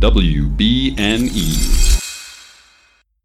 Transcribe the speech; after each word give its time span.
WBNE. 0.00 1.36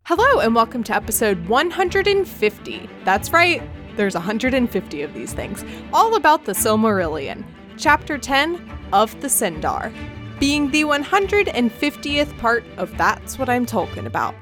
Hello, 0.04 0.40
and 0.42 0.54
welcome 0.54 0.83
to 0.83 0.94
episode 0.94 1.48
150. 1.48 2.90
That's 3.05 3.32
right, 3.32 3.64
there's 3.96 4.14
150 4.14 5.01
of 5.01 5.14
these 5.14 5.32
things, 5.32 5.64
all 5.93 6.16
about 6.16 6.43
the 6.43 6.51
Silmarillion, 6.51 7.46
chapter 7.77 8.18
10 8.18 8.70
of 8.91 9.21
the 9.21 9.30
Sindar, 9.30 9.93
being 10.38 10.70
the 10.71 10.82
150th 10.82 12.38
part 12.39 12.66
of 12.76 12.98
That's 12.98 13.39
What 13.39 13.48
I'm 13.48 13.66
Talking 13.66 14.05
About. 14.05 14.36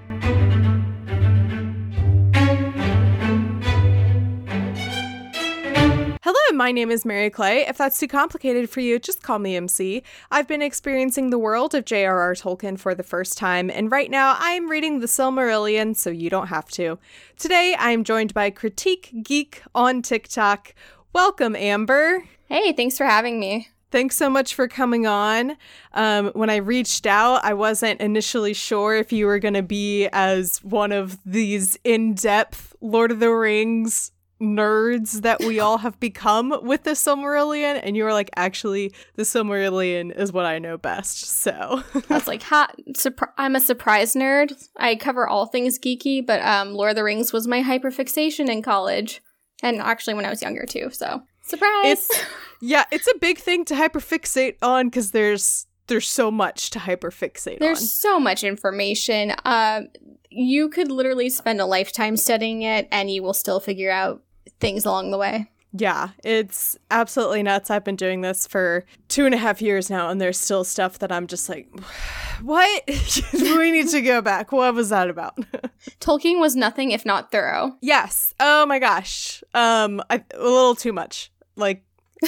My 6.54 6.72
name 6.72 6.92
is 6.92 7.04
Mary 7.04 7.30
Clay. 7.30 7.66
If 7.68 7.78
that's 7.78 8.00
too 8.00 8.08
complicated 8.08 8.70
for 8.70 8.80
you, 8.80 9.00
just 9.00 9.24
call 9.24 9.40
me 9.40 9.56
MC. 9.56 10.04
I've 10.30 10.48
been 10.48 10.62
experiencing 10.62 11.30
the 11.30 11.40
world 11.40 11.74
of 11.74 11.86
J.R.R. 11.86 12.34
Tolkien 12.36 12.80
for 12.80 12.94
the 12.94 13.04
first 13.04 13.38
time, 13.38 13.70
and 13.70 13.92
right 13.92 14.12
now 14.12 14.36
I'm 14.40 14.70
reading 14.70 15.00
The 15.00 15.08
Silmarillion, 15.08 15.96
so 15.96 16.10
you 16.10 16.30
don't 16.30 16.48
have 16.48 16.70
to. 16.72 17.00
Today 17.38 17.76
I'm 17.80 18.04
joined 18.04 18.34
by 18.34 18.52
Critique 18.52 19.14
Geek 19.24 19.64
on 19.74 20.02
TikTok. 20.02 20.76
Welcome, 21.12 21.56
Amber. 21.56 22.24
Hey, 22.48 22.72
thanks 22.74 22.98
for 22.98 23.06
having 23.06 23.40
me. 23.40 23.70
Thanks 23.90 24.16
so 24.16 24.30
much 24.30 24.56
for 24.56 24.68
coming 24.68 25.06
on. 25.06 25.56
Um, 25.94 26.32
when 26.34 26.50
I 26.50 26.56
reached 26.56 27.06
out, 27.06 27.44
I 27.44 27.54
wasn't 27.54 28.02
initially 28.02 28.54
sure 28.54 28.96
if 28.96 29.12
you 29.12 29.26
were 29.26 29.40
going 29.40 29.54
to 29.54 29.64
be 29.64 30.08
as 30.08 30.58
one 30.64 30.92
of 30.92 31.20
these 31.26 31.78
in 31.84 32.14
depth 32.16 32.76
Lord 32.82 33.12
of 33.12 33.20
the 33.20 33.30
Rings 33.30 34.13
nerds 34.44 35.22
that 35.22 35.40
we 35.40 35.60
all 35.60 35.80
have 35.80 36.00
become 36.00 36.54
with 36.64 36.84
the 36.84 36.92
Silmarillion, 36.92 37.80
and 37.82 37.96
you 37.96 38.04
were 38.04 38.14
like, 38.14 38.30
actually, 38.36 38.94
the 39.16 39.24
Silmarillion 39.24 40.16
is 40.16 40.32
what 40.32 40.46
I 40.46 40.60
know 40.60 40.78
best. 40.78 41.26
So 41.44 41.84
I 42.10 42.14
was 42.14 42.28
like, 42.28 42.44
ha, 42.44 42.70
surpri- 42.92 43.32
I'm 43.38 43.56
a 43.56 43.60
surprise 43.60 44.14
nerd. 44.14 44.54
I 44.78 44.96
cover 44.96 45.28
all 45.28 45.46
things 45.46 45.80
geeky, 45.80 46.26
but 46.26 46.42
um, 46.42 46.74
Lord 46.74 46.92
of 46.92 46.96
the 46.96 47.04
Rings 47.04 47.34
was 47.34 47.48
my 47.48 47.62
hyperfixation 47.62 48.50
in 48.50 48.62
college, 48.62 49.22
and 49.62 49.80
actually 49.80 50.14
when 50.14 50.26
I 50.26 50.30
was 50.30 50.42
younger 50.42 50.66
too. 50.66 50.90
So 50.92 51.24
surprise! 51.42 51.86
It's 51.86 52.26
yeah, 52.62 52.86
it's 52.92 53.08
a 53.08 53.18
big 53.20 53.40
thing 53.40 53.66
to 53.66 53.76
hyperfixate 53.76 54.56
on 54.62 54.88
because 54.88 55.12
there's 55.12 55.68
there's 55.88 56.10
so 56.10 56.32
much 56.32 56.70
to 56.72 56.80
hyperfixate 56.80 57.54
on. 57.54 57.60
There's 57.60 57.82
on. 57.82 57.88
so 57.88 58.20
much 58.20 58.44
information. 58.44 59.34
Um, 59.46 59.90
you 60.30 60.70
could 60.70 60.90
literally 60.90 61.30
spend 61.30 61.62
a 61.62 61.66
lifetime 61.66 62.18
studying 62.18 62.64
it, 62.64 62.88
and 62.92 63.12
you 63.12 63.22
will 63.22 63.34
still 63.34 63.60
figure 63.60 63.92
out 63.92 64.23
things 64.60 64.86
along 64.86 65.12
the 65.12 65.18
way. 65.18 65.50
Yeah, 65.76 66.10
it's 66.24 66.78
absolutely 66.92 67.42
nuts. 67.42 67.72
I've 67.72 67.84
been 67.84 67.96
doing 67.96 68.22
this 68.22 68.46
for 68.46 68.86
two 69.08 69.26
and 69.26 69.34
a 69.34 69.40
half 69.40 69.60
years 69.60 69.90
now, 69.90 70.10
and 70.10 70.22
there's 70.22 70.40
still 70.40 70.64
stuff 70.64 71.00
that 71.00 71.12
I'm 71.12 71.26
just 71.26 71.50
like, 71.50 71.68
what? 72.44 72.84
we 73.34 73.72
need 73.72 73.90
to 73.90 74.02
go 74.02 74.22
back. 74.22 74.52
What 74.52 74.76
was 74.76 74.90
that 74.90 75.10
about? 75.10 75.36
Tolkien 76.00 76.40
was 76.40 76.56
nothing 76.56 76.92
if 76.92 77.06
not 77.06 77.32
thorough. 77.32 77.76
yes. 77.82 78.36
Oh 78.40 78.68
my 78.68 78.78
gosh. 78.78 79.44
Um, 79.56 80.02
I, 80.12 80.24
a 80.36 80.44
little 80.44 80.76
too 80.76 80.94
much. 80.94 81.32
Like, 81.56 81.84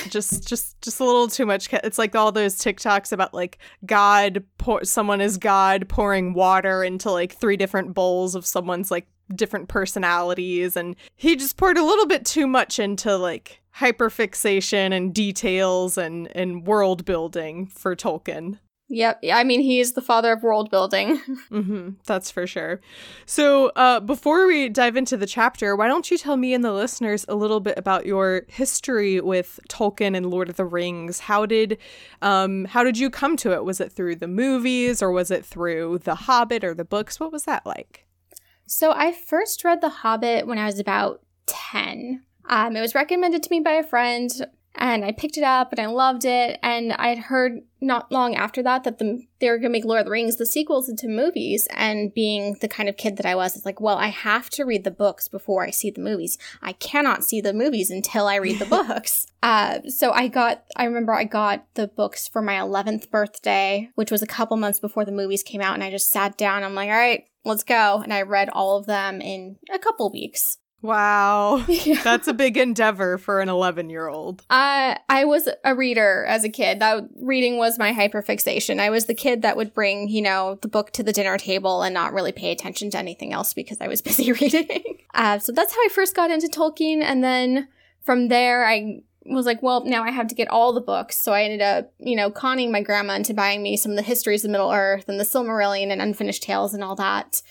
just, 0.09 0.47
just, 0.47 0.81
just 0.81 0.99
a 0.99 1.05
little 1.05 1.27
too 1.27 1.45
much. 1.45 1.71
It's 1.71 1.99
like 1.99 2.15
all 2.15 2.31
those 2.31 2.55
TikToks 2.55 3.11
about 3.11 3.35
like 3.35 3.59
God, 3.85 4.43
pour, 4.57 4.83
someone 4.85 5.21
is 5.21 5.37
God 5.37 5.87
pouring 5.87 6.33
water 6.33 6.83
into 6.83 7.11
like 7.11 7.33
three 7.33 7.57
different 7.57 7.93
bowls 7.93 8.33
of 8.33 8.43
someone's 8.43 8.89
like 8.89 9.07
different 9.33 9.67
personalities 9.67 10.75
and 10.75 10.95
he 11.15 11.35
just 11.35 11.57
poured 11.57 11.77
a 11.77 11.83
little 11.83 12.05
bit 12.05 12.25
too 12.25 12.47
much 12.47 12.79
into 12.79 13.15
like 13.15 13.61
hyperfixation 13.77 14.93
and 14.93 15.13
details 15.13 15.97
and 15.97 16.29
and 16.35 16.65
world 16.65 17.05
building 17.05 17.67
for 17.67 17.95
Tolkien. 17.95 18.59
Yep. 18.87 19.23
I 19.33 19.43
mean, 19.43 19.61
he 19.61 19.79
is 19.79 19.93
the 19.93 20.01
father 20.01 20.31
of 20.33 20.43
world 20.43 20.69
building. 20.69 21.17
hmm 21.49 21.89
that's 22.05 22.29
for 22.29 22.45
sure. 22.45 22.81
So, 23.25 23.69
uh, 23.75 23.99
before 23.99 24.45
we 24.45 24.69
dive 24.69 24.95
into 24.95 25.17
the 25.17 25.25
chapter, 25.25 25.75
why 25.75 25.87
don't 25.87 26.11
you 26.11 26.19
tell 26.19 26.37
me 26.37 26.53
and 26.53 26.63
the 26.63 26.71
listeners 26.71 27.25
a 27.27 27.33
little 27.35 27.59
bit 27.59 27.79
about 27.79 28.05
your 28.05 28.43
history 28.47 29.19
with 29.19 29.59
Tolkien 29.69 30.15
and 30.15 30.27
Lord 30.27 30.49
of 30.49 30.57
the 30.57 30.65
Rings? 30.65 31.19
How 31.21 31.47
did, 31.47 31.79
um, 32.21 32.65
how 32.65 32.83
did 32.83 32.97
you 32.97 33.09
come 33.09 33.37
to 33.37 33.53
it? 33.53 33.65
Was 33.65 33.81
it 33.81 33.91
through 33.91 34.17
the 34.17 34.27
movies 34.27 35.01
or 35.01 35.11
was 35.11 35.31
it 35.31 35.43
through 35.43 35.99
The 35.99 36.15
Hobbit 36.15 36.63
or 36.63 36.75
the 36.75 36.85
books? 36.85 37.19
What 37.19 37.31
was 37.31 37.45
that 37.45 37.65
like? 37.65 38.04
So 38.67 38.91
I 38.91 39.11
first 39.11 39.63
read 39.63 39.81
The 39.81 39.89
Hobbit 39.89 40.47
when 40.47 40.57
I 40.57 40.65
was 40.65 40.79
about 40.79 41.21
10. 41.45 42.23
Um, 42.47 42.75
it 42.75 42.81
was 42.81 42.95
recommended 42.95 43.43
to 43.43 43.51
me 43.51 43.59
by 43.59 43.73
a 43.73 43.83
friend, 43.83 44.31
and 44.77 45.05
I 45.05 45.11
picked 45.11 45.37
it 45.37 45.43
up 45.43 45.71
and 45.71 45.79
I 45.79 45.85
loved 45.85 46.25
it. 46.25 46.59
And 46.61 46.93
I'd 46.93 47.17
heard 47.17 47.61
not 47.79 48.11
long 48.11 48.35
after 48.35 48.61
that 48.63 48.83
that 48.83 48.97
the, 48.97 49.23
they 49.39 49.49
were 49.49 49.57
going 49.57 49.71
to 49.71 49.77
make 49.77 49.85
Lord 49.85 49.99
of 49.99 50.05
the 50.05 50.11
Rings 50.11 50.35
the 50.35 50.45
sequels 50.45 50.89
into 50.89 51.07
movies. 51.07 51.67
And 51.71 52.13
being 52.13 52.57
the 52.59 52.67
kind 52.67 52.89
of 52.89 52.97
kid 52.97 53.17
that 53.17 53.25
I 53.25 53.35
was, 53.35 53.55
it's 53.55 53.65
like, 53.65 53.79
well, 53.79 53.97
I 53.97 54.07
have 54.07 54.49
to 54.51 54.65
read 54.65 54.83
the 54.83 54.91
books 54.91 55.27
before 55.27 55.65
I 55.65 55.69
see 55.69 55.91
the 55.91 56.01
movies. 56.01 56.37
I 56.61 56.73
cannot 56.73 57.23
see 57.23 57.41
the 57.41 57.53
movies 57.53 57.89
until 57.89 58.27
I 58.27 58.35
read 58.35 58.59
the 58.59 58.65
books. 58.87 59.27
Uh, 59.41 59.81
so 59.87 60.11
I 60.11 60.27
got, 60.27 60.63
I 60.75 60.85
remember 60.85 61.13
I 61.13 61.23
got 61.23 61.65
the 61.75 61.87
books 61.87 62.27
for 62.27 62.41
my 62.41 62.55
11th 62.55 63.09
birthday, 63.09 63.89
which 63.95 64.11
was 64.11 64.21
a 64.21 64.27
couple 64.27 64.57
months 64.57 64.79
before 64.79 65.05
the 65.05 65.11
movies 65.11 65.43
came 65.43 65.61
out. 65.61 65.75
And 65.75 65.83
I 65.83 65.91
just 65.91 66.11
sat 66.11 66.37
down. 66.37 66.63
I'm 66.63 66.75
like, 66.75 66.89
all 66.89 66.95
right, 66.95 67.25
let's 67.45 67.63
go. 67.63 68.01
And 68.01 68.13
I 68.13 68.23
read 68.23 68.49
all 68.49 68.77
of 68.77 68.85
them 68.85 69.21
in 69.21 69.57
a 69.73 69.79
couple 69.79 70.11
weeks. 70.11 70.57
Wow. 70.81 71.65
That's 72.03 72.27
a 72.27 72.33
big 72.33 72.57
endeavor 72.57 73.17
for 73.17 73.41
an 73.41 73.49
11 73.49 73.89
year 73.89 74.07
old. 74.07 74.45
Uh, 74.49 74.95
I 75.09 75.25
was 75.25 75.49
a 75.63 75.75
reader 75.75 76.25
as 76.27 76.43
a 76.43 76.49
kid. 76.49 76.79
That 76.79 77.05
reading 77.15 77.57
was 77.57 77.79
my 77.79 77.91
hyperfixation. 77.91 78.79
I 78.79 78.91
was 78.91 79.05
the 79.05 79.15
kid 79.15 79.41
that 79.41 79.57
would 79.57 79.73
bring, 79.73 80.09
you 80.09 80.21
know, 80.21 80.59
the 80.61 80.67
book 80.67 80.91
to 80.91 81.03
the 81.03 81.13
dinner 81.13 81.37
table 81.37 81.81
and 81.81 81.93
not 81.93 82.13
really 82.13 82.31
pay 82.31 82.51
attention 82.51 82.91
to 82.91 82.99
anything 82.99 83.33
else 83.33 83.53
because 83.53 83.81
I 83.81 83.87
was 83.87 84.01
busy 84.03 84.31
reading. 84.31 84.99
Uh, 85.13 85.39
so 85.39 85.51
that's 85.51 85.73
how 85.73 85.81
I 85.81 85.89
first 85.91 86.15
got 86.15 86.29
into 86.29 86.47
Tolkien. 86.47 87.01
And 87.01 87.23
then 87.23 87.67
from 88.03 88.27
there, 88.27 88.67
I 88.67 89.01
was 89.25 89.45
like, 89.45 89.61
well, 89.63 89.83
now 89.85 90.03
I 90.03 90.11
have 90.11 90.27
to 90.27 90.35
get 90.35 90.47
all 90.49 90.71
the 90.73 90.81
books. 90.81 91.17
So 91.17 91.33
I 91.33 91.43
ended 91.43 91.61
up, 91.61 91.91
you 91.99 92.15
know, 92.15 92.29
conning 92.29 92.71
my 92.71 92.81
grandma 92.81 93.15
into 93.15 93.33
buying 93.33 93.63
me 93.63 93.75
some 93.75 93.91
of 93.91 93.95
the 93.97 94.03
histories 94.03 94.45
of 94.45 94.51
Middle 94.51 94.71
Earth 94.71 95.09
and 95.09 95.19
the 95.19 95.23
Silmarillion 95.23 95.91
and 95.91 96.01
Unfinished 96.01 96.43
Tales 96.43 96.73
and 96.73 96.83
all 96.83 96.95
that. 96.95 97.41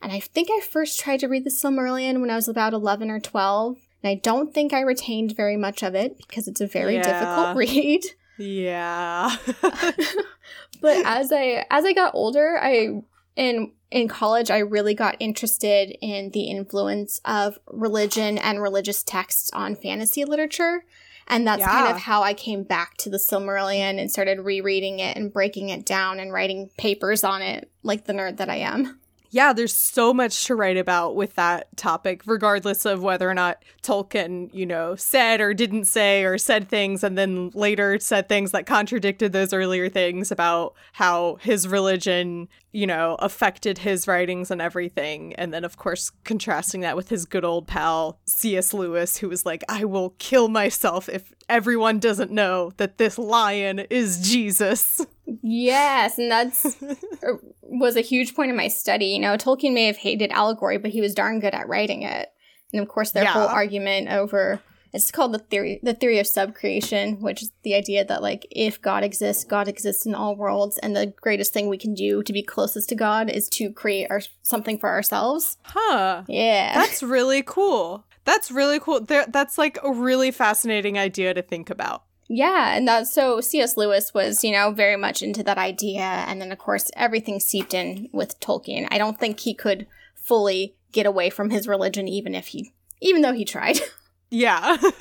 And 0.00 0.12
I 0.12 0.20
think 0.20 0.48
I 0.50 0.60
first 0.60 1.00
tried 1.00 1.20
to 1.20 1.28
read 1.28 1.44
the 1.44 1.50
Silmarillion 1.50 2.20
when 2.20 2.30
I 2.30 2.36
was 2.36 2.46
about 2.48 2.72
11 2.72 3.10
or 3.10 3.18
12. 3.20 3.76
And 4.02 4.10
I 4.10 4.14
don't 4.16 4.52
think 4.52 4.72
I 4.72 4.80
retained 4.80 5.34
very 5.36 5.56
much 5.56 5.82
of 5.82 5.94
it 5.94 6.18
because 6.18 6.46
it's 6.46 6.60
a 6.60 6.66
very 6.66 6.94
Yeah. 6.96 7.02
difficult 7.02 7.56
read. 7.56 8.02
Yeah. 8.38 9.34
but 10.80 11.04
as 11.06 11.32
I 11.32 11.64
as 11.70 11.84
I 11.84 11.92
got 11.92 12.14
older, 12.14 12.58
I 12.60 13.02
in 13.36 13.72
in 13.90 14.08
college 14.08 14.50
I 14.50 14.58
really 14.58 14.94
got 14.94 15.16
interested 15.20 15.96
in 16.00 16.30
the 16.30 16.44
influence 16.50 17.20
of 17.24 17.58
religion 17.70 18.36
and 18.38 18.60
religious 18.60 19.02
texts 19.02 19.50
on 19.52 19.76
fantasy 19.76 20.24
literature. 20.24 20.84
And 21.26 21.46
that's 21.46 21.64
kind 21.64 21.88
of 21.88 21.98
how 21.98 22.22
I 22.22 22.34
came 22.34 22.62
back 22.64 22.96
to 22.98 23.10
the 23.10 23.16
Silmarillion 23.16 23.98
and 23.98 24.10
started 24.10 24.40
rereading 24.40 24.98
it 25.00 25.16
and 25.16 25.32
breaking 25.32 25.70
it 25.70 25.86
down 25.86 26.20
and 26.20 26.32
writing 26.32 26.70
papers 26.76 27.24
on 27.24 27.42
it 27.42 27.70
like 27.82 28.04
the 28.04 28.12
nerd 28.12 28.36
that 28.36 28.50
I 28.50 28.56
am. 28.56 29.00
Yeah, 29.34 29.52
there's 29.52 29.74
so 29.74 30.14
much 30.14 30.44
to 30.44 30.54
write 30.54 30.76
about 30.76 31.16
with 31.16 31.34
that 31.34 31.76
topic, 31.76 32.22
regardless 32.24 32.84
of 32.84 33.02
whether 33.02 33.28
or 33.28 33.34
not 33.34 33.64
Tolkien, 33.82 34.48
you 34.54 34.64
know, 34.64 34.94
said 34.94 35.40
or 35.40 35.52
didn't 35.52 35.86
say 35.86 36.22
or 36.22 36.38
said 36.38 36.68
things 36.68 37.02
and 37.02 37.18
then 37.18 37.50
later 37.52 37.98
said 37.98 38.28
things 38.28 38.52
that 38.52 38.64
contradicted 38.64 39.32
those 39.32 39.52
earlier 39.52 39.88
things 39.88 40.30
about 40.30 40.74
how 40.92 41.38
his 41.40 41.66
religion, 41.66 42.46
you 42.70 42.86
know, 42.86 43.16
affected 43.18 43.78
his 43.78 44.06
writings 44.06 44.52
and 44.52 44.62
everything. 44.62 45.34
And 45.34 45.52
then, 45.52 45.64
of 45.64 45.76
course, 45.78 46.12
contrasting 46.22 46.82
that 46.82 46.94
with 46.94 47.08
his 47.08 47.24
good 47.24 47.44
old 47.44 47.66
pal, 47.66 48.20
C.S. 48.26 48.72
Lewis, 48.72 49.16
who 49.16 49.28
was 49.28 49.44
like, 49.44 49.64
I 49.68 49.84
will 49.84 50.14
kill 50.20 50.46
myself 50.46 51.08
if 51.08 51.32
everyone 51.48 51.98
doesn't 51.98 52.30
know 52.30 52.72
that 52.76 52.98
this 52.98 53.18
lion 53.18 53.80
is 53.90 54.28
Jesus. 54.28 55.00
Yes, 55.42 56.18
and 56.18 56.30
that's 56.30 56.76
er, 57.22 57.40
was 57.62 57.96
a 57.96 58.00
huge 58.00 58.34
point 58.34 58.50
in 58.50 58.56
my 58.56 58.68
study. 58.68 59.06
You 59.06 59.18
know, 59.20 59.36
Tolkien 59.36 59.72
may 59.74 59.84
have 59.86 59.96
hated 59.96 60.30
allegory, 60.32 60.78
but 60.78 60.90
he 60.90 61.00
was 61.00 61.14
darn 61.14 61.40
good 61.40 61.54
at 61.54 61.68
writing 61.68 62.02
it. 62.02 62.28
And 62.72 62.82
of 62.82 62.88
course, 62.88 63.12
their 63.12 63.24
Yeah. 63.24 63.32
whole 63.32 63.48
argument 63.48 64.08
over 64.08 64.60
it's 64.92 65.10
called 65.10 65.32
the 65.34 65.40
theory 65.40 65.80
the 65.82 65.92
theory 65.92 66.20
of 66.20 66.26
subcreation, 66.26 67.20
which 67.20 67.42
is 67.42 67.50
the 67.64 67.74
idea 67.74 68.04
that 68.04 68.22
like 68.22 68.46
if 68.50 68.80
God 68.80 69.02
exists, 69.02 69.42
God 69.44 69.66
exists 69.66 70.06
in 70.06 70.14
all 70.14 70.36
worlds, 70.36 70.78
and 70.78 70.94
the 70.94 71.12
greatest 71.20 71.52
thing 71.52 71.68
we 71.68 71.78
can 71.78 71.94
do 71.94 72.22
to 72.22 72.32
be 72.32 72.42
closest 72.44 72.88
to 72.90 72.94
God 72.94 73.28
is 73.28 73.48
to 73.50 73.72
create 73.72 74.06
our 74.08 74.20
something 74.42 74.78
for 74.78 74.88
ourselves. 74.88 75.56
Huh. 75.64 76.22
Yeah, 76.28 76.74
That's 76.74 77.02
really 77.02 77.42
cool. 77.42 78.04
That's 78.24 78.50
really 78.50 78.80
cool. 78.80 79.00
There, 79.00 79.26
that's 79.28 79.58
like 79.58 79.78
a 79.82 79.92
really 79.92 80.30
fascinating 80.30 80.98
idea 80.98 81.34
to 81.34 81.42
think 81.42 81.70
about. 81.70 82.04
Yeah, 82.28 82.74
and 82.74 82.88
that 82.88 83.06
so 83.06 83.40
C.S. 83.40 83.76
Lewis 83.76 84.14
was, 84.14 84.42
you 84.42 84.52
know, 84.52 84.70
very 84.70 84.96
much 84.96 85.22
into 85.22 85.42
that 85.42 85.58
idea, 85.58 86.00
and 86.00 86.40
then 86.40 86.52
of 86.52 86.58
course 86.58 86.90
everything 86.96 87.38
seeped 87.38 87.74
in 87.74 88.08
with 88.12 88.40
Tolkien. 88.40 88.88
I 88.90 88.98
don't 88.98 89.20
think 89.20 89.40
he 89.40 89.54
could 89.54 89.86
fully 90.14 90.74
get 90.92 91.04
away 91.04 91.28
from 91.28 91.50
his 91.50 91.68
religion, 91.68 92.08
even 92.08 92.34
if 92.34 92.48
he, 92.48 92.72
even 93.00 93.22
though 93.22 93.34
he 93.34 93.44
tried. 93.44 93.78
Yeah. 94.34 94.76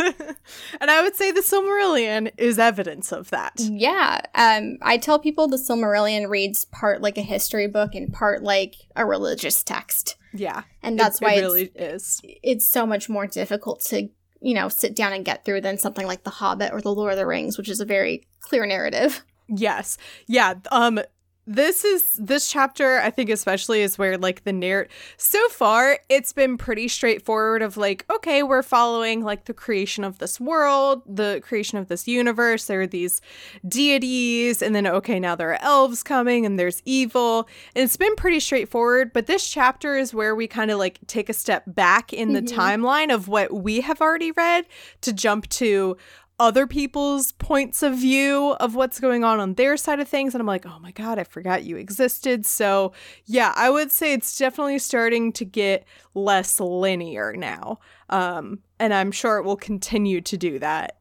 and 0.79 0.91
I 0.91 1.01
would 1.01 1.15
say 1.15 1.31
the 1.31 1.41
Silmarillion 1.41 2.31
is 2.37 2.59
evidence 2.59 3.11
of 3.11 3.31
that. 3.31 3.53
Yeah. 3.57 4.21
Um, 4.35 4.77
I 4.83 4.97
tell 4.97 5.17
people 5.17 5.47
the 5.47 5.57
Silmarillion 5.57 6.29
reads 6.29 6.65
part 6.65 7.01
like 7.01 7.17
a 7.17 7.23
history 7.23 7.67
book 7.67 7.95
and 7.95 8.13
part 8.13 8.43
like 8.43 8.75
a 8.95 9.07
religious 9.07 9.63
text. 9.63 10.17
Yeah. 10.33 10.63
And 10.81 10.99
that's 10.99 11.21
it, 11.21 11.25
why 11.25 11.33
it 11.33 11.37
it's, 11.37 11.43
really 11.43 11.71
is. 11.75 12.21
it's 12.41 12.67
so 12.67 12.85
much 12.85 13.09
more 13.09 13.27
difficult 13.27 13.81
to, 13.85 14.09
you 14.41 14.53
know, 14.53 14.67
sit 14.69 14.95
down 14.95 15.13
and 15.13 15.23
get 15.23 15.45
through 15.45 15.61
than 15.61 15.77
something 15.77 16.07
like 16.07 16.23
The 16.23 16.31
Hobbit 16.31 16.71
or 16.73 16.81
The 16.81 16.93
Lord 16.93 17.13
of 17.13 17.17
the 17.17 17.25
Rings, 17.25 17.57
which 17.57 17.69
is 17.69 17.79
a 17.79 17.85
very 17.85 18.27
clear 18.39 18.65
narrative. 18.65 19.23
Yes. 19.47 19.97
Yeah. 20.27 20.55
Um 20.71 20.99
this 21.45 21.83
is 21.83 22.13
this 22.13 22.47
chapter 22.49 22.99
i 23.01 23.09
think 23.09 23.29
especially 23.29 23.81
is 23.81 23.97
where 23.97 24.17
like 24.17 24.45
the 24.45 24.53
narrative 24.53 24.89
so 25.17 25.45
far 25.49 25.99
it's 26.07 26.31
been 26.31 26.57
pretty 26.57 26.87
straightforward 26.87 27.61
of 27.61 27.75
like 27.75 28.05
okay 28.09 28.43
we're 28.43 28.63
following 28.63 29.21
like 29.23 29.43
the 29.43 29.53
creation 29.53 30.05
of 30.05 30.19
this 30.19 30.39
world 30.39 31.01
the 31.05 31.41
creation 31.43 31.77
of 31.77 31.89
this 31.89 32.07
universe 32.07 32.67
there 32.67 32.81
are 32.81 32.87
these 32.87 33.19
deities 33.67 34.61
and 34.61 34.73
then 34.73 34.87
okay 34.87 35.19
now 35.19 35.35
there 35.35 35.51
are 35.51 35.61
elves 35.61 36.01
coming 36.03 36.45
and 36.45 36.57
there's 36.57 36.81
evil 36.85 37.47
and 37.75 37.83
it's 37.83 37.97
been 37.97 38.15
pretty 38.15 38.39
straightforward 38.39 39.11
but 39.11 39.25
this 39.25 39.49
chapter 39.49 39.97
is 39.97 40.13
where 40.13 40.35
we 40.35 40.47
kind 40.47 40.71
of 40.71 40.79
like 40.79 40.99
take 41.07 41.27
a 41.27 41.33
step 41.33 41.63
back 41.67 42.13
in 42.13 42.31
the 42.33 42.41
Mhm. 42.41 42.47
timeline 42.53 43.13
of 43.13 43.27
what 43.27 43.51
we 43.53 43.81
have 43.81 43.99
already 44.01 44.31
read 44.31 44.65
to 45.01 45.11
jump 45.11 45.49
to 45.49 45.97
other 46.39 46.65
people's 46.65 47.31
points 47.33 47.83
of 47.83 47.95
view 47.95 48.55
of 48.59 48.75
what's 48.75 48.99
going 48.99 49.23
on 49.23 49.39
on 49.39 49.53
their 49.53 49.77
side 49.77 49.99
of 49.99 50.07
things. 50.07 50.33
And 50.33 50.41
i'm 50.41 50.47
like 50.47 50.65
oh 50.65 50.79
my 50.79 50.91
god 50.91 51.19
i 51.19 51.23
forgot 51.23 51.63
you 51.63 51.77
existed. 51.77 52.45
So 52.45 52.93
yeah 53.25 53.53
i 53.55 53.69
would 53.69 53.91
say 53.91 54.13
it's 54.13 54.37
definitely 54.37 54.79
starting 54.79 55.31
to 55.33 55.45
get 55.45 55.85
less 56.13 56.59
linear 56.59 57.33
now. 57.35 57.79
Um 58.09 58.59
and 58.79 58.93
i'm 58.93 59.11
sure 59.11 59.37
it 59.37 59.43
will 59.43 59.57
continue 59.57 60.21
to 60.21 60.37
do 60.37 60.59
that. 60.59 60.97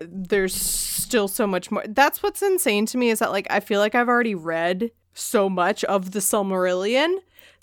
There's 0.00 0.54
still 0.54 1.28
so 1.28 1.46
much 1.46 1.70
more. 1.70 1.84
That's 1.88 2.22
what's 2.22 2.42
insane 2.42 2.86
to 2.86 2.98
me 2.98 3.10
is 3.10 3.18
that 3.20 3.32
like 3.32 3.46
i 3.50 3.60
feel 3.60 3.80
like 3.80 3.94
i've 3.94 4.08
already 4.08 4.34
read 4.34 4.90
so 5.14 5.48
much 5.48 5.84
of 5.84 6.10
the 6.10 6.18
silmarillion 6.18 7.18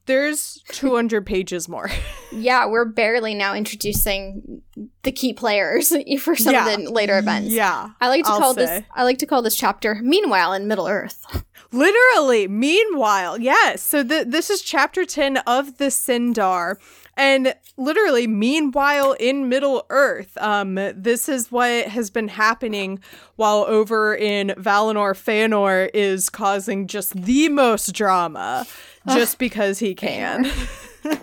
there's 0.08 0.64
200 0.70 1.26
pages 1.26 1.70
more 1.70 1.90
Yeah, 2.34 2.66
we're 2.66 2.86
barely 2.86 3.34
now 3.36 3.54
introducing 3.54 4.62
the 5.04 5.12
key 5.12 5.34
players 5.34 5.94
for 6.20 6.36
some 6.36 6.54
Yeah. 6.54 6.70
of 6.70 6.82
the 6.86 6.92
later 6.92 7.18
events. 7.20 7.52
yeah 7.52 7.90
I 8.00 8.08
like 8.08 8.24
to 8.26 8.32
I'll 8.32 8.40
call 8.40 8.54
this. 8.54 8.84
I 8.94 9.04
like 9.04 9.18
to 9.20 9.26
call 9.26 9.42
this 9.42 9.56
chapter 9.56 9.96
Meanwhile 10.02 10.54
in 10.54 10.68
Middle 10.68 10.88
Earth. 10.88 11.26
Literally, 11.74 12.48
meanwhile, 12.50 13.40
yes. 13.40 13.82
So 13.82 14.04
th- 14.04 14.28
this 14.28 14.50
is 14.50 14.62
chapter 14.62 15.06
10 15.06 15.38
of 15.48 15.78
the 15.78 15.86
Sindar. 15.86 16.76
And 17.18 17.54
literally, 17.78 18.26
meanwhile, 18.28 19.14
in 19.14 19.50
Middle 19.50 19.86
Earth, 19.90 20.38
um, 20.38 20.76
this 20.76 21.28
is 21.28 21.52
what 21.52 21.88
has 21.88 22.10
been 22.10 22.30
happening 22.30 23.00
while 23.36 23.66
over 23.68 24.16
in 24.16 24.50
Valinor, 24.58 25.14
Feanor 25.14 25.90
is 25.94 26.30
causing 26.30 26.88
just 26.88 27.14
the 27.14 27.50
most 27.50 27.94
drama 27.94 28.66
just 29.10 29.40
because 29.40 29.80
he 29.80 29.94
can. 29.94 30.50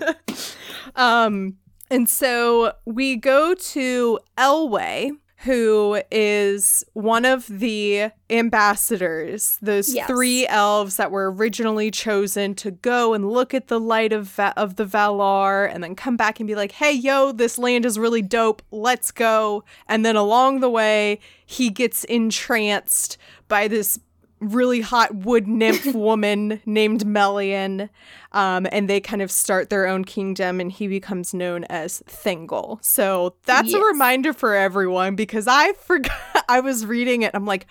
um, 0.96 1.56
and 1.90 2.08
so 2.08 2.73
we 2.85 3.17
go 3.17 3.55
to 3.55 4.19
Elwë, 4.37 5.12
who 5.43 6.02
is 6.11 6.82
one 6.94 7.25
of 7.25 7.46
the 7.46 8.11
ambassadors, 8.29 9.56
those 9.62 9.94
Yes. 9.94 10.06
three 10.08 10.46
elves 10.49 10.96
that 10.96 11.11
were 11.12 11.31
originally 11.31 11.90
chosen 11.90 12.55
to 12.56 12.70
go 12.73 13.14
and 13.14 13.31
look 13.31 13.55
at 13.55 13.69
the 13.69 13.79
light 13.79 14.12
of 14.12 14.26
Va- 14.29 14.52
of 14.56 14.76
the 14.76 14.85
Valar 14.85 15.70
and 15.73 15.82
then 15.82 15.94
come 15.94 16.17
back 16.17 16.40
and 16.40 16.46
be 16.46 16.55
like, 16.56 16.73
"Hey, 16.73 16.93
yo, 16.93 17.31
this 17.32 17.56
land 17.58 17.87
is 17.87 17.99
really 17.99 18.23
dope. 18.23 18.62
Let's 18.73 19.12
go." 19.12 19.62
And 19.87 20.05
then 20.05 20.17
along 20.17 20.58
the 20.61 20.70
way, 20.70 21.20
he 21.46 21.70
gets 21.70 22.02
entranced 22.05 23.17
by 23.46 23.69
this 23.69 23.99
really 24.40 24.81
hot 24.81 25.14
wood 25.14 25.46
nymph 25.46 25.87
woman 25.94 26.61
named 26.67 27.06
Melian. 27.06 27.90
Um, 28.32 28.67
and 28.70 28.88
they 28.88 29.00
kind 29.00 29.23
of 29.23 29.31
start 29.31 29.70
their 29.70 29.87
own 29.87 30.05
kingdom, 30.05 30.61
and 30.61 30.70
he 30.70 30.87
becomes 30.87 31.32
known 31.32 31.64
as 31.64 32.02
Thingol. 32.06 32.85
So 32.85 33.35
that's 33.46 33.73
a 33.73 33.81
reminder 33.81 34.32
for 34.32 34.55
everyone 34.55 35.17
because 35.17 35.46
I 35.49 35.73
forgot. 35.73 36.12
I 36.49 36.61
was 36.61 36.87
reading 36.87 37.23
it. 37.23 37.31
I'm 37.35 37.46
like, 37.46 37.67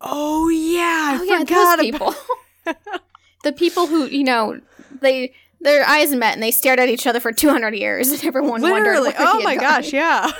oh 0.00 0.48
yeah, 0.48 1.12
I 1.12 1.18
oh 1.20 1.22
yeah, 1.24 1.38
forgot 1.40 1.78
those 1.78 1.94
about. 1.94 3.00
the 3.44 3.52
people 3.52 3.86
who, 3.86 4.06
you 4.06 4.24
know, 4.24 4.60
they 5.00 5.32
their 5.60 5.84
eyes 5.86 6.14
met 6.14 6.34
and 6.34 6.42
they 6.42 6.50
stared 6.50 6.78
at 6.78 6.88
each 6.88 7.06
other 7.06 7.18
for 7.18 7.32
200 7.32 7.74
years 7.74 8.10
and 8.10 8.24
everyone 8.24 8.62
wondered 8.62 9.00
Literally, 9.00 9.12
oh 9.18 9.42
my 9.42 9.56
gosh, 9.56 9.92
yeah. 9.92 10.30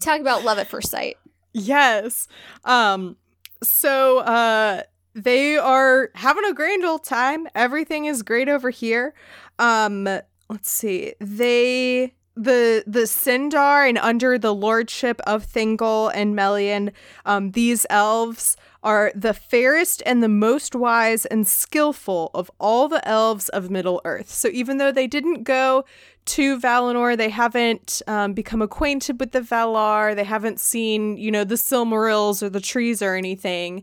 Talk 0.00 0.20
about 0.20 0.44
love 0.44 0.58
at 0.58 0.68
first 0.68 0.90
sight. 0.90 1.16
Yes. 1.52 2.28
Um 2.64 3.16
so 3.64 4.18
uh 4.18 4.82
they 5.14 5.56
are 5.56 6.10
having 6.14 6.44
a 6.44 6.52
grand 6.52 6.84
old 6.84 7.04
time. 7.04 7.46
Everything 7.54 8.06
is 8.06 8.22
great 8.22 8.48
over 8.48 8.70
here. 8.70 9.14
Um 9.58 10.04
let's 10.48 10.70
see. 10.70 11.14
They 11.20 12.14
the 12.36 12.82
the 12.86 13.06
Sindar 13.06 13.88
and 13.88 13.98
under 13.98 14.38
the 14.38 14.54
lordship 14.54 15.20
of 15.26 15.46
Thingol 15.46 16.10
and 16.14 16.34
Melian, 16.34 16.92
um 17.24 17.52
these 17.52 17.86
elves 17.90 18.56
are 18.82 19.10
the 19.14 19.32
fairest 19.32 20.02
and 20.04 20.22
the 20.22 20.28
most 20.28 20.74
wise 20.74 21.24
and 21.26 21.46
skillful 21.46 22.30
of 22.34 22.50
all 22.60 22.86
the 22.86 23.06
elves 23.08 23.48
of 23.48 23.70
Middle 23.70 24.00
Earth. 24.04 24.30
So 24.30 24.48
even 24.48 24.76
though 24.76 24.92
they 24.92 25.06
didn't 25.06 25.44
go 25.44 25.86
to 26.26 26.58
Valinor, 26.58 27.16
they 27.16 27.28
haven't 27.28 28.02
um, 28.06 28.32
become 28.32 28.62
acquainted 28.62 29.20
with 29.20 29.32
the 29.32 29.40
Valar, 29.40 30.14
they 30.16 30.24
haven't 30.24 30.60
seen, 30.60 31.16
you 31.16 31.30
know, 31.30 31.44
the 31.44 31.56
Silmarils 31.56 32.42
or 32.42 32.48
the 32.48 32.60
trees 32.60 33.02
or 33.02 33.14
anything. 33.14 33.82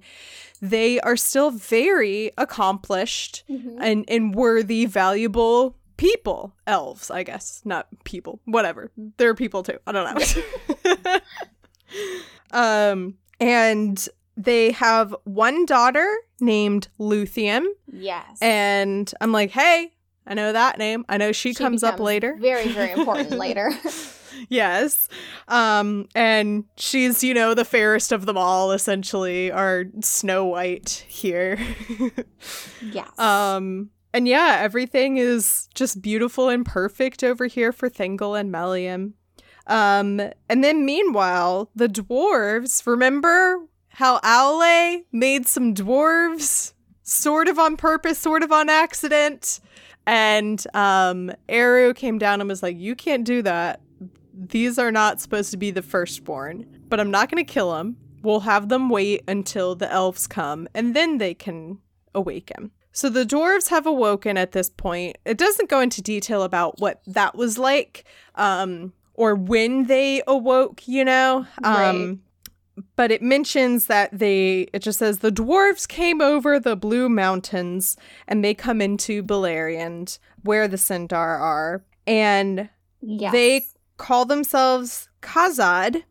They 0.62 1.00
are 1.02 1.18
still 1.18 1.52
very 1.52 2.32
accomplished 2.38 3.44
and, 3.48 4.06
and 4.08 4.36
worthy, 4.36 4.86
valuable 4.86 5.76
people. 5.98 6.56
Elves, 6.68 7.10
I 7.10 7.24
guess. 7.24 7.62
Not 7.66 7.88
people. 8.04 8.40
Whatever. 8.46 8.92
They're 9.18 9.36
people 9.36 9.64
too. 9.64 9.80
I 9.88 9.92
don't 9.92 10.44
know. 11.14 11.20
um, 12.52 13.16
and 13.40 14.08
they 14.38 14.72
have 14.72 15.16
one 15.24 15.66
daughter 15.66 16.08
named 16.40 16.88
Luthien. 17.00 17.66
Yes. 17.92 18.38
And 18.42 19.12
I'm 19.22 19.32
like, 19.32 19.52
hey, 19.52 19.94
I 20.26 20.34
know 20.34 20.54
that 20.54 20.78
name. 20.78 21.06
I 21.10 21.18
know 21.18 21.32
she, 21.32 21.54
comes 21.54 21.84
up 21.84 22.00
later. 22.00 22.38
Very, 22.40 22.68
very 22.70 22.92
important 23.00 23.32
later. 23.32 23.72
yes. 24.50 25.08
Um, 25.48 26.08
and 26.16 26.66
she's, 26.78 27.24
you 27.24 27.34
know, 27.34 27.54
the 27.54 27.66
fairest 27.66 28.12
of 28.12 28.26
them 28.26 28.38
all, 28.38 28.72
essentially, 28.72 29.52
our 29.52 29.86
Snow 30.02 30.46
White 30.46 31.06
here. 31.08 31.60
yes. 32.82 33.20
um, 33.20 33.90
and 34.14 34.28
yeah, 34.28 34.58
everything 34.60 35.18
is 35.18 35.70
just 35.74 36.02
beautiful 36.02 36.50
and 36.50 36.66
perfect 36.66 37.24
over 37.24 37.48
here 37.48 37.72
for 37.72 37.90
Thingol 37.90 38.40
and 38.40 38.52
Melian. 38.52 39.14
Um, 39.68 40.20
and 40.50 40.64
then 40.64 40.86
meanwhile, 40.86 41.70
the 41.76 41.88
dwarves, 41.88 42.86
remember 42.86 43.68
how 43.90 44.20
Aule 44.20 45.04
made 45.12 45.48
some 45.48 45.74
dwarves 45.74 46.74
sort 47.04 47.48
of 47.48 47.60
on 47.60 47.78
purpose, 47.78 48.18
sort 48.18 48.44
of 48.44 48.52
on 48.52 48.70
accident? 48.70 49.60
And 50.06 50.64
um 50.74 51.32
Eru 51.48 51.94
came 51.94 52.18
down 52.18 52.42
and 52.42 52.50
was 52.50 52.64
like, 52.64 52.78
You 52.78 52.96
can't 52.96 53.24
do 53.24 53.42
that. 53.44 53.82
These 54.34 54.80
are 54.80 54.92
not 54.92 55.22
supposed 55.22 55.52
to 55.52 55.58
be 55.58 55.72
the 55.72 55.82
firstborn, 55.82 56.66
but 56.90 57.00
I'm 57.00 57.12
not 57.12 57.30
gonna 57.30 57.44
kill 57.44 57.74
them. 57.74 57.98
We'll 58.24 58.42
have 58.42 58.70
them 58.70 58.90
wait 58.90 59.24
until 59.28 59.76
the 59.76 59.92
elves 59.92 60.28
come, 60.28 60.68
and 60.74 60.96
then 60.96 61.18
they 61.18 61.34
can 61.34 61.80
awaken. 62.14 62.72
So 62.92 63.10
the 63.10 63.26
dwarves 63.26 63.70
have 63.70 63.86
awoken 63.86 64.38
at 64.38 64.52
this 64.52 64.70
point. 64.70 65.18
It 65.26 65.38
doesn't 65.38 65.70
go 65.70 65.80
into 65.80 66.02
detail 66.02 66.44
about 66.44 66.80
what 66.80 67.02
that 67.08 67.36
was 67.36 67.58
like, 67.58 68.04
um, 68.36 68.94
or 69.14 69.34
when 69.34 69.86
they 69.86 70.22
awoke, 70.28 70.88
you 70.88 71.06
know. 71.06 71.46
Um 71.64 72.22
but 72.96 73.12
it 73.12 73.22
mentions 73.22 73.88
that 73.88 74.10
they 74.12 74.68
it 74.74 74.80
just 74.80 75.00
says 75.00 75.20
the 75.20 75.32
dwarves 75.32 75.88
came 75.88 76.22
over 76.22 76.60
the 76.60 76.76
blue 76.76 77.10
mountains 77.10 77.98
and 78.28 78.44
they 78.44 78.54
come 78.54 78.82
into 78.82 79.24
Beleriand 79.24 80.20
where 80.44 80.68
the 80.68 80.78
Sindar 80.78 81.40
are 81.40 81.84
and 82.08 82.70
yes. 83.02 83.32
they 83.32 83.66
call 83.98 84.26
themselves 84.26 85.10
Khazad 85.22 86.04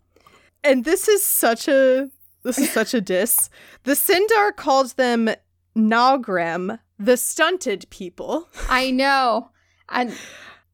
and 0.62 0.84
this 0.84 1.08
is 1.08 1.24
such 1.24 1.68
a 1.68 2.10
this 2.42 2.58
is 2.58 2.70
such 2.70 2.94
a 2.94 3.00
diss 3.00 3.50
the 3.84 3.92
Sindar 3.92 4.54
calls 4.54 4.94
them 4.94 5.30
Naugrim 5.76 6.78
the 6.98 7.16
stunted 7.16 7.88
people 7.90 8.48
I 8.68 8.90
know. 8.90 9.50
And 9.88 10.10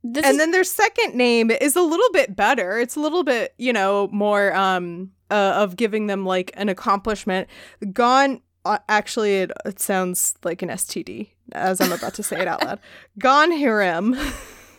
this 0.02 0.24
and 0.24 0.34
is 0.34 0.38
then 0.38 0.50
their 0.50 0.64
second 0.64 1.14
name 1.14 1.50
is 1.50 1.76
a 1.76 1.82
little 1.82 2.10
bit 2.12 2.36
better. 2.36 2.78
It's 2.78 2.96
a 2.96 3.00
little 3.00 3.24
bit, 3.24 3.54
you 3.58 3.72
know, 3.72 4.08
more 4.12 4.54
um 4.54 5.12
uh, 5.30 5.54
of 5.56 5.76
giving 5.76 6.06
them 6.06 6.24
like 6.24 6.50
an 6.54 6.68
accomplishment. 6.68 7.48
Gone 7.92 8.40
uh, 8.64 8.78
actually 8.88 9.36
it, 9.36 9.52
it 9.64 9.78
sounds 9.78 10.34
like 10.42 10.60
an 10.62 10.68
STD 10.70 11.28
as 11.52 11.80
I'm 11.80 11.92
about 11.92 12.14
to 12.14 12.22
say 12.22 12.40
it 12.40 12.48
out 12.48 12.64
loud. 12.64 12.80
Gonnhirrim, 13.20 14.18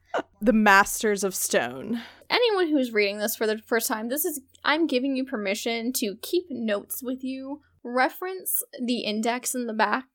the 0.41 0.53
masters 0.53 1.23
of 1.23 1.33
stone. 1.33 2.01
anyone 2.29 2.67
who's 2.67 2.91
reading 2.91 3.19
this 3.19 3.35
for 3.35 3.47
the 3.47 3.57
first 3.59 3.87
time, 3.87 4.09
this 4.09 4.25
is 4.25 4.41
I'm 4.63 4.87
giving 4.87 5.15
you 5.15 5.23
permission 5.23 5.93
to 5.93 6.15
keep 6.21 6.45
notes 6.49 7.01
with 7.01 7.23
you, 7.23 7.61
reference 7.83 8.63
the 8.83 8.99
index 8.99 9.55
in 9.55 9.67
the 9.67 9.73
back 9.73 10.05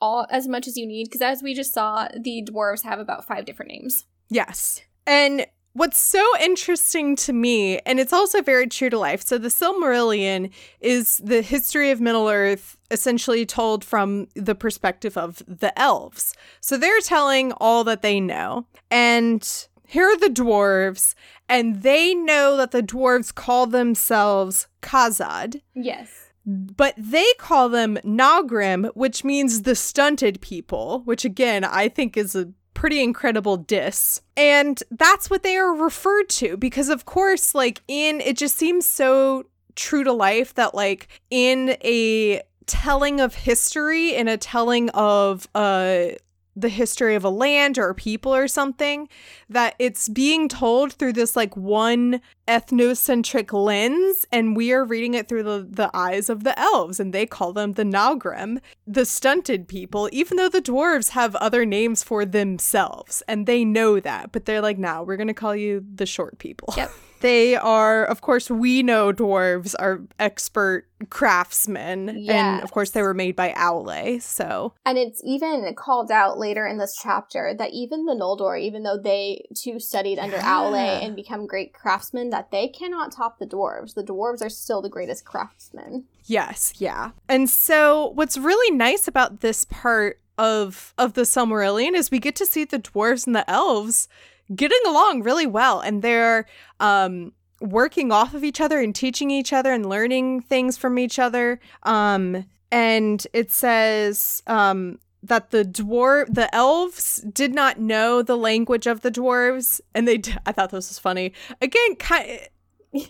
all 0.00 0.26
as 0.30 0.48
much 0.48 0.66
as 0.66 0.76
you 0.76 0.86
need 0.86 1.04
because 1.04 1.22
as 1.22 1.42
we 1.42 1.54
just 1.54 1.72
saw, 1.72 2.08
the 2.18 2.46
dwarves 2.50 2.82
have 2.82 2.98
about 2.98 3.26
five 3.26 3.44
different 3.44 3.70
names. 3.70 4.04
Yes. 4.28 4.82
And 5.06 5.46
what's 5.72 5.98
so 5.98 6.24
interesting 6.40 7.16
to 7.16 7.32
me, 7.32 7.78
and 7.80 7.98
it's 7.98 8.12
also 8.12 8.42
very 8.42 8.66
true 8.66 8.90
to 8.90 8.98
life. 8.98 9.22
So, 9.22 9.38
the 9.38 9.48
Silmarillion 9.48 10.50
is 10.80 11.18
the 11.18 11.42
history 11.42 11.90
of 11.90 12.00
Middle 12.00 12.28
Earth 12.28 12.76
essentially 12.90 13.46
told 13.46 13.84
from 13.84 14.28
the 14.34 14.54
perspective 14.54 15.16
of 15.16 15.42
the 15.46 15.76
elves. 15.78 16.34
So, 16.60 16.76
they're 16.76 17.00
telling 17.00 17.52
all 17.52 17.84
that 17.84 18.02
they 18.02 18.20
know. 18.20 18.66
And 18.90 19.48
here 19.86 20.06
are 20.06 20.18
the 20.18 20.28
dwarves, 20.28 21.14
and 21.48 21.82
they 21.82 22.14
know 22.14 22.56
that 22.56 22.70
the 22.70 22.82
dwarves 22.82 23.34
call 23.34 23.66
themselves 23.66 24.68
Khazad. 24.80 25.60
Yes. 25.74 26.30
But 26.44 26.94
they 26.96 27.26
call 27.38 27.68
them 27.68 27.98
Naugrim, 28.04 28.90
which 28.94 29.22
means 29.22 29.62
the 29.62 29.76
stunted 29.76 30.40
people, 30.40 31.02
which 31.04 31.24
again 31.24 31.62
I 31.62 31.88
think 31.88 32.16
is 32.16 32.34
a 32.34 32.52
pretty 32.74 33.02
incredible 33.02 33.56
diss. 33.56 34.20
And 34.36 34.82
that's 34.90 35.30
what 35.30 35.42
they 35.42 35.56
are 35.56 35.74
referred 35.74 36.28
to 36.30 36.56
because, 36.56 36.88
of 36.88 37.04
course, 37.04 37.54
like 37.54 37.82
in 37.88 38.20
it 38.20 38.36
just 38.36 38.56
seems 38.56 38.86
so 38.86 39.44
true 39.74 40.04
to 40.04 40.12
life 40.12 40.54
that, 40.54 40.74
like, 40.74 41.08
in 41.30 41.76
a 41.82 42.42
telling 42.66 43.20
of 43.20 43.34
history, 43.34 44.14
in 44.14 44.28
a 44.28 44.36
telling 44.36 44.90
of, 44.90 45.48
uh, 45.54 46.06
the 46.54 46.68
history 46.68 47.14
of 47.14 47.24
a 47.24 47.30
land 47.30 47.78
or 47.78 47.88
a 47.90 47.94
people 47.94 48.34
or 48.34 48.46
something 48.46 49.08
that 49.48 49.74
it's 49.78 50.08
being 50.08 50.48
told 50.48 50.92
through 50.92 51.12
this 51.12 51.34
like 51.34 51.56
one 51.56 52.20
ethnocentric 52.46 53.52
lens 53.52 54.26
and 54.30 54.56
we 54.56 54.72
are 54.72 54.84
reading 54.84 55.14
it 55.14 55.28
through 55.28 55.42
the, 55.42 55.66
the 55.68 55.90
eyes 55.94 56.28
of 56.28 56.44
the 56.44 56.58
elves 56.58 57.00
and 57.00 57.12
they 57.12 57.24
call 57.24 57.52
them 57.52 57.72
the 57.72 57.84
Naugrim, 57.84 58.60
the 58.86 59.04
stunted 59.04 59.66
people, 59.66 60.08
even 60.12 60.36
though 60.36 60.48
the 60.48 60.62
dwarves 60.62 61.10
have 61.10 61.34
other 61.36 61.64
names 61.64 62.02
for 62.02 62.24
themselves 62.24 63.22
and 63.26 63.46
they 63.46 63.64
know 63.64 64.00
that, 64.00 64.32
but 64.32 64.44
they're 64.44 64.60
like, 64.60 64.78
now 64.78 64.98
nah, 64.98 65.02
we're 65.02 65.16
gonna 65.16 65.34
call 65.34 65.56
you 65.56 65.84
the 65.94 66.06
short 66.06 66.38
people. 66.38 66.74
Yep. 66.76 66.90
They 67.22 67.54
are, 67.54 68.04
of 68.04 68.20
course, 68.20 68.50
we 68.50 68.82
know 68.82 69.12
dwarves 69.12 69.76
are 69.78 70.00
expert 70.18 70.88
craftsmen. 71.08 72.16
Yes. 72.18 72.34
And 72.34 72.64
of 72.64 72.72
course, 72.72 72.90
they 72.90 73.02
were 73.02 73.14
made 73.14 73.36
by 73.36 73.52
Aule. 73.52 74.20
So. 74.20 74.74
And 74.84 74.98
it's 74.98 75.22
even 75.24 75.72
called 75.76 76.10
out 76.10 76.36
later 76.36 76.66
in 76.66 76.78
this 76.78 76.98
chapter 77.00 77.54
that 77.56 77.70
even 77.72 78.06
the 78.06 78.14
Noldor, 78.14 78.60
even 78.60 78.82
though 78.82 78.98
they 78.98 79.46
too 79.54 79.78
studied 79.78 80.18
under 80.18 80.36
Yeah. 80.36 80.42
Aule 80.42 81.04
and 81.04 81.14
become 81.14 81.46
great 81.46 81.72
craftsmen, 81.72 82.30
that 82.30 82.50
they 82.50 82.66
cannot 82.66 83.12
top 83.12 83.38
the 83.38 83.46
dwarves. 83.46 83.94
The 83.94 84.02
dwarves 84.02 84.44
are 84.44 84.50
still 84.50 84.82
the 84.82 84.88
greatest 84.88 85.24
craftsmen. 85.24 86.06
Yes, 86.24 86.74
yeah. 86.78 87.12
And 87.28 87.48
so 87.48 88.10
what's 88.14 88.36
really 88.36 88.76
nice 88.76 89.06
about 89.06 89.40
this 89.42 89.64
part 89.64 90.18
of 90.38 90.92
of 90.98 91.12
the 91.12 91.22
Silmarillion 91.22 91.94
is 91.94 92.10
we 92.10 92.18
get 92.18 92.34
to 92.36 92.46
see 92.46 92.64
the 92.64 92.78
dwarves 92.78 93.26
and 93.26 93.36
the 93.36 93.48
elves 93.48 94.08
getting 94.54 94.80
along 94.86 95.22
really 95.22 95.46
well 95.46 95.80
and 95.80 96.02
they're 96.02 96.46
um 96.80 97.32
working 97.60 98.10
off 98.10 98.34
of 98.34 98.42
each 98.42 98.60
other 98.60 98.80
and 98.80 98.94
teaching 98.94 99.30
each 99.30 99.52
other 99.52 99.72
and 99.72 99.88
learning 99.88 100.40
things 100.40 100.76
from 100.76 100.98
each 100.98 101.18
other. 101.18 101.60
Um 101.84 102.46
and 102.70 103.26
it 103.32 103.52
says 103.52 104.42
um 104.46 104.98
that 105.22 105.50
the 105.50 105.64
dwarf 105.64 106.32
the 106.32 106.52
elves 106.54 107.24
did 107.32 107.54
not 107.54 107.78
know 107.78 108.22
the 108.22 108.36
language 108.36 108.86
of 108.86 109.02
the 109.02 109.10
dwarves 109.10 109.80
and 109.94 110.08
they 110.08 110.18
d- 110.18 110.34
I 110.46 110.52
thought 110.52 110.70
this 110.70 110.88
was 110.88 110.98
funny. 110.98 111.32
Again, 111.60 111.96
kind 111.96 112.40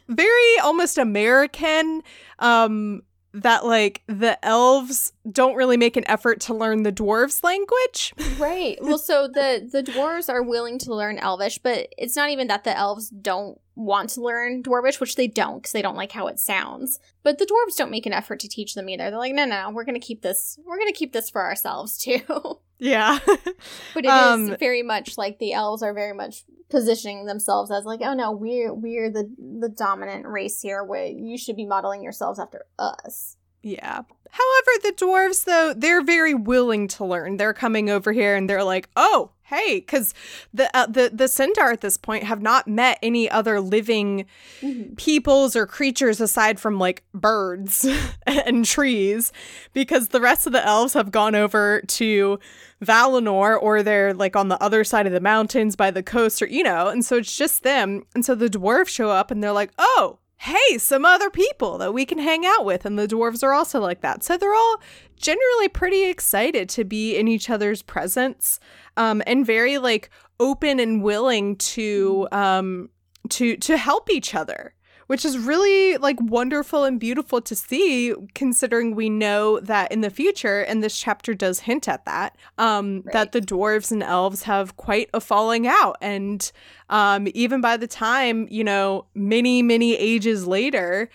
very 0.08 0.58
almost 0.62 0.98
American 0.98 2.02
um 2.38 3.02
that 3.34 3.64
like 3.64 4.02
the 4.06 4.42
elves 4.44 5.12
don't 5.30 5.54
really 5.54 5.76
make 5.76 5.96
an 5.96 6.08
effort 6.08 6.40
to 6.42 6.54
learn 6.54 6.82
the 6.82 6.92
dwarves 6.92 7.42
language. 7.42 8.14
Right. 8.38 8.78
Well, 8.92 8.98
so 8.98 9.26
the 9.26 9.66
the 9.70 9.82
dwarves 9.82 10.28
are 10.28 10.42
willing 10.42 10.78
to 10.80 10.94
learn 10.94 11.18
Elvish, 11.18 11.58
but 11.58 11.88
it's 11.96 12.16
not 12.16 12.28
even 12.30 12.48
that 12.48 12.64
the 12.64 12.76
elves 12.76 13.08
don't 13.08 13.58
want 13.74 14.10
to 14.10 14.20
learn 14.20 14.62
Dwarvish, 14.62 15.00
which 15.00 15.16
they 15.16 15.26
don't 15.26 15.58
because 15.58 15.72
they 15.72 15.80
don't 15.82 15.96
like 15.96 16.12
how 16.12 16.26
it 16.26 16.38
sounds. 16.38 16.98
But 17.22 17.38
the 17.38 17.46
dwarves 17.46 17.76
don't 17.76 17.90
make 17.90 18.04
an 18.04 18.12
effort 18.12 18.40
to 18.40 18.48
teach 18.48 18.74
them 18.74 18.88
either. 18.88 19.04
They're 19.04 19.18
like, 19.18 19.34
no, 19.34 19.44
no, 19.46 19.70
we're 19.70 19.84
gonna 19.84 20.00
keep 20.00 20.20
this. 20.22 20.58
We're 20.64 20.78
gonna 20.78 20.92
keep 20.92 21.12
this 21.12 21.30
for 21.30 21.42
ourselves 21.42 21.96
too. 21.96 22.20
yeah. 22.82 23.18
but 23.26 24.04
it 24.04 24.08
is 24.08 24.12
Um, 24.12 24.56
very 24.58 24.82
much 24.82 25.16
like 25.16 25.38
the 25.38 25.52
elves 25.52 25.82
are 25.82 25.94
very 25.94 26.12
much 26.14 26.44
positioning 26.68 27.26
themselves 27.26 27.70
as 27.70 27.84
like, 27.84 28.00
oh 28.02 28.14
no, 28.14 28.32
we're 28.32 28.74
we're 28.74 29.10
the 29.10 29.32
the 29.38 29.68
dominant 29.68 30.26
race 30.26 30.60
here. 30.60 30.82
Where 30.82 31.06
you 31.06 31.38
should 31.38 31.56
be 31.56 31.66
modeling 31.66 32.02
yourselves 32.02 32.38
after 32.38 32.66
us. 32.78 33.36
yeah. 33.62 34.02
However, 34.32 34.70
the 34.82 34.92
dwarves 34.92 35.44
though, 35.44 35.72
they're 35.76 36.02
very 36.02 36.34
willing 36.34 36.88
to 36.88 37.04
learn. 37.04 37.36
They're 37.36 37.52
coming 37.54 37.90
over 37.90 38.12
here 38.12 38.34
and 38.34 38.48
they're 38.48 38.64
like, 38.64 38.88
"Oh, 38.96 39.30
hey, 39.44 39.82
cuz 39.82 40.14
the 40.54 40.74
uh, 40.74 40.86
the 40.86 41.10
the 41.12 41.24
Sindar 41.24 41.70
at 41.72 41.82
this 41.82 41.98
point 41.98 42.24
have 42.24 42.40
not 42.40 42.66
met 42.66 42.98
any 43.02 43.30
other 43.30 43.60
living 43.60 44.24
Mm-hmm. 44.62 44.94
peoples 44.94 45.54
or 45.56 45.66
creatures 45.66 46.20
aside 46.20 46.58
from 46.60 46.78
like 46.78 47.02
birds 47.12 47.86
and 48.26 48.64
trees 48.64 49.32
because 49.72 50.08
the 50.08 50.20
rest 50.20 50.46
of 50.46 50.52
the 50.52 50.64
elves 50.64 50.94
have 50.94 51.10
gone 51.10 51.34
over 51.34 51.82
to 51.88 52.38
Valinor 52.82 53.60
or 53.60 53.82
they're 53.82 54.14
like 54.14 54.36
on 54.36 54.48
the 54.48 54.62
other 54.62 54.84
side 54.84 55.06
of 55.06 55.12
the 55.12 55.20
mountains 55.20 55.74
by 55.76 55.90
the 55.90 56.02
coast 56.02 56.40
or 56.40 56.46
you 56.46 56.62
know 56.62 56.86
and 56.88 57.04
so 57.04 57.16
it's 57.16 57.36
just 57.36 57.64
them 57.64 58.04
and 58.14 58.24
so 58.24 58.34
the 58.36 58.48
dwarves 58.48 58.88
show 58.88 59.10
up 59.10 59.30
and 59.32 59.42
they're 59.42 59.52
like 59.52 59.72
oh 59.78 60.18
hey 60.42 60.76
some 60.76 61.04
other 61.04 61.30
people 61.30 61.78
that 61.78 61.94
we 61.94 62.04
can 62.04 62.18
hang 62.18 62.44
out 62.44 62.64
with. 62.64 62.84
And 62.84 62.98
the 62.98 63.06
dwarves 63.06 63.44
are 63.44 63.52
also 63.52 63.80
like 63.80 64.00
that. 64.00 64.24
So 64.24 64.36
they're 64.36 64.52
all 64.54 64.82
generally 65.16 65.68
pretty 65.68 66.04
excited 66.06 66.68
to 66.68 66.84
be 66.84 67.16
in 67.16 67.28
each 67.28 67.48
other's 67.48 67.80
presence 67.80 68.58
um 68.96 69.22
and 69.24 69.46
very 69.46 69.78
like 69.78 70.10
open 70.40 70.80
and 70.80 71.00
willing 71.00 71.54
to 71.56 72.26
um 72.32 72.88
to 73.28 73.56
to 73.58 73.76
help 73.76 74.10
each 74.10 74.34
other 74.34 74.74
which 75.12 75.26
is 75.26 75.36
really 75.36 75.98
like 75.98 76.16
wonderful 76.22 76.84
and 76.84 76.98
beautiful 76.98 77.38
to 77.42 77.54
see 77.54 78.14
considering 78.34 78.94
we 78.94 79.10
know 79.10 79.60
that 79.60 79.92
in 79.92 80.00
the 80.00 80.08
future 80.08 80.62
and 80.62 80.82
this 80.82 80.98
chapter 80.98 81.34
does 81.34 81.60
hint 81.60 81.86
at 81.86 82.06
that 82.06 82.34
um 82.56 83.02
Right. 83.04 83.12
that 83.12 83.32
the 83.32 83.40
dwarves 83.42 83.92
and 83.92 84.02
elves 84.02 84.44
have 84.44 84.78
quite 84.78 85.10
a 85.12 85.20
falling 85.20 85.66
out 85.66 85.96
and 86.00 86.50
um 86.88 87.28
even 87.34 87.60
by 87.60 87.76
the 87.76 87.86
time 87.86 88.48
you 88.50 88.64
know 88.64 89.04
many 89.14 89.60
many 89.60 89.94
ages 89.96 90.46
later 90.46 91.10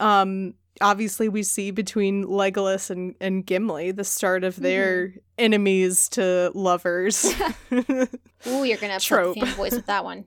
um 0.00 0.54
obviously 0.80 1.28
we 1.28 1.44
see 1.44 1.70
between 1.70 2.24
Legolas 2.24 2.90
and, 2.90 3.14
and 3.20 3.46
Gimli 3.46 3.92
the 3.92 4.02
start 4.02 4.42
of 4.42 4.56
their 4.56 5.12
enemies 5.38 6.08
to 6.10 6.50
lovers 6.54 7.32
Ooh, 7.72 8.64
you're 8.64 8.78
gonna 8.78 8.98
Trope. 8.98 9.36
the 9.38 9.46
fanboys 9.46 9.70
with 9.72 9.86
that 9.86 10.04
one. 10.04 10.24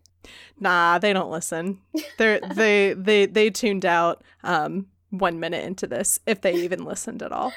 Nah, 0.59 0.99
they 0.99 1.13
don't 1.13 1.31
listen. 1.31 1.79
They're 2.17 2.39
they 2.55 2.93
they 2.93 3.25
they 3.25 3.49
tuned 3.49 3.85
out 3.85 4.23
um 4.43 4.87
one 5.09 5.39
minute 5.39 5.63
into 5.63 5.85
this, 5.87 6.19
if 6.25 6.41
they 6.41 6.55
even 6.63 6.85
listened 6.85 7.21
at 7.21 7.31
all. 7.31 7.53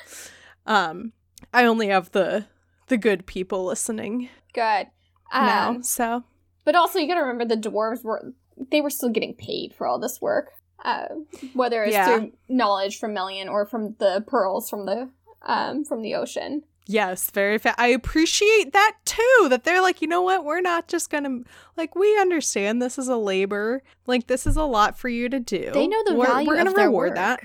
Um 0.67 1.13
I 1.53 1.65
only 1.65 1.89
have 1.89 2.11
the 2.13 2.47
the 2.89 2.97
good 2.97 3.27
people 3.27 3.65
listening 3.65 4.29
Good. 4.55 4.89
now. 5.33 5.71
Um, 5.71 5.83
So 5.83 6.25
But 6.65 6.75
also, 6.77 6.99
you 6.99 7.07
got 7.09 7.15
to 7.15 7.21
remember 7.21 7.45
the 7.45 7.61
dwarves 7.61 8.03
were 8.05 8.33
they 8.71 8.81
were 8.81 8.91
still 8.91 9.11
getting 9.11 9.35
paid 9.35 9.75
for 9.75 9.87
all 9.87 9.99
this 9.99 10.21
work, 10.21 10.51
uh, 10.85 11.09
whether 11.53 11.85
it's 11.85 11.93
Yeah. 11.95 12.05
through 12.19 12.33
knowledge 12.49 12.99
from 12.99 13.13
Melian 13.13 13.49
or 13.49 13.67
from 13.67 13.97
the 13.99 14.25
pearls 14.27 14.71
from 14.71 14.87
the 14.87 15.11
um 15.43 15.85
from 15.85 16.03
the 16.03 16.15
ocean. 16.15 16.63
Yes, 16.87 17.31
very 17.31 17.59
fa- 17.59 17.75
I 17.79 17.89
appreciate 17.89 18.73
that 18.73 18.97
too. 19.05 19.49
That 19.49 19.65
they're 19.65 19.83
like, 19.83 20.01
you 20.01 20.09
know 20.09 20.23
what, 20.23 20.45
we're 20.45 20.61
not 20.61 20.89
just 20.89 21.11
gonna 21.11 21.41
like 21.77 21.95
we 21.95 22.19
understand 22.19 22.81
this 22.81 22.99
is 22.99 23.09
a 23.09 23.17
labor. 23.17 23.83
Like 24.07 24.27
this 24.27 24.47
is 24.47 24.57
a 24.57 24.65
lot 24.65 24.99
for 24.99 25.09
you 25.09 25.29
to 25.29 25.41
do. 25.41 25.71
They 25.73 25.87
know 25.87 26.03
the 26.05 26.15
we're, 26.15 26.27
value 26.27 26.49
we're 26.49 26.57
gonna 26.57 26.71
of 26.71 26.77
their 26.77 26.87
reward 26.87 27.11
work. 27.11 27.17
that. 27.17 27.41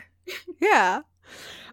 yeah. 0.61 1.01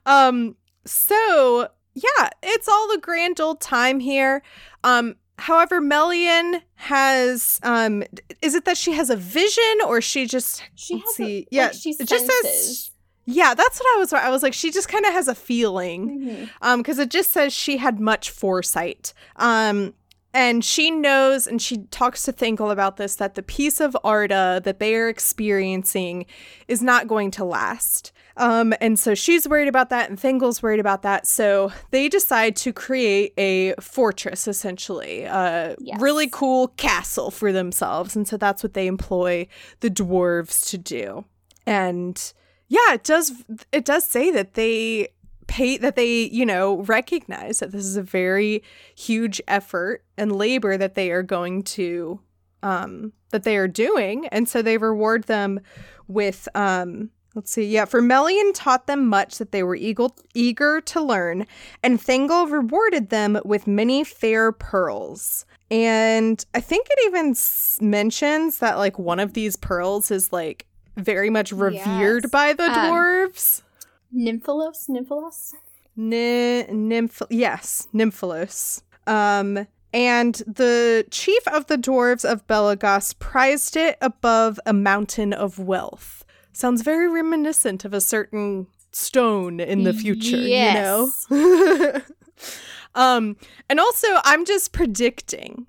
Um 0.06 0.56
so 0.84 1.68
yeah, 1.94 2.28
it's 2.42 2.68
all 2.68 2.88
the 2.88 2.98
grand 2.98 3.40
old 3.40 3.60
time 3.60 4.00
here. 4.00 4.42
Um 4.84 5.16
however 5.38 5.80
Melian 5.80 6.62
has 6.74 7.60
um 7.62 8.02
is 8.42 8.54
it 8.54 8.64
that 8.64 8.76
she 8.76 8.92
has 8.92 9.10
a 9.10 9.16
vision 9.16 9.78
or 9.86 10.00
she 10.00 10.26
just 10.26 10.62
She 10.74 10.98
has 10.98 11.14
see. 11.14 11.38
A, 11.40 11.46
yeah, 11.50 11.66
like, 11.66 11.74
she 11.74 11.90
it 11.90 12.08
just 12.08 12.26
says 12.26 12.42
senses. 12.42 12.90
Yeah, 13.30 13.52
that's 13.54 13.78
what 13.78 13.96
I 13.96 13.98
was 13.98 14.12
I 14.14 14.30
was 14.30 14.42
like 14.42 14.54
she 14.54 14.70
just 14.70 14.88
kind 14.88 15.04
of 15.04 15.12
has 15.12 15.28
a 15.28 15.34
feeling 15.34 16.00
Mhm. 16.20 16.50
um 16.62 16.80
because 16.80 16.98
it 16.98 17.10
just 17.10 17.30
says 17.30 17.52
she 17.52 17.76
had 17.76 18.00
much 18.00 18.30
foresight 18.30 19.12
um 19.36 19.92
and 20.32 20.64
she 20.64 20.90
knows 20.90 21.46
and 21.46 21.60
she 21.60 21.78
talks 21.90 22.22
to 22.24 22.32
Thingol 22.32 22.70
about 22.70 22.96
this 22.96 23.16
that 23.16 23.34
the 23.34 23.42
peace 23.42 23.80
of 23.80 23.96
Arda 24.04 24.60
that 24.64 24.78
they 24.78 24.94
are 24.94 25.08
experiencing 25.08 26.26
is 26.68 26.82
not 26.82 27.06
going 27.08 27.30
to 27.32 27.44
last. 27.44 28.12
Um, 28.36 28.72
and 28.80 28.98
so 28.98 29.14
she's 29.16 29.48
worried 29.48 29.66
about 29.66 29.90
that, 29.90 30.08
and 30.10 30.16
Thingol's 30.18 30.62
worried 30.62 30.78
about 30.78 31.02
that. 31.02 31.26
So 31.26 31.72
they 31.90 32.08
decide 32.08 32.54
to 32.56 32.72
create 32.72 33.32
a 33.36 33.74
fortress, 33.80 34.46
essentially, 34.46 35.24
a 35.24 35.74
Yes. 35.80 36.00
really 36.00 36.28
cool 36.30 36.68
castle 36.76 37.32
for 37.32 37.50
themselves. 37.50 38.14
And 38.14 38.28
so 38.28 38.36
that's 38.36 38.62
what 38.62 38.74
they 38.74 38.86
employ 38.86 39.48
the 39.80 39.90
dwarves 39.90 40.68
to 40.70 40.78
do. 40.78 41.24
And 41.66 42.32
yeah, 42.68 42.94
it 42.94 43.04
does. 43.04 43.32
It 43.72 43.84
does 43.84 44.04
say 44.04 44.30
that 44.30 44.54
they 44.54 45.08
pay 45.46 45.78
that 45.78 45.96
they 45.96 46.24
you 46.28 46.44
know 46.46 46.76
recognize 46.82 47.58
that 47.60 47.72
this 47.72 47.84
is 47.84 47.96
a 47.96 48.02
very 48.02 48.62
huge 48.94 49.40
effort 49.48 50.04
and 50.16 50.30
labor 50.30 50.76
that 50.76 50.94
they 50.94 51.10
are 51.10 51.22
going 51.22 51.62
to 51.62 52.20
um 52.62 53.12
that 53.30 53.44
they 53.44 53.56
are 53.56 53.66
doing 53.66 54.26
and 54.28 54.46
so 54.48 54.60
they 54.60 54.76
reward 54.76 55.24
them 55.24 55.58
with 56.06 56.48
um 56.54 57.08
let's 57.34 57.50
see 57.50 57.64
yeah 57.64 57.86
for 57.86 58.02
melian 58.02 58.52
taught 58.52 58.86
them 58.86 59.06
much 59.06 59.38
that 59.38 59.50
they 59.50 59.62
were 59.62 59.74
eagle, 59.74 60.14
eager 60.34 60.82
to 60.82 61.00
learn 61.00 61.46
and 61.82 61.98
thingol 61.98 62.50
rewarded 62.50 63.08
them 63.08 63.40
with 63.44 63.66
many 63.66 64.04
fair 64.04 64.52
pearls 64.52 65.46
and 65.70 66.44
i 66.54 66.60
think 66.60 66.86
it 66.90 66.98
even 67.06 67.30
s- 67.30 67.78
mentions 67.80 68.58
that 68.58 68.76
like 68.76 68.98
one 68.98 69.18
of 69.18 69.32
these 69.32 69.56
pearls 69.56 70.10
is 70.10 70.30
like 70.30 70.66
very 70.98 71.30
much 71.30 71.52
revered 71.52 72.24
Yes. 72.24 72.30
by 72.30 72.52
the 72.52 72.64
Um, 72.64 72.74
dwarves 72.74 73.62
Nimphelos? 74.14 74.88
Nimphelos? 74.88 75.52
Ny- 75.96 76.66
nymph 76.70 77.22
yes 77.30 77.88
Nimphelos 77.94 78.82
um 79.06 79.66
and 79.92 80.34
the 80.46 81.06
chief 81.10 81.46
of 81.48 81.66
the 81.66 81.76
dwarves 81.78 82.24
of 82.30 82.46
Belegost 82.46 83.18
prized 83.18 83.76
it 83.76 83.96
above 84.00 84.60
a 84.66 84.72
mountain 84.72 85.32
of 85.32 85.58
wealth 85.58 86.24
sounds 86.52 86.82
very 86.82 87.08
reminiscent 87.08 87.84
of 87.84 87.92
a 87.94 88.00
certain 88.00 88.66
stone 88.92 89.60
in 89.60 89.84
the 89.84 89.92
future 89.92 90.36
Yes. 90.36 91.26
you 91.30 91.36
know 91.36 92.00
um 92.94 93.36
and 93.68 93.78
also 93.80 94.06
i'm 94.24 94.44
just 94.44 94.72
predicting 94.72 95.66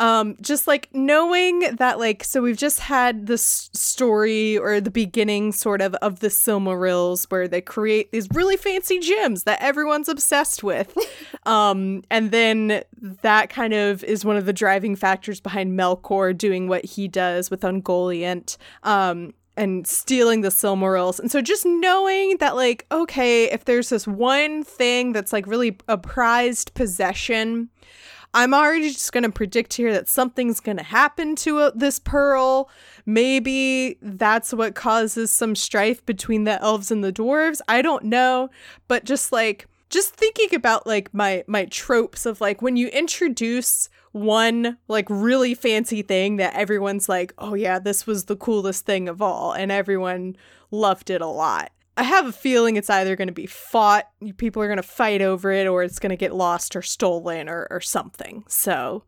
um 0.00 0.36
just 0.40 0.66
like 0.66 0.88
knowing 0.92 1.60
that 1.76 1.98
like 1.98 2.22
so 2.24 2.42
we've 2.42 2.56
just 2.56 2.80
had 2.80 3.26
this 3.26 3.70
story 3.72 4.56
or 4.56 4.80
the 4.80 4.90
beginning 4.90 5.52
sort 5.52 5.80
of 5.80 5.94
of 5.96 6.20
the 6.20 6.28
silmarils 6.28 7.24
where 7.30 7.48
they 7.48 7.60
create 7.60 8.12
these 8.12 8.28
really 8.32 8.56
fancy 8.56 8.98
gems 8.98 9.44
that 9.44 9.60
everyone's 9.60 10.08
obsessed 10.08 10.62
with 10.62 10.96
um 11.46 12.02
and 12.10 12.30
then 12.30 12.82
that 13.22 13.50
kind 13.50 13.74
of 13.74 14.04
is 14.04 14.24
one 14.24 14.36
of 14.36 14.46
the 14.46 14.52
driving 14.52 14.94
factors 14.96 15.40
behind 15.40 15.78
melkor 15.78 16.36
doing 16.36 16.68
what 16.68 16.84
he 16.84 17.08
does 17.08 17.50
with 17.50 17.60
ungoliant 17.62 18.56
um 18.82 19.32
and 19.58 19.88
stealing 19.88 20.42
the 20.42 20.50
Silmarils. 20.50 21.18
And 21.18 21.32
so 21.32 21.42
just 21.42 21.66
knowing 21.66 22.36
that, 22.38 22.54
like, 22.54 22.86
okay, 22.92 23.50
if 23.50 23.64
there's 23.64 23.88
this 23.88 24.06
one 24.06 24.62
thing 24.62 25.12
that's 25.12 25.32
like 25.32 25.48
really 25.48 25.76
a 25.88 25.98
prized 25.98 26.72
possession, 26.74 27.68
I'm 28.34 28.52
already 28.52 28.90
just 28.90 29.12
going 29.12 29.24
to 29.24 29.30
predict 29.30 29.74
here 29.74 29.92
that 29.92 30.08
something's 30.08 30.60
going 30.60 30.76
to 30.76 30.82
happen 30.82 31.34
to 31.36 31.58
uh, 31.58 31.70
this 31.74 31.98
pearl. 31.98 32.68
Maybe 33.06 33.98
that's 34.02 34.52
what 34.52 34.74
causes 34.74 35.30
some 35.30 35.54
strife 35.54 36.04
between 36.04 36.44
the 36.44 36.60
elves 36.62 36.90
and 36.90 37.02
the 37.02 37.12
dwarves. 37.12 37.60
I 37.68 37.82
don't 37.82 38.04
know, 38.04 38.50
but 38.86 39.04
just 39.04 39.32
like 39.32 39.66
just 39.90 40.14
thinking 40.14 40.54
about 40.54 40.86
like 40.86 41.12
my 41.14 41.44
my 41.46 41.64
tropes 41.66 42.26
of 42.26 42.40
like 42.40 42.60
when 42.60 42.76
you 42.76 42.88
introduce 42.88 43.88
one 44.12 44.76
like 44.86 45.06
really 45.08 45.54
fancy 45.54 46.02
thing 46.02 46.36
that 46.36 46.54
everyone's 46.54 47.08
like, 47.08 47.32
"Oh 47.38 47.54
yeah, 47.54 47.78
this 47.78 48.06
was 48.06 48.26
the 48.26 48.36
coolest 48.36 48.84
thing 48.84 49.08
of 49.08 49.22
all," 49.22 49.52
and 49.52 49.72
everyone 49.72 50.36
loved 50.70 51.08
it 51.10 51.22
a 51.22 51.26
lot. 51.26 51.72
I 51.98 52.04
have 52.04 52.26
a 52.26 52.32
feeling 52.32 52.76
it's 52.76 52.88
either 52.88 53.16
going 53.16 53.26
to 53.28 53.34
be 53.34 53.46
fought, 53.46 54.04
people 54.36 54.62
are 54.62 54.68
going 54.68 54.76
to 54.76 54.82
fight 54.84 55.20
over 55.20 55.50
it, 55.50 55.66
or 55.66 55.82
it's 55.82 55.98
going 55.98 56.10
to 56.10 56.16
get 56.16 56.32
lost 56.32 56.76
or 56.76 56.82
stolen 56.82 57.48
or, 57.48 57.66
or 57.70 57.80
something. 57.80 58.44
So, 58.46 59.02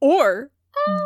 or 0.00 0.50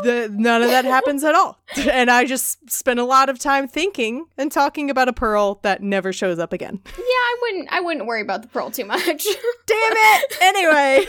the 0.02 0.30
none 0.32 0.62
of 0.62 0.70
that 0.70 0.84
happens 0.96 1.22
at 1.24 1.34
all. 1.34 1.60
And 1.90 2.10
I 2.10 2.24
just 2.24 2.70
spend 2.70 2.98
a 2.98 3.04
lot 3.04 3.28
of 3.28 3.38
time 3.38 3.68
thinking 3.68 4.24
and 4.38 4.50
talking 4.50 4.88
about 4.88 5.08
a 5.08 5.12
pearl 5.12 5.60
that 5.62 5.82
never 5.82 6.10
shows 6.10 6.38
up 6.38 6.54
again. 6.54 6.80
Yeah, 6.96 7.02
I 7.04 7.36
wouldn't 7.42 7.68
I 7.70 7.80
wouldn't 7.80 8.06
worry 8.06 8.22
about 8.22 8.40
the 8.40 8.48
pearl 8.48 8.70
too 8.70 8.86
much. 8.86 9.04
Damn 9.04 9.92
it! 9.94 10.36
Anyway. 10.40 11.06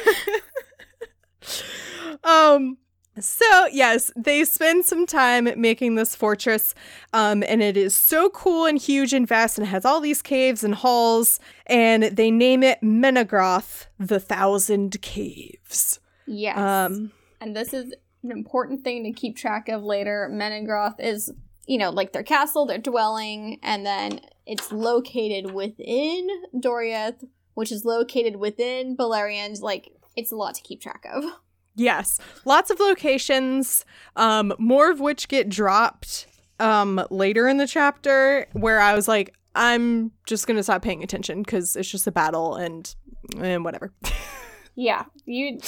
um 2.26 2.78
so 3.19 3.67
yes, 3.71 4.12
they 4.15 4.45
spend 4.45 4.86
some 4.86 5.06
time 5.06 5.49
making 5.60 5.95
this 5.95 6.15
fortress, 6.15 6.73
um, 7.13 7.43
and 7.47 7.62
it 7.62 7.77
is 7.77 7.95
so 7.95 8.30
cool 8.30 8.65
and 8.65 8.77
huge 8.77 9.13
and 9.13 9.27
vast, 9.27 9.58
and 9.58 9.67
has 9.67 9.86
all 9.86 9.99
these 9.99 10.21
caves 10.21 10.63
and 10.63 10.75
halls, 10.75 11.39
and 11.65 12.03
they 12.03 12.32
name 12.32 12.63
it 12.63 12.80
Menegroth, 12.82 13.88
the 13.99 14.19
Thousand 14.19 15.01
Caves. 15.01 15.99
yes. 16.25 16.58
Um, 16.58 17.12
and 17.39 17.56
this 17.56 17.73
is 17.73 17.93
an 18.23 18.32
important 18.32 18.84
thing 18.84 19.03
to 19.03 19.12
keep 19.12 19.38
track 19.38 19.69
of 19.69 19.84
later. 19.84 20.30
Menegroth 20.32 20.99
is, 20.99 21.32
you 21.67 21.77
know, 21.77 21.89
like 21.89 22.13
their 22.13 22.23
castle, 22.23 22.65
their 22.65 22.77
dwelling, 22.77 23.60
and 23.63 23.86
then 23.86 24.21
it's 24.45 24.71
located 24.71 25.51
within 25.51 26.27
Doriath, 26.56 27.23
which 27.53 27.71
is 27.71 27.86
located 27.86 28.38
within 28.38 28.97
Beleriand. 28.97 29.62
Like, 29.62 29.91
it's 30.15 30.32
a 30.32 30.36
lot 30.36 30.56
to 30.56 30.62
keep 30.62 30.82
track 30.82 31.06
of. 31.13 31.23
Yes, 31.78 32.20
lots 32.44 32.70
of 32.70 32.80
locations, 32.80 33.86
um, 34.18 34.54
more 34.58 34.92
of 34.92 35.00
which 35.00 35.28
get 35.30 35.48
dropped 35.48 36.28
um, 36.60 37.02
later 37.10 37.48
in 37.48 37.58
the 37.58 37.68
chapter, 37.68 38.48
where 38.54 38.80
I 38.82 38.94
was 38.96 39.08
like, 39.08 39.34
I'm 39.56 40.12
just 40.26 40.48
gonna 40.48 40.63
stop 40.63 40.82
paying 40.82 41.04
attention 41.04 41.44
because 41.44 41.76
it's 41.76 41.90
just 41.90 42.08
a 42.08 42.12
battle 42.12 42.56
and 42.56 42.94
and 43.40 43.63
whatever. 43.63 43.94
Yeah, 44.80 45.06
you. 45.26 45.60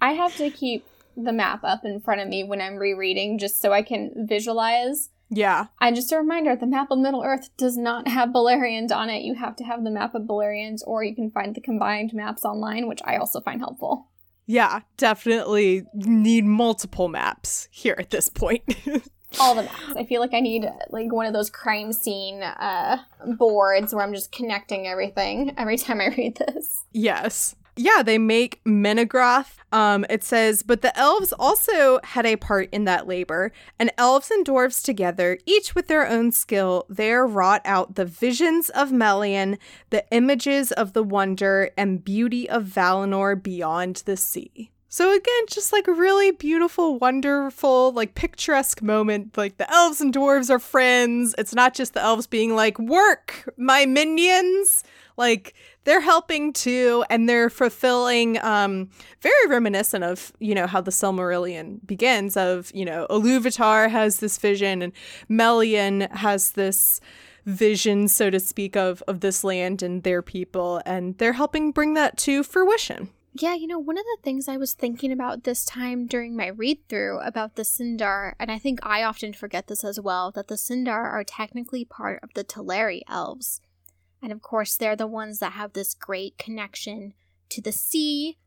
I 0.00 0.12
have 0.12 0.36
to 0.36 0.48
keep 0.48 0.86
the 1.16 1.32
map 1.32 1.64
up 1.64 1.84
in 1.84 2.00
front 2.00 2.20
of 2.20 2.28
me 2.28 2.44
when 2.44 2.60
I'm 2.60 2.76
rereading 2.76 3.38
just 3.38 3.60
so 3.60 3.72
I 3.72 3.82
can 3.82 4.26
visualize. 4.28 5.10
yeah, 5.30 5.66
And 5.80 5.96
just 5.96 6.12
a 6.12 6.16
reminder 6.16 6.54
the 6.54 6.66
map 6.66 6.92
of 6.92 7.00
Middle 7.00 7.24
Earth 7.24 7.50
does 7.56 7.76
not 7.76 8.06
have 8.06 8.28
Beleriand 8.28 8.92
on 8.92 9.10
it. 9.10 9.22
You 9.24 9.34
have 9.34 9.56
to 9.56 9.64
have 9.64 9.82
the 9.82 9.90
map 9.90 10.14
of 10.14 10.22
Beleriand, 10.22 10.78
or 10.86 11.02
you 11.02 11.12
can 11.12 11.32
find 11.32 11.56
the 11.56 11.60
combined 11.60 12.14
maps 12.14 12.44
online, 12.44 12.86
which 12.86 13.00
I 13.04 13.16
also 13.16 13.40
find 13.40 13.60
helpful. 13.60 14.06
Yeah, 14.46 14.80
definitely 14.96 15.84
need 15.94 16.44
multiple 16.44 17.08
maps 17.08 17.68
here 17.70 17.96
at 17.98 18.10
this 18.10 18.28
point. 18.28 18.62
All 19.40 19.54
the 19.54 19.62
maps. 19.62 19.96
I 19.96 20.04
feel 20.04 20.20
like 20.20 20.34
I 20.34 20.40
need 20.40 20.66
like 20.90 21.12
one 21.12 21.26
of 21.26 21.32
those 21.32 21.48
crime 21.48 21.92
scene 21.92 22.42
uh, 22.42 22.98
boards 23.38 23.94
where 23.94 24.04
I'm 24.04 24.12
just 24.12 24.30
connecting 24.32 24.86
everything 24.86 25.54
every 25.56 25.78
time 25.78 26.00
I 26.00 26.08
read 26.08 26.36
this. 26.36 26.84
Yes. 26.92 27.56
Yeah, 27.76 28.02
they 28.02 28.18
make 28.18 28.62
Menegroth. 28.64 29.56
Um, 29.72 30.04
it 30.10 30.22
says, 30.22 30.62
but 30.62 30.82
the 30.82 30.96
elves 30.98 31.32
also 31.38 31.98
had 32.04 32.26
a 32.26 32.36
part 32.36 32.68
in 32.72 32.84
that 32.84 33.06
labor, 33.06 33.50
and 33.78 33.90
elves 33.96 34.30
and 34.30 34.44
dwarves 34.44 34.84
together, 34.84 35.38
each 35.46 35.74
with 35.74 35.86
their 35.86 36.06
own 36.06 36.32
skill, 36.32 36.84
there 36.90 37.26
wrought 37.26 37.62
out 37.64 37.94
the 37.94 38.04
visions 38.04 38.68
of 38.68 38.92
Melian, 38.92 39.58
the 39.88 40.04
images 40.10 40.72
of 40.72 40.92
the 40.92 41.02
wonder 41.02 41.70
and 41.78 42.04
beauty 42.04 42.48
of 42.50 42.64
Valinor 42.64 43.42
beyond 43.42 44.02
the 44.04 44.18
sea. 44.18 44.70
So 44.90 45.10
again, 45.10 45.44
just 45.48 45.72
like 45.72 45.86
really 45.86 46.32
beautiful, 46.32 46.98
wonderful, 46.98 47.92
like 47.92 48.14
picturesque 48.14 48.82
moment. 48.82 49.38
Like 49.38 49.56
the 49.56 49.72
elves 49.72 50.02
and 50.02 50.12
dwarves 50.12 50.50
are 50.50 50.58
friends. 50.58 51.34
It's 51.38 51.54
not 51.54 51.72
just 51.72 51.94
the 51.94 52.02
elves 52.02 52.26
being 52.26 52.54
like, 52.54 52.78
work, 52.78 53.50
my 53.56 53.86
minions. 53.86 54.84
Like 55.16 55.54
they're 55.84 56.00
helping 56.00 56.52
too, 56.52 57.04
and 57.10 57.28
they're 57.28 57.50
fulfilling 57.50 58.38
um 58.42 58.88
very 59.20 59.46
reminiscent 59.48 60.04
of, 60.04 60.32
you 60.38 60.54
know, 60.54 60.66
how 60.66 60.80
the 60.80 60.90
Silmarillion 60.90 61.84
begins 61.86 62.36
of, 62.36 62.70
you 62.74 62.84
know, 62.84 63.06
Iluvatar 63.10 63.90
has 63.90 64.20
this 64.20 64.38
vision 64.38 64.82
and 64.82 64.92
Melian 65.28 66.02
has 66.12 66.52
this 66.52 67.00
vision, 67.44 68.06
so 68.06 68.30
to 68.30 68.38
speak, 68.38 68.76
of 68.76 69.02
of 69.08 69.20
this 69.20 69.42
land 69.42 69.82
and 69.82 70.02
their 70.02 70.22
people, 70.22 70.80
and 70.86 71.18
they're 71.18 71.32
helping 71.32 71.72
bring 71.72 71.94
that 71.94 72.16
to 72.18 72.42
fruition. 72.42 73.10
Yeah, 73.34 73.54
you 73.54 73.66
know, 73.66 73.78
one 73.78 73.96
of 73.96 74.04
the 74.04 74.18
things 74.22 74.46
I 74.46 74.58
was 74.58 74.74
thinking 74.74 75.10
about 75.10 75.44
this 75.44 75.64
time 75.64 76.06
during 76.06 76.36
my 76.36 76.48
read 76.48 76.86
through 76.88 77.18
about 77.20 77.56
the 77.56 77.62
Sindar, 77.62 78.34
and 78.38 78.50
I 78.50 78.58
think 78.58 78.78
I 78.82 79.02
often 79.02 79.32
forget 79.32 79.68
this 79.68 79.84
as 79.84 79.98
well, 79.98 80.30
that 80.32 80.48
the 80.48 80.56
Sindar 80.56 81.10
are 81.10 81.24
technically 81.24 81.86
part 81.86 82.20
of 82.22 82.34
the 82.34 82.44
Teleri 82.44 83.00
elves. 83.08 83.62
And 84.22 84.30
of 84.30 84.40
course, 84.40 84.76
they're 84.76 84.96
the 84.96 85.06
ones 85.06 85.40
that 85.40 85.52
have 85.52 85.72
this 85.72 85.94
great 85.94 86.38
connection 86.38 87.14
to 87.48 87.60
the 87.60 87.72
sea. 87.72 88.38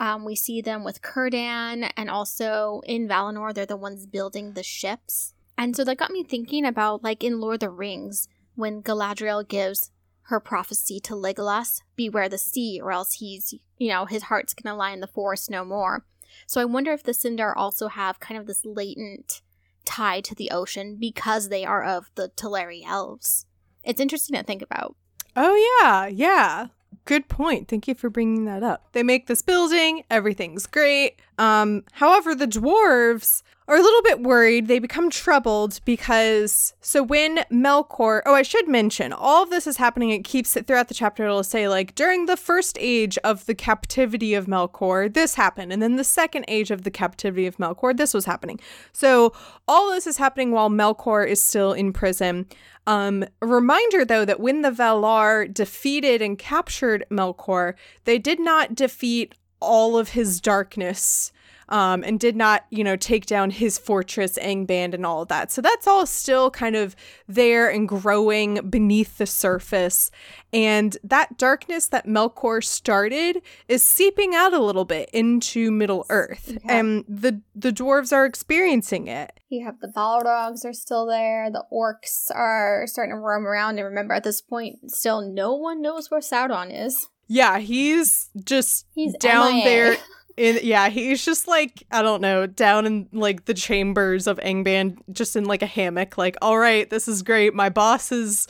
Um, 0.00 0.24
we 0.24 0.34
see 0.34 0.60
them 0.60 0.84
with 0.84 1.00
Cirdan, 1.04 1.90
and 1.96 2.08
also 2.08 2.82
in 2.86 3.08
Valinor, 3.08 3.52
they're 3.52 3.66
the 3.66 3.76
ones 3.76 4.06
building 4.06 4.52
the 4.52 4.62
ships. 4.62 5.34
And 5.56 5.76
so 5.76 5.84
that 5.84 5.98
got 5.98 6.12
me 6.12 6.22
thinking 6.22 6.64
about, 6.64 7.02
like, 7.02 7.22
in 7.22 7.40
Lord 7.40 7.56
of 7.56 7.60
the 7.60 7.70
Rings, 7.70 8.28
when 8.54 8.82
Galadriel 8.82 9.46
gives 9.46 9.90
her 10.22 10.40
prophecy 10.40 11.00
to 11.00 11.14
Legolas 11.14 11.82
beware 11.96 12.28
the 12.28 12.38
sea, 12.38 12.80
or 12.82 12.92
else 12.92 13.14
he's, 13.14 13.54
you 13.76 13.88
know, 13.88 14.04
his 14.04 14.24
heart's 14.24 14.54
gonna 14.54 14.76
lie 14.76 14.92
in 14.92 15.00
the 15.00 15.06
forest 15.06 15.50
no 15.50 15.64
more. 15.64 16.04
So 16.46 16.60
I 16.60 16.64
wonder 16.64 16.92
if 16.92 17.02
the 17.02 17.12
Sindar 17.12 17.52
also 17.56 17.88
have 17.88 18.20
kind 18.20 18.38
of 18.38 18.46
this 18.46 18.64
latent 18.64 19.42
tie 19.84 20.20
to 20.20 20.34
the 20.34 20.50
ocean 20.50 20.96
because 21.00 21.48
they 21.48 21.64
are 21.64 21.82
of 21.82 22.10
the 22.14 22.28
Teleri 22.28 22.82
elves. 22.86 23.46
It's 23.82 24.00
interesting 24.00 24.36
to 24.36 24.42
think 24.42 24.62
about. 24.62 24.96
Oh, 25.40 25.80
yeah, 25.80 26.06
yeah. 26.06 26.66
Good 27.04 27.28
point. 27.28 27.68
Thank 27.68 27.86
you 27.86 27.94
for 27.94 28.10
bringing 28.10 28.44
that 28.46 28.64
up. 28.64 28.88
They 28.90 29.04
make 29.04 29.28
this 29.28 29.40
building, 29.40 30.02
everything's 30.10 30.66
great. 30.66 31.20
Um, 31.38 31.84
however, 31.92 32.34
the 32.34 32.48
dwarves 32.48 33.44
are 33.68 33.76
a 33.76 33.82
little 33.82 34.02
bit 34.02 34.22
worried. 34.22 34.66
They 34.66 34.78
become 34.78 35.10
troubled 35.10 35.80
because 35.84 36.72
so 36.80 37.02
when 37.02 37.44
Melkor, 37.52 38.22
oh, 38.24 38.34
I 38.34 38.42
should 38.42 38.66
mention, 38.66 39.12
all 39.12 39.42
of 39.42 39.50
this 39.50 39.66
is 39.66 39.76
happening. 39.76 40.10
It 40.10 40.24
keeps 40.24 40.56
it 40.56 40.66
throughout 40.66 40.88
the 40.88 40.94
chapter. 40.94 41.24
It'll 41.24 41.44
say 41.44 41.68
like 41.68 41.94
during 41.94 42.26
the 42.26 42.36
first 42.36 42.78
age 42.80 43.18
of 43.18 43.44
the 43.44 43.54
captivity 43.54 44.32
of 44.32 44.46
Melkor, 44.46 45.12
this 45.12 45.34
happened, 45.34 45.72
and 45.72 45.82
then 45.82 45.96
the 45.96 46.04
second 46.04 46.46
age 46.48 46.70
of 46.70 46.84
the 46.84 46.90
captivity 46.90 47.46
of 47.46 47.58
Melkor, 47.58 47.94
this 47.94 48.14
was 48.14 48.24
happening. 48.24 48.58
So 48.92 49.34
all 49.68 49.90
this 49.90 50.06
is 50.06 50.16
happening 50.16 50.50
while 50.50 50.70
Melkor 50.70 51.28
is 51.28 51.42
still 51.44 51.74
in 51.74 51.92
prison. 51.92 52.46
Um, 52.86 53.24
a 53.42 53.46
reminder 53.46 54.02
though 54.06 54.24
that 54.24 54.40
when 54.40 54.62
the 54.62 54.70
Valar 54.70 55.52
defeated 55.52 56.22
and 56.22 56.38
captured 56.38 57.04
Melkor, 57.10 57.74
they 58.04 58.18
did 58.18 58.40
not 58.40 58.74
defeat 58.74 59.34
all 59.60 59.98
of 59.98 60.10
his 60.10 60.40
darkness 60.40 61.32
um, 61.68 62.02
and 62.04 62.18
did 62.18 62.36
not, 62.36 62.64
you 62.70 62.82
know, 62.82 62.96
take 62.96 63.26
down 63.26 63.50
his 63.50 63.78
fortress, 63.78 64.38
Angband, 64.38 64.94
and 64.94 65.04
all 65.04 65.22
of 65.22 65.28
that. 65.28 65.52
So 65.52 65.60
that's 65.60 65.86
all 65.86 66.06
still 66.06 66.50
kind 66.50 66.76
of 66.76 66.96
there 67.26 67.68
and 67.68 67.88
growing 67.88 68.68
beneath 68.70 69.18
the 69.18 69.26
surface. 69.26 70.10
And 70.52 70.96
that 71.04 71.36
darkness 71.36 71.88
that 71.88 72.06
Melkor 72.06 72.64
started 72.64 73.42
is 73.68 73.82
seeping 73.82 74.34
out 74.34 74.54
a 74.54 74.58
little 74.58 74.86
bit 74.86 75.10
into 75.12 75.70
Middle 75.70 76.06
Earth, 76.08 76.52
yeah. 76.52 76.78
and 76.78 77.04
the 77.06 77.42
the 77.54 77.70
dwarves 77.70 78.12
are 78.12 78.24
experiencing 78.24 79.08
it. 79.08 79.38
You 79.50 79.64
have 79.66 79.80
the 79.80 79.88
Balrogs 79.88 80.64
are 80.64 80.72
still 80.72 81.06
there. 81.06 81.50
The 81.50 81.64
orcs 81.72 82.30
are 82.34 82.84
starting 82.86 83.14
to 83.14 83.18
roam 83.18 83.46
around. 83.46 83.78
And 83.78 83.84
remember, 83.84 84.14
at 84.14 84.24
this 84.24 84.40
point, 84.40 84.90
still 84.90 85.20
no 85.20 85.54
one 85.54 85.82
knows 85.82 86.10
where 86.10 86.20
Sauron 86.20 86.70
is. 86.74 87.08
Yeah, 87.26 87.58
he's 87.58 88.30
just 88.42 88.86
he's 88.94 89.14
down 89.18 89.52
MIA. 89.52 89.64
there 89.64 89.96
in, 90.38 90.60
yeah, 90.62 90.88
he's 90.88 91.24
just 91.24 91.48
like 91.48 91.84
I 91.90 92.02
don't 92.02 92.20
know, 92.20 92.46
down 92.46 92.86
in 92.86 93.08
like 93.12 93.44
the 93.46 93.54
chambers 93.54 94.26
of 94.26 94.38
Angband, 94.38 94.98
just 95.12 95.36
in 95.36 95.44
like 95.44 95.62
a 95.62 95.66
hammock. 95.66 96.16
Like, 96.16 96.36
all 96.40 96.58
right, 96.58 96.88
this 96.88 97.08
is 97.08 97.22
great. 97.22 97.54
My 97.54 97.68
boss 97.68 98.12
is 98.12 98.46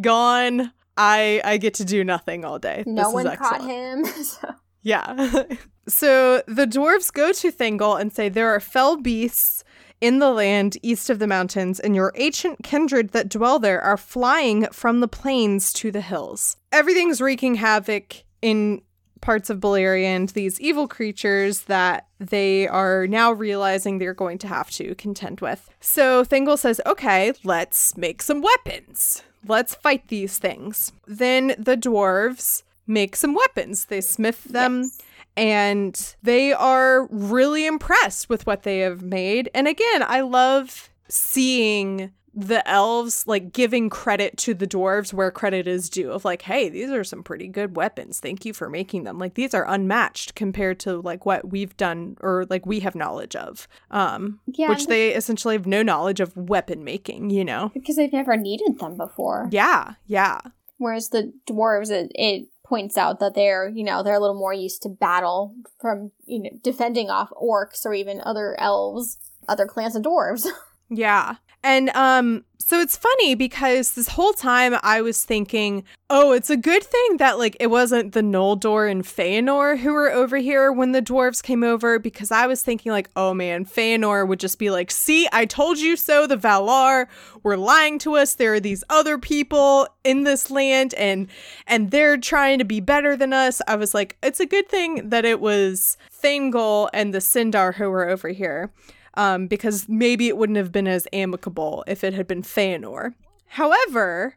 gone. 0.00 0.72
I 0.96 1.40
I 1.44 1.56
get 1.56 1.74
to 1.74 1.84
do 1.84 2.04
nothing 2.04 2.44
all 2.44 2.58
day. 2.58 2.84
No 2.86 3.04
this 3.04 3.14
one 3.14 3.36
caught 3.36 3.64
him. 3.64 4.04
So. 4.24 4.54
Yeah. 4.82 5.44
so 5.88 6.42
the 6.46 6.66
dwarves 6.66 7.12
go 7.12 7.32
to 7.32 7.52
Thingol 7.52 8.00
and 8.00 8.12
say 8.12 8.28
there 8.28 8.48
are 8.48 8.60
fell 8.60 8.96
beasts 8.96 9.64
in 10.00 10.18
the 10.18 10.30
land 10.30 10.76
east 10.82 11.10
of 11.10 11.18
the 11.18 11.26
mountains, 11.26 11.80
and 11.80 11.94
your 11.94 12.12
ancient 12.14 12.62
kindred 12.62 13.10
that 13.10 13.28
dwell 13.28 13.58
there 13.58 13.80
are 13.80 13.96
flying 13.96 14.66
from 14.72 15.00
the 15.00 15.08
plains 15.08 15.72
to 15.72 15.90
the 15.90 16.00
hills. 16.00 16.56
Everything's 16.72 17.20
wreaking 17.20 17.56
havoc 17.56 18.22
in 18.40 18.80
parts 19.20 19.50
of 19.50 19.60
Beleriand, 19.60 20.32
these 20.32 20.60
evil 20.60 20.88
creatures 20.88 21.62
that 21.62 22.06
they 22.18 22.66
are 22.68 23.06
now 23.06 23.32
realizing 23.32 23.98
they're 23.98 24.14
going 24.14 24.38
to 24.38 24.48
have 24.48 24.70
to 24.72 24.94
contend 24.94 25.40
with. 25.40 25.68
So 25.80 26.24
Thingol 26.24 26.58
says, 26.58 26.80
okay, 26.86 27.32
let's 27.44 27.96
make 27.96 28.22
some 28.22 28.42
weapons. 28.42 29.22
Let's 29.46 29.74
fight 29.74 30.08
these 30.08 30.38
things. 30.38 30.92
Then 31.06 31.54
the 31.58 31.76
dwarves 31.76 32.62
make 32.86 33.16
some 33.16 33.34
weapons. 33.34 33.86
They 33.86 34.00
smith 34.00 34.44
them. 34.44 34.82
Yes. 34.82 34.98
And 35.36 36.14
they 36.22 36.52
are 36.52 37.06
really 37.10 37.64
impressed 37.64 38.28
with 38.28 38.44
what 38.46 38.64
they 38.64 38.80
have 38.80 39.02
made. 39.02 39.48
And 39.54 39.68
again, 39.68 40.02
I 40.02 40.22
love 40.22 40.90
seeing 41.08 42.12
the 42.38 42.66
elves 42.68 43.26
like 43.26 43.52
giving 43.52 43.90
credit 43.90 44.36
to 44.36 44.54
the 44.54 44.66
dwarves 44.66 45.12
where 45.12 45.30
credit 45.30 45.66
is 45.66 45.90
due 45.90 46.12
of 46.12 46.24
like 46.24 46.42
hey 46.42 46.68
these 46.68 46.88
are 46.90 47.02
some 47.02 47.22
pretty 47.22 47.48
good 47.48 47.76
weapons. 47.76 48.20
Thank 48.20 48.44
you 48.44 48.52
for 48.52 48.70
making 48.70 49.02
them. 49.04 49.18
Like 49.18 49.34
these 49.34 49.54
are 49.54 49.68
unmatched 49.68 50.36
compared 50.36 50.78
to 50.80 51.00
like 51.00 51.26
what 51.26 51.50
we've 51.50 51.76
done 51.76 52.16
or 52.20 52.46
like 52.48 52.64
we 52.64 52.80
have 52.80 52.94
knowledge 52.94 53.34
of 53.34 53.66
um 53.90 54.38
yeah, 54.46 54.68
which 54.68 54.86
they 54.86 55.14
essentially 55.14 55.56
have 55.56 55.66
no 55.66 55.82
knowledge 55.82 56.20
of 56.20 56.36
weapon 56.36 56.84
making 56.84 57.30
you 57.30 57.44
know? 57.44 57.72
Because 57.74 57.96
they've 57.96 58.12
never 58.12 58.36
needed 58.36 58.78
them 58.78 58.96
before. 58.96 59.48
Yeah 59.50 59.94
yeah. 60.06 60.40
Whereas 60.76 61.08
the 61.08 61.32
dwarves 61.50 61.90
it, 61.90 62.12
it 62.14 62.46
points 62.64 62.96
out 62.96 63.18
that 63.18 63.34
they're 63.34 63.68
you 63.68 63.82
know 63.82 64.04
they're 64.04 64.14
a 64.14 64.20
little 64.20 64.38
more 64.38 64.54
used 64.54 64.82
to 64.82 64.88
battle 64.88 65.56
from 65.80 66.12
you 66.24 66.40
know 66.40 66.50
defending 66.62 67.10
off 67.10 67.30
orcs 67.30 67.84
or 67.84 67.94
even 67.94 68.20
other 68.24 68.54
elves 68.60 69.18
other 69.48 69.66
clans 69.66 69.96
of 69.96 70.02
dwarves. 70.04 70.46
Yeah 70.90 71.34
and 71.62 71.90
um 71.90 72.44
so 72.68 72.80
it's 72.80 72.98
funny 72.98 73.34
because 73.34 73.92
this 73.92 74.08
whole 74.08 74.34
time 74.34 74.74
I 74.82 75.00
was 75.00 75.24
thinking, 75.24 75.84
oh, 76.10 76.32
it's 76.32 76.50
a 76.50 76.56
good 76.56 76.82
thing 76.82 77.16
that 77.16 77.38
like 77.38 77.56
it 77.60 77.68
wasn't 77.68 78.12
the 78.12 78.20
Noldor 78.20 78.90
and 78.90 79.04
Feanor 79.04 79.78
who 79.78 79.94
were 79.94 80.10
over 80.10 80.36
here 80.36 80.70
when 80.70 80.92
the 80.92 81.00
dwarves 81.00 81.42
came 81.42 81.64
over 81.64 81.98
because 81.98 82.30
I 82.30 82.46
was 82.46 82.60
thinking 82.60 82.92
like, 82.92 83.08
oh 83.16 83.32
man, 83.32 83.64
Feanor 83.64 84.28
would 84.28 84.38
just 84.38 84.58
be 84.58 84.68
like, 84.68 84.90
see, 84.90 85.26
I 85.32 85.46
told 85.46 85.78
you 85.78 85.96
so. 85.96 86.26
The 86.26 86.36
Valar 86.36 87.06
were 87.42 87.56
lying 87.56 87.98
to 88.00 88.16
us. 88.16 88.34
There 88.34 88.52
are 88.52 88.60
these 88.60 88.84
other 88.90 89.16
people 89.16 89.88
in 90.04 90.24
this 90.24 90.50
land 90.50 90.92
and 90.94 91.28
and 91.66 91.90
they're 91.90 92.18
trying 92.18 92.58
to 92.58 92.66
be 92.66 92.80
better 92.80 93.16
than 93.16 93.32
us. 93.32 93.62
I 93.66 93.76
was 93.76 93.94
like, 93.94 94.18
it's 94.22 94.40
a 94.40 94.46
good 94.46 94.68
thing 94.68 95.08
that 95.08 95.24
it 95.24 95.40
was 95.40 95.96
Thingol 96.22 96.90
and 96.92 97.14
the 97.14 97.20
Sindar 97.20 97.76
who 97.76 97.88
were 97.88 98.06
over 98.06 98.28
here 98.28 98.70
um, 99.18 99.48
because 99.48 99.86
maybe 99.88 100.28
it 100.28 100.38
wouldn't 100.38 100.56
have 100.56 100.72
been 100.72 100.86
as 100.86 101.06
amicable 101.12 101.84
if 101.86 102.04
it 102.04 102.14
had 102.14 102.26
been 102.26 102.42
Feanor. 102.42 103.14
However, 103.46 104.36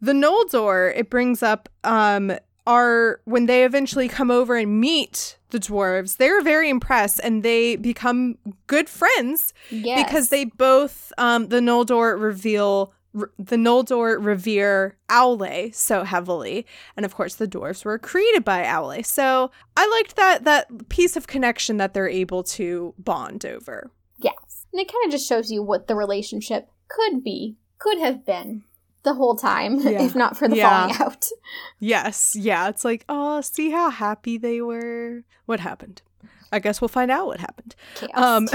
the 0.00 0.12
Noldor 0.12 0.92
it 0.96 1.10
brings 1.10 1.42
up 1.42 1.68
um, 1.84 2.32
are 2.66 3.20
when 3.24 3.46
they 3.46 3.64
eventually 3.64 4.08
come 4.08 4.30
over 4.30 4.56
and 4.56 4.80
meet 4.80 5.36
the 5.50 5.58
dwarves, 5.58 6.16
they're 6.16 6.40
very 6.40 6.70
impressed 6.70 7.20
and 7.22 7.42
they 7.42 7.76
become 7.76 8.38
good 8.66 8.88
friends 8.88 9.52
yes. 9.70 10.02
because 10.02 10.30
they 10.30 10.46
both 10.46 11.12
um, 11.18 11.48
the 11.48 11.60
Noldor 11.60 12.18
reveal 12.18 12.94
the 13.38 13.56
Noldor 13.56 14.16
revere 14.24 14.96
Aule 15.10 15.74
so 15.74 16.02
heavily, 16.02 16.66
and 16.96 17.04
of 17.04 17.14
course 17.14 17.34
the 17.34 17.46
dwarves 17.46 17.84
were 17.84 17.98
created 17.98 18.42
by 18.42 18.64
Aule. 18.64 19.04
So 19.04 19.50
I 19.76 19.86
liked 19.86 20.16
that 20.16 20.44
that 20.44 20.88
piece 20.88 21.14
of 21.14 21.26
connection 21.26 21.76
that 21.76 21.92
they're 21.92 22.08
able 22.08 22.42
to 22.44 22.94
bond 22.96 23.44
over. 23.44 23.90
And 24.72 24.80
it 24.80 24.90
kind 24.90 25.04
of 25.04 25.10
just 25.10 25.28
shows 25.28 25.50
you 25.50 25.62
what 25.62 25.86
the 25.86 25.94
relationship 25.94 26.70
could 26.88 27.22
be, 27.22 27.56
could 27.78 27.98
have 27.98 28.24
been 28.24 28.64
the 29.02 29.14
whole 29.14 29.36
time, 29.36 29.78
yeah. 29.80 30.02
if 30.02 30.14
not 30.14 30.36
for 30.36 30.48
the 30.48 30.56
yeah. 30.56 30.86
falling 30.86 30.96
out. 31.00 31.28
Yes. 31.78 32.36
Yeah. 32.36 32.68
It's 32.68 32.84
like, 32.84 33.04
oh, 33.08 33.40
see 33.40 33.70
how 33.70 33.90
happy 33.90 34.38
they 34.38 34.60
were? 34.60 35.24
What 35.46 35.60
happened? 35.60 36.00
I 36.52 36.60
guess 36.60 36.80
we'll 36.80 36.88
find 36.88 37.10
out 37.10 37.26
what 37.26 37.40
happened. 37.40 37.74
Chaos. 37.96 38.14
Um, 38.14 38.48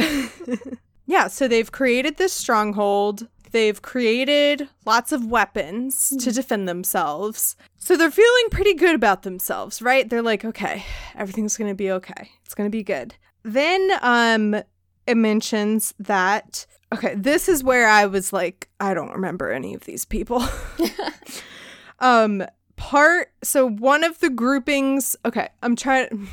yeah. 1.05 1.27
So 1.27 1.47
they've 1.47 1.69
created 1.69 2.15
this 2.15 2.31
stronghold. 2.31 3.27
They've 3.51 3.81
created 3.81 4.69
lots 4.85 5.11
of 5.11 5.25
weapons 5.25 5.95
mm-hmm. 5.95 6.19
to 6.19 6.31
defend 6.31 6.69
themselves. 6.69 7.57
So 7.77 7.97
they're 7.97 8.11
feeling 8.11 8.49
pretty 8.49 8.73
good 8.73 8.95
about 8.95 9.23
themselves, 9.23 9.81
right? 9.81 10.09
They're 10.09 10.21
like, 10.21 10.45
okay, 10.45 10.85
everything's 11.15 11.57
going 11.57 11.71
to 11.71 11.75
be 11.75 11.91
okay. 11.91 12.31
It's 12.45 12.55
going 12.55 12.69
to 12.69 12.75
be 12.75 12.83
good. 12.83 13.15
Then 13.43 13.91
um 14.01 14.61
it 15.07 15.15
mentions 15.17 15.93
that 15.99 16.65
okay, 16.93 17.15
this 17.15 17.49
is 17.49 17.63
where 17.63 17.87
I 17.87 18.05
was 18.05 18.31
like, 18.31 18.69
I 18.79 18.93
don't 18.93 19.11
remember 19.11 19.51
any 19.51 19.73
of 19.73 19.85
these 19.85 20.05
people. 20.05 20.43
um 21.99 22.43
part 22.75 23.31
so 23.43 23.67
one 23.67 24.03
of 24.03 24.19
the 24.19 24.29
groupings 24.29 25.15
okay, 25.25 25.49
I'm 25.63 25.75
trying 25.75 26.27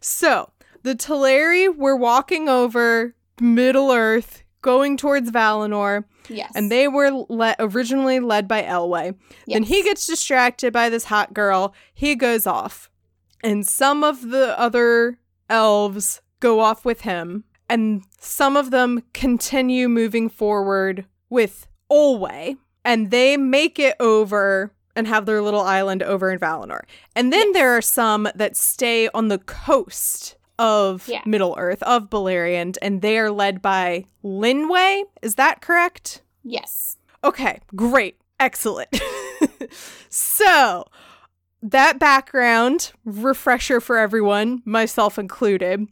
So, 0.00 0.50
the 0.82 0.94
Teleri 0.94 1.74
were 1.74 1.96
walking 1.96 2.48
over 2.48 3.14
Middle 3.40 3.90
Earth 3.90 4.44
going 4.62 4.96
towards 4.96 5.30
Valinor. 5.30 6.04
Yes. 6.28 6.52
And 6.54 6.70
they 6.70 6.88
were 6.88 7.10
le- 7.28 7.56
originally 7.58 8.20
led 8.20 8.48
by 8.48 8.62
Elwë 8.62 9.14
Yes. 9.46 9.56
Then 9.56 9.62
he 9.64 9.82
gets 9.82 10.06
distracted 10.06 10.72
by 10.72 10.88
this 10.88 11.04
hot 11.04 11.34
girl. 11.34 11.74
He 11.92 12.14
goes 12.14 12.46
off. 12.46 12.90
And 13.42 13.66
some 13.66 14.02
of 14.02 14.30
the 14.30 14.58
other 14.58 15.18
elves 15.48 16.20
go 16.40 16.60
off 16.60 16.84
with 16.84 17.02
him 17.02 17.44
and 17.68 18.04
some 18.20 18.56
of 18.56 18.70
them 18.70 19.02
continue 19.12 19.88
moving 19.88 20.28
forward 20.28 21.06
with 21.28 21.66
Olwe, 21.90 22.56
and 22.84 23.10
they 23.10 23.36
make 23.36 23.78
it 23.78 23.96
over 24.00 24.72
and 24.94 25.06
have 25.06 25.26
their 25.26 25.42
little 25.42 25.60
island 25.60 26.02
over 26.02 26.30
in 26.30 26.38
Valinor. 26.38 26.82
And 27.14 27.32
then 27.32 27.48
yes. 27.48 27.54
there 27.54 27.76
are 27.76 27.82
some 27.82 28.28
that 28.34 28.56
stay 28.56 29.08
on 29.08 29.28
the 29.28 29.38
coast 29.38 30.36
of 30.58 31.06
yeah. 31.06 31.20
Middle 31.26 31.54
Earth, 31.58 31.82
of 31.82 32.08
Beleriand, 32.08 32.78
and 32.80 33.02
they 33.02 33.18
are 33.18 33.30
led 33.30 33.60
by 33.60 34.06
Linwë. 34.24 35.02
Is 35.22 35.34
that 35.34 35.60
correct? 35.60 36.22
Yes. 36.42 36.96
Okay, 37.22 37.60
great. 37.74 38.16
Excellent. 38.40 38.88
so, 40.08 40.84
that 41.62 41.98
background 41.98 42.92
refresher 43.04 43.80
for 43.80 43.98
everyone, 43.98 44.62
myself 44.64 45.18
included. 45.18 45.86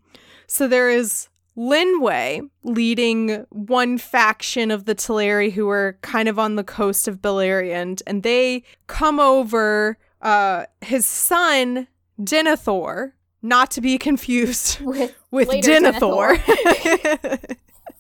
So 0.47 0.69
there 0.69 0.91
is 0.91 1.29
Linwë 1.57 2.49
leading 2.63 3.47
one 3.51 3.99
faction 3.99 4.71
of 4.71 4.87
the 4.87 4.95
Teleri 4.95 5.53
who 5.53 5.69
are 5.69 5.99
kind 6.03 6.29
of 6.29 6.39
on 6.39 6.57
the 6.57 6.65
coast 6.65 7.07
of 7.07 7.23
Beleriand, 7.23 8.03
and 8.07 8.23
they 8.23 8.63
come 8.87 9.21
over. 9.21 9.99
Uh, 10.21 10.65
his 10.81 11.05
son 11.05 11.87
Denethor, 12.21 13.13
not 13.43 13.71
to 13.73 13.81
be 13.81 13.99
confused 13.99 14.81
With, 14.85 15.15
with 15.31 15.49
Denethor. 15.49 16.37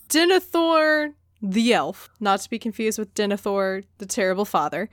Denethor, 0.09 1.13
the 1.43 1.73
elf, 1.75 2.09
not 2.21 2.41
to 2.41 2.51
be 2.51 2.59
confused 2.59 2.99
with 2.99 3.13
Denethor, 3.15 3.85
the 3.99 4.07
terrible 4.07 4.45
father. 4.45 4.89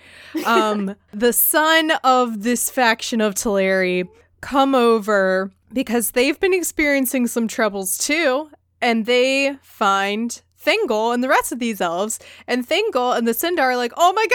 Um, 0.46 0.96
the 1.14 1.32
son 1.32 1.92
of 2.04 2.44
this 2.44 2.70
faction 2.70 3.22
of 3.22 3.36
Teleri 3.36 4.08
come 4.42 4.74
over 4.74 5.52
because 5.74 6.12
they've 6.12 6.40
been 6.40 6.54
experiencing 6.54 7.28
some 7.28 7.48
troubles 7.48 7.98
too, 7.98 8.50
and 8.82 9.06
they 9.06 9.58
find 9.62 10.42
Thingol 10.64 11.14
and 11.14 11.24
the 11.24 11.30
rest 11.30 11.52
of 11.52 11.60
these 11.60 11.82
elves, 11.82 12.20
and 12.48 12.68
Thingol 12.68 13.18
and 13.18 13.28
the 13.28 13.32
Sindar 13.32 13.62
are 13.62 13.78
like, 13.78 13.94
"Oh 13.98 14.14
my 14.14 14.28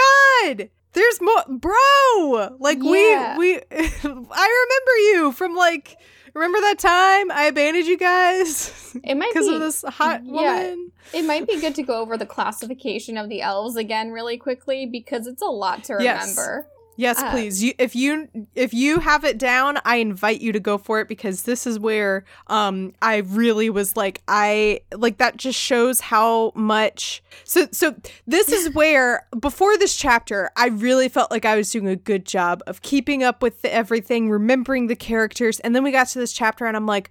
god, 0.57 0.71
there's 0.93 1.21
more, 1.21 1.45
bro! 1.49 2.57
Like 2.59 2.79
Yeah. 2.81 3.37
we 3.39 3.55
we, 3.55 3.61
I 3.73 4.03
remember 4.03 4.97
you 5.13 5.33
from 5.33 5.55
like." 5.55 5.97
Remember 6.35 6.61
that 6.61 6.79
time 6.79 7.31
I 7.31 7.45
abandoned 7.45 7.87
you 7.87 7.97
guys 7.97 8.95
It 9.03 9.15
might 9.15 9.31
because 9.33 9.49
be 9.49 9.55
of 9.55 9.61
this 9.63 9.83
hot 9.89 10.21
yeah. 10.23 10.31
woman? 10.33 10.93
it 11.15 11.23
might 11.25 11.47
be 11.49 11.59
good 11.59 11.75
to 11.77 11.83
go 11.83 11.99
over 11.99 12.19
the 12.19 12.27
classification 12.27 13.17
of 13.17 13.31
the 13.31 13.41
elves 13.41 13.75
again 13.77 14.11
really 14.11 14.37
quickly 14.37 14.85
because 14.85 15.27
it's 15.27 15.41
a 15.41 15.47
lot 15.47 15.85
to 15.85 15.95
remember. 15.95 16.05
Yes, 16.05 16.76
Uh, 17.23 17.31
please. 17.31 17.63
You, 17.63 17.75
if 17.79 17.95
you 17.95 18.29
if 18.55 18.73
you 18.73 19.01
have 19.01 19.25
it 19.25 19.39
down, 19.39 19.79
I 19.85 19.97
invite 19.97 20.41
you 20.41 20.53
to 20.53 20.61
go 20.61 20.79
for 20.79 21.01
it 21.01 21.09
because 21.09 21.43
this 21.43 21.67
is 21.67 21.79
where 21.79 22.25
um 22.47 22.95
I 23.03 23.17
really 23.19 23.71
was 23.71 23.97
like 23.97 24.23
I 24.29 24.81
like 24.95 25.19
that 25.19 25.37
just 25.37 25.59
shows 25.59 26.01
how 26.01 26.53
much. 26.55 27.23
So 27.45 27.69
so 27.73 27.95
this 28.27 28.51
is 28.51 28.71
where 28.75 29.27
before 29.39 29.77
this 29.79 29.97
chapter, 29.97 30.51
I 30.57 30.69
really 30.69 31.09
felt 31.09 31.31
like 31.31 31.45
I 31.45 31.57
was 31.57 31.71
doing 31.71 31.89
a 31.89 31.97
good 31.97 32.25
job 32.25 32.63
of 32.67 32.83
keeping 32.83 33.23
up 33.23 33.43
with 33.43 33.65
everything, 33.65 34.31
remembering 34.31 34.87
the 34.87 34.97
characters, 34.97 35.61
and 35.61 35.75
then 35.75 35.83
we 35.83 35.93
got 35.93 36.09
to 36.09 36.19
this 36.19 36.33
chapter 36.33 36.65
and 36.67 36.77
I'm 36.77 36.87
like, 36.87 37.11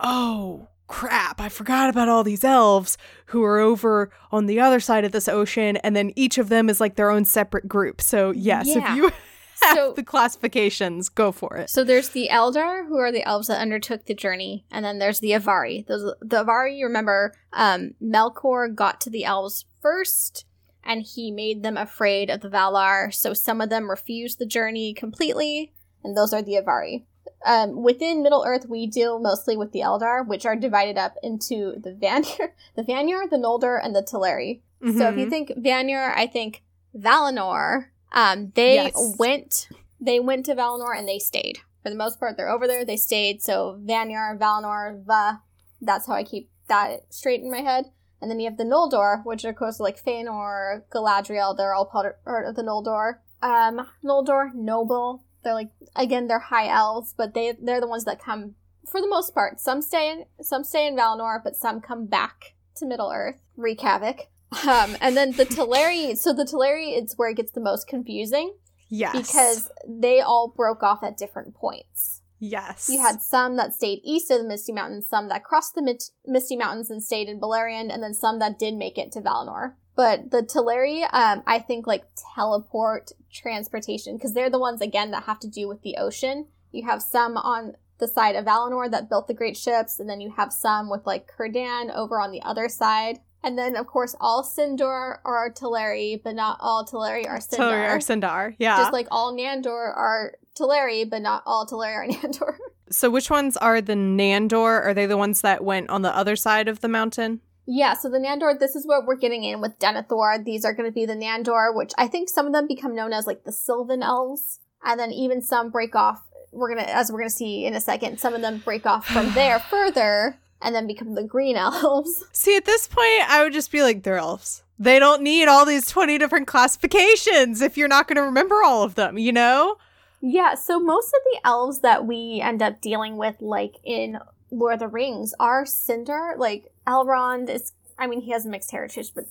"Oh, 0.00 0.68
crap, 0.92 1.40
I 1.40 1.48
forgot 1.48 1.88
about 1.90 2.08
all 2.08 2.22
these 2.22 2.44
elves 2.44 2.98
who 3.26 3.42
are 3.44 3.58
over 3.58 4.10
on 4.30 4.44
the 4.46 4.60
other 4.60 4.78
side 4.78 5.04
of 5.06 5.12
this 5.12 5.26
ocean, 5.28 5.76
and 5.78 5.96
then 5.96 6.12
each 6.16 6.36
of 6.38 6.48
them 6.50 6.68
is 6.68 6.80
like 6.80 6.96
their 6.96 7.10
own 7.10 7.24
separate 7.24 7.66
group. 7.66 8.00
So, 8.02 8.30
yes, 8.30 8.66
Yeah. 8.68 8.90
if 8.92 8.96
you 8.96 9.02
have 9.62 9.76
So- 9.76 9.92
the 9.94 10.02
classifications, 10.02 11.08
go 11.08 11.32
for 11.32 11.56
it. 11.56 11.70
So 11.70 11.82
there's 11.82 12.10
the 12.10 12.28
Eldar, 12.30 12.86
who 12.88 12.98
are 12.98 13.10
the 13.10 13.22
elves 13.26 13.48
that 13.48 13.58
undertook 13.60 14.04
the 14.04 14.14
journey, 14.14 14.66
and 14.70 14.84
then 14.84 14.98
there's 14.98 15.20
the 15.20 15.30
Avari. 15.30 15.86
Those 15.86 16.14
the 16.20 16.44
Avari, 16.44 16.76
you 16.76 16.86
remember, 16.86 17.32
um, 17.52 17.94
Melkor 18.02 18.74
got 18.74 19.00
to 19.02 19.10
the 19.10 19.24
elves 19.24 19.64
first, 19.80 20.44
and 20.84 21.02
he 21.02 21.30
made 21.30 21.62
them 21.62 21.76
afraid 21.76 22.28
of 22.28 22.40
the 22.40 22.50
Valar. 22.50 23.14
So 23.14 23.32
some 23.34 23.60
of 23.60 23.70
them 23.70 23.88
refused 23.88 24.38
the 24.38 24.46
journey 24.46 24.92
completely, 24.94 25.72
and 26.04 26.16
those 26.16 26.32
are 26.34 26.42
the 26.42 26.54
Avari. 26.62 27.04
Um, 27.44 27.82
within 27.82 28.22
Middle 28.22 28.44
Earth, 28.46 28.66
we 28.68 28.86
deal 28.86 29.18
mostly 29.18 29.56
with 29.56 29.72
the 29.72 29.80
Eldar, 29.80 30.26
which 30.26 30.46
are 30.46 30.54
divided 30.56 30.96
up 30.98 31.16
into 31.22 31.74
the 31.80 31.92
Vanir, 31.94 32.54
the 32.76 32.82
Vanir, 32.84 33.26
the 33.28 33.36
Noldor, 33.36 33.80
and 33.82 33.94
the 33.94 34.02
Teleri. 34.02 34.60
So 34.98 35.08
if 35.08 35.16
you 35.16 35.26
Mhm. 35.26 35.30
think 35.30 35.52
Vanir, 35.56 36.12
I 36.16 36.26
think 36.26 36.62
Valinor. 36.96 37.86
Um, 38.12 38.52
they 38.54 38.74
Yes. 38.74 39.14
went 39.18 39.68
they 40.00 40.18
went 40.18 40.44
to 40.46 40.54
Valinor 40.56 40.96
and 40.98 41.06
they 41.08 41.18
stayed. 41.20 41.58
For 41.84 41.88
the 41.90 41.94
most 41.96 42.18
part, 42.18 42.36
they're 42.36 42.48
over 42.50 42.66
there. 42.66 42.84
They 42.84 42.96
stayed. 42.96 43.40
So 43.42 43.78
Vanir, 43.80 44.36
Valinor, 44.38 45.04
Va. 45.04 45.42
That's 45.80 46.06
how 46.08 46.14
I 46.14 46.24
keep 46.24 46.50
that 46.66 47.02
straight 47.12 47.40
in 47.40 47.50
my 47.50 47.60
head. 47.60 47.92
And 48.20 48.28
then 48.30 48.40
you 48.40 48.48
have 48.48 48.56
the 48.56 48.64
Noldor, 48.64 49.24
which 49.24 49.44
are 49.44 49.50
of 49.50 49.56
course 49.56 49.78
like 49.80 50.02
Feanor, 50.04 50.82
Galadriel. 50.90 51.56
They're 51.56 51.74
all 51.74 51.86
part 51.86 52.24
part 52.24 52.46
of 52.46 52.56
the 52.56 52.62
Noldor. 52.62 53.18
Um, 53.42 53.86
Noldor, 54.04 54.52
noble. 54.54 55.22
They're 55.44 55.54
like 55.54 55.70
again, 55.96 56.26
they're 56.26 56.38
high 56.38 56.68
elves, 56.68 57.14
but 57.16 57.34
they 57.34 57.54
they're 57.60 57.80
the 57.80 57.88
ones 57.88 58.04
that 58.04 58.22
come 58.22 58.54
for 58.88 59.00
the 59.00 59.08
most 59.08 59.34
part. 59.34 59.60
Some 59.60 59.82
stay 59.82 60.10
in 60.10 60.24
some 60.40 60.64
stay 60.64 60.86
in 60.86 60.96
Valinor, 60.96 61.42
but 61.42 61.56
some 61.56 61.80
come 61.80 62.06
back 62.06 62.54
to 62.76 62.86
Middle 62.86 63.12
Earth, 63.14 63.40
wreak 63.56 63.80
havoc. 63.80 64.28
Um, 64.66 64.96
and 65.00 65.16
then 65.16 65.32
the 65.32 65.46
Teleri. 65.46 66.16
So 66.16 66.32
the 66.32 66.44
Teleri, 66.44 66.96
it's 66.96 67.16
where 67.16 67.30
it 67.30 67.36
gets 67.36 67.52
the 67.52 67.60
most 67.60 67.88
confusing 67.88 68.54
yes. 68.90 69.16
because 69.16 69.70
they 69.88 70.20
all 70.20 70.52
broke 70.54 70.82
off 70.82 71.02
at 71.02 71.16
different 71.16 71.54
points. 71.54 72.20
yes. 72.38 72.90
You 72.92 73.00
had 73.00 73.22
some 73.22 73.56
that 73.56 73.72
stayed 73.74 74.00
east 74.04 74.30
of 74.30 74.38
the 74.42 74.46
Misty 74.46 74.72
Mountains, 74.72 75.08
some 75.08 75.28
that 75.28 75.44
crossed 75.44 75.74
the 75.74 75.82
Mit- 75.82 76.10
Misty 76.26 76.56
Mountains 76.56 76.90
and 76.90 77.02
stayed 77.02 77.28
in 77.28 77.40
Beleriand, 77.40 77.92
and 77.92 78.02
then 78.02 78.12
some 78.14 78.38
that 78.40 78.58
did 78.58 78.74
make 78.74 78.98
it 78.98 79.10
to 79.12 79.20
Valinor. 79.20 79.74
But 79.94 80.30
the 80.30 80.42
Teleri, 80.42 81.02
um, 81.12 81.42
I 81.46 81.58
think 81.58 81.86
like 81.86 82.04
teleport 82.34 83.12
transportation 83.32 84.16
because 84.16 84.32
they're 84.32 84.50
the 84.50 84.58
ones 84.58 84.80
again 84.80 85.10
that 85.10 85.24
have 85.24 85.38
to 85.40 85.48
do 85.48 85.68
with 85.68 85.82
the 85.82 85.96
ocean. 85.98 86.46
You 86.70 86.86
have 86.86 87.02
some 87.02 87.36
on 87.36 87.74
the 87.98 88.08
side 88.08 88.34
of 88.34 88.46
Valinor 88.46 88.90
that 88.90 89.08
built 89.08 89.28
the 89.28 89.34
great 89.34 89.56
ships, 89.56 90.00
and 90.00 90.08
then 90.08 90.20
you 90.20 90.32
have 90.36 90.52
some 90.52 90.88
with 90.90 91.06
like 91.06 91.30
Cirdan 91.36 91.90
over 91.90 92.20
on 92.20 92.32
the 92.32 92.42
other 92.42 92.68
side. 92.68 93.20
And 93.44 93.58
then, 93.58 93.76
of 93.76 93.86
course, 93.88 94.14
all 94.20 94.44
Sindar 94.44 95.18
are 95.24 95.52
Teleri, 95.52 96.20
but 96.22 96.34
not 96.34 96.58
all 96.60 96.86
Teleri 96.86 97.28
are 97.28 97.38
Sindar. 97.38 97.58
Teleri 97.58 97.94
or 97.94 97.98
Sindar. 97.98 98.54
Yeah. 98.58 98.76
Just 98.76 98.92
like 98.92 99.08
all 99.10 99.34
Nandor 99.34 99.96
are 99.96 100.34
Teleri, 100.54 101.08
but 101.08 101.22
not 101.22 101.42
all 101.44 101.66
Teleri 101.66 101.96
are 101.96 102.06
Nandor. 102.08 102.56
so 102.90 103.10
which 103.10 103.30
ones 103.30 103.56
are 103.56 103.80
the 103.80 103.94
Nandor? 103.94 104.84
Are 104.84 104.94
they 104.94 105.06
the 105.06 105.16
ones 105.16 105.40
that 105.40 105.64
went 105.64 105.90
on 105.90 106.02
the 106.02 106.16
other 106.16 106.36
side 106.36 106.68
of 106.68 106.80
the 106.80 106.88
mountain? 106.88 107.40
Yeah, 107.66 107.94
so 107.94 108.10
the 108.10 108.18
Nandor, 108.18 108.58
this 108.58 108.74
is 108.74 108.86
what 108.86 109.06
we're 109.06 109.16
getting 109.16 109.44
in 109.44 109.60
with 109.60 109.78
Denethor. 109.78 110.44
These 110.44 110.64
are 110.64 110.72
going 110.72 110.88
to 110.88 110.94
be 110.94 111.06
the 111.06 111.14
Nandor, 111.14 111.74
which 111.74 111.92
I 111.96 112.08
think 112.08 112.28
some 112.28 112.46
of 112.46 112.52
them 112.52 112.66
become 112.66 112.94
known 112.94 113.12
as 113.12 113.26
like 113.26 113.44
the 113.44 113.52
Sylvan 113.52 114.02
Elves. 114.02 114.58
And 114.84 114.98
then 114.98 115.12
even 115.12 115.42
some 115.42 115.70
break 115.70 115.94
off. 115.94 116.22
We're 116.50 116.74
going 116.74 116.84
to, 116.84 116.92
as 116.92 117.10
we're 117.10 117.20
going 117.20 117.30
to 117.30 117.34
see 117.34 117.64
in 117.64 117.74
a 117.74 117.80
second, 117.80 118.18
some 118.18 118.34
of 118.34 118.40
them 118.40 118.58
break 118.64 118.84
off 118.84 119.06
from 119.06 119.32
there 119.34 119.60
further 119.60 120.38
and 120.60 120.74
then 120.74 120.86
become 120.86 121.14
the 121.14 121.22
Green 121.22 121.56
Elves. 121.56 122.24
See, 122.32 122.56
at 122.56 122.64
this 122.64 122.88
point, 122.88 123.28
I 123.28 123.42
would 123.42 123.52
just 123.52 123.70
be 123.70 123.82
like, 123.82 124.02
they're 124.02 124.18
elves. 124.18 124.62
They 124.78 124.98
don't 124.98 125.22
need 125.22 125.46
all 125.46 125.64
these 125.64 125.86
20 125.86 126.18
different 126.18 126.48
classifications 126.48 127.60
if 127.60 127.76
you're 127.76 127.86
not 127.86 128.08
going 128.08 128.16
to 128.16 128.22
remember 128.22 128.62
all 128.64 128.82
of 128.82 128.96
them, 128.96 129.16
you 129.18 129.30
know? 129.30 129.76
Yeah, 130.20 130.54
so 130.54 130.80
most 130.80 131.08
of 131.08 131.20
the 131.24 131.40
elves 131.44 131.80
that 131.80 132.06
we 132.06 132.40
end 132.42 132.62
up 132.62 132.80
dealing 132.80 133.16
with, 133.16 133.36
like 133.40 133.76
in 133.84 134.18
Lord 134.50 134.74
of 134.74 134.80
the 134.80 134.88
Rings, 134.88 135.34
are 135.38 135.64
Sindar. 135.64 136.36
Like 136.36 136.71
Elrond 136.86 137.48
is, 137.48 137.72
I 137.98 138.06
mean, 138.06 138.20
he 138.22 138.32
has 138.32 138.44
mixed 138.46 138.70
heritage, 138.70 139.12
but 139.14 139.24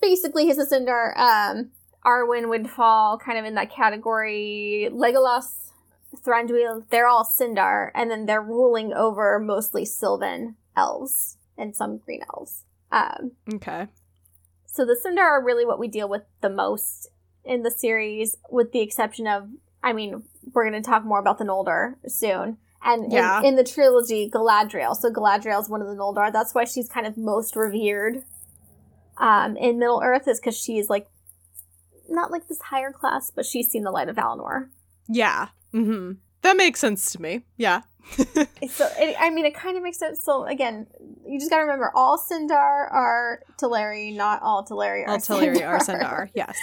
basically 0.00 0.46
he's 0.46 0.58
a 0.58 0.66
Sindar. 0.66 1.16
Um, 1.16 1.70
Arwen 2.04 2.48
would 2.48 2.68
fall 2.70 3.18
kind 3.18 3.38
of 3.38 3.44
in 3.44 3.54
that 3.54 3.70
category. 3.72 4.88
Legolas, 4.92 5.70
Thranduil, 6.24 6.88
they're 6.90 7.06
all 7.06 7.24
Sindar, 7.24 7.90
and 7.94 8.10
then 8.10 8.26
they're 8.26 8.42
ruling 8.42 8.92
over 8.92 9.38
mostly 9.38 9.84
Sylvan 9.84 10.56
elves 10.76 11.36
and 11.56 11.74
some 11.74 11.98
green 11.98 12.22
elves. 12.34 12.64
Um, 12.90 13.32
Okay. 13.54 13.88
so 14.66 14.84
the 14.84 14.96
Sindar 15.04 15.24
are 15.24 15.44
really 15.44 15.66
what 15.66 15.78
we 15.78 15.88
deal 15.88 16.08
with 16.08 16.22
the 16.40 16.48
most 16.50 17.08
in 17.44 17.62
the 17.62 17.70
series, 17.70 18.36
with 18.50 18.72
the 18.72 18.80
exception 18.80 19.26
of, 19.26 19.48
I 19.82 19.92
mean, 19.92 20.22
we're 20.52 20.68
going 20.68 20.82
to 20.82 20.86
talk 20.88 21.04
more 21.04 21.18
about 21.18 21.38
the 21.38 21.44
Noldor 21.44 21.94
soon. 22.06 22.58
And 22.82 23.04
in- 23.06 23.10
Yeah. 23.10 23.42
in, 23.42 23.56
the 23.56 23.64
trilogy, 23.64 24.30
Galadriel. 24.30 24.94
So 24.96 25.10
Galadriel 25.10 25.60
is 25.60 25.68
one 25.68 25.82
of 25.82 25.88
the 25.88 25.94
Noldor. 25.94 26.32
That's 26.32 26.54
why 26.54 26.64
she's 26.64 26.88
kind 26.88 27.06
of 27.06 27.16
most 27.16 27.56
revered 27.56 28.22
um, 29.18 29.56
in 29.56 29.78
Middle 29.78 30.00
Earth, 30.02 30.28
is 30.28 30.38
because 30.38 30.56
she's 30.56 30.88
like 30.88 31.08
not 32.08 32.30
like 32.30 32.46
this 32.48 32.60
higher 32.62 32.92
class, 32.92 33.30
but 33.34 33.44
she's 33.44 33.68
seen 33.68 33.82
the 33.82 33.90
light 33.90 34.08
of 34.08 34.16
Valinor. 34.16 34.68
Yeah. 35.08 35.48
Mm-hmm. 35.74 36.12
That 36.42 36.56
makes 36.56 36.78
sense 36.80 37.10
to 37.12 37.20
me. 37.22 37.42
Yeah. 37.56 37.82
So 38.70 38.88
it, 38.98 39.16
I 39.20 39.28
mean, 39.30 39.44
it 39.44 39.54
kind 39.54 39.76
of 39.76 39.82
makes 39.82 39.98
sense. 39.98 40.22
So 40.24 40.44
again, 40.46 40.86
you 41.26 41.38
just 41.38 41.50
got 41.50 41.56
to 41.58 41.62
remember, 41.64 41.90
all 41.94 42.18
Sindar 42.18 42.50
are 42.90 43.40
Teleri, 43.60 44.14
not 44.16 44.40
all 44.42 44.64
Teleri 44.64 45.04
are 45.06 45.10
All 45.10 45.18
Teleri 45.18 45.66
are 45.66 45.78
Sindar. 45.78 46.00
Sindar. 46.02 46.30
Yes. 46.34 46.56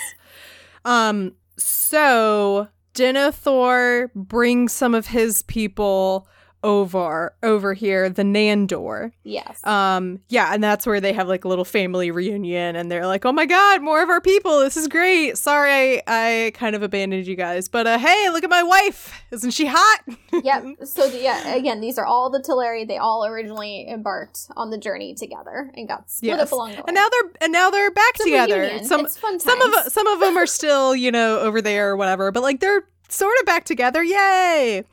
Um. 0.86 1.34
So 1.58 2.68
Denethor 2.96 4.10
brings 4.16 4.72
some 4.72 4.96
of 4.96 5.08
his 5.08 5.42
people 5.44 6.28
over 6.66 7.36
over 7.44 7.74
here, 7.76 8.10
the 8.10 8.24
Nandor. 8.24 9.12
Yes. 9.24 9.64
Um. 9.64 10.20
Yeah, 10.30 10.52
and 10.54 10.64
that's 10.64 10.86
where 10.86 11.00
they 11.00 11.14
have 11.14 11.28
like 11.28 11.46
a 11.46 11.48
little 11.48 11.64
family 11.64 12.10
reunion, 12.10 12.76
and 12.76 12.92
they're 12.92 13.06
like, 13.06 13.24
"Oh 13.26 13.32
my 13.32 13.46
God, 13.46 13.82
more 13.84 14.02
of 14.02 14.10
our 14.10 14.20
people! 14.20 14.60
This 14.60 14.76
is 14.76 14.88
great." 14.88 15.38
Sorry, 15.38 15.72
I, 15.72 16.02
I 16.08 16.52
kind 16.56 16.76
of 16.76 16.82
abandoned 16.84 17.28
you 17.28 17.36
guys, 17.36 17.70
but 17.70 17.86
uh, 17.86 18.00
hey, 18.00 18.30
look 18.32 18.44
at 18.44 18.50
my 18.50 18.64
wife! 18.64 19.14
Isn't 19.32 19.52
she 19.52 19.68
hot? 19.68 20.00
yep. 20.44 20.66
So 20.84 21.08
the, 21.08 21.20
yeah, 21.22 21.54
again, 21.54 21.80
these 21.82 21.98
are 22.00 22.06
all 22.06 22.30
the 22.32 22.40
Teleri. 22.40 22.88
They 22.88 22.98
all 22.98 23.26
originally 23.26 23.88
embarked 23.88 24.40
on 24.58 24.72
the 24.72 24.78
journey 24.80 25.14
together 25.14 25.72
and 25.76 25.88
got 25.88 26.10
split 26.10 26.32
Yes. 26.38 26.42
up 26.48 26.52
along 26.52 26.72
the 26.72 26.78
way. 26.78 26.84
And 26.88 26.96
now 26.96 27.08
they're 27.10 27.32
and 27.42 27.54
now 27.54 27.70
they're 27.70 27.92
back 27.92 28.14
It's 28.16 28.24
together. 28.26 28.84
Some 28.84 29.06
it's 29.06 29.18
fun 29.18 29.40
some 29.40 29.62
of 29.62 29.92
some 29.92 30.08
of 30.08 30.20
them 30.20 30.36
are 30.36 30.48
still 30.56 30.96
you 30.96 31.12
know 31.12 31.40
over 31.40 31.62
there 31.62 31.92
or 31.92 31.96
whatever 31.96 32.32
but 32.32 32.42
like 32.42 32.60
they're 32.60 32.84
sort 33.10 33.34
of 33.40 33.46
back 33.46 33.66
together 33.66 34.04
yay 34.04 34.84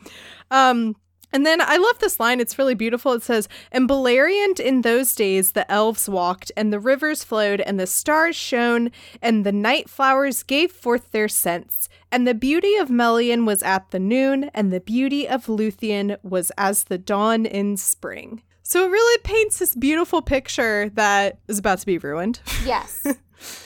um 0.51 0.95
And 1.33 1.47
then 1.47 1.61
I 1.61 1.77
love 1.77 1.99
this 1.99 2.21
line. 2.21 2.41
It's 2.41 2.59
really 2.59 2.75
beautiful. 2.75 3.13
It 3.13 3.23
says, 3.23 3.49
And 3.71 3.89
Beleriand 3.89 4.61
in 4.61 4.83
those 4.83 5.15
days 5.15 5.53
the 5.53 5.71
elves 5.71 6.09
walked, 6.09 6.53
and 6.57 6.73
the 6.73 6.81
rivers 6.81 7.25
flowed, 7.25 7.61
and 7.61 7.81
the 7.81 7.87
stars 7.87 8.37
shone, 8.37 8.91
and 9.21 9.45
the 9.47 9.53
night 9.53 9.89
flowers 9.89 10.43
gave 10.43 10.71
forth 10.73 11.11
their 11.13 11.29
scents. 11.29 11.89
And 12.11 12.29
the 12.29 12.35
beauty 12.35 12.77
of 12.77 12.91
Melian 12.91 13.47
was 13.47 13.63
at 13.63 13.91
the 13.91 13.99
noon, 13.99 14.51
and 14.53 14.71
the 14.71 14.81
beauty 14.81 15.27
of 15.27 15.47
Luthien 15.47 16.19
was 16.23 16.53
as 16.59 16.85
the 16.85 16.99
dawn 16.99 17.47
in 17.47 17.77
spring. 17.79 18.43
So 18.63 18.85
it 18.85 18.91
really 18.91 19.19
paints 19.23 19.59
this 19.59 19.75
beautiful 19.75 20.23
picture 20.23 20.91
that 20.91 21.39
is 21.49 21.59
about 21.59 21.79
to 21.81 21.87
be 21.87 21.99
ruined. 21.99 22.41
Yes. 22.65 23.07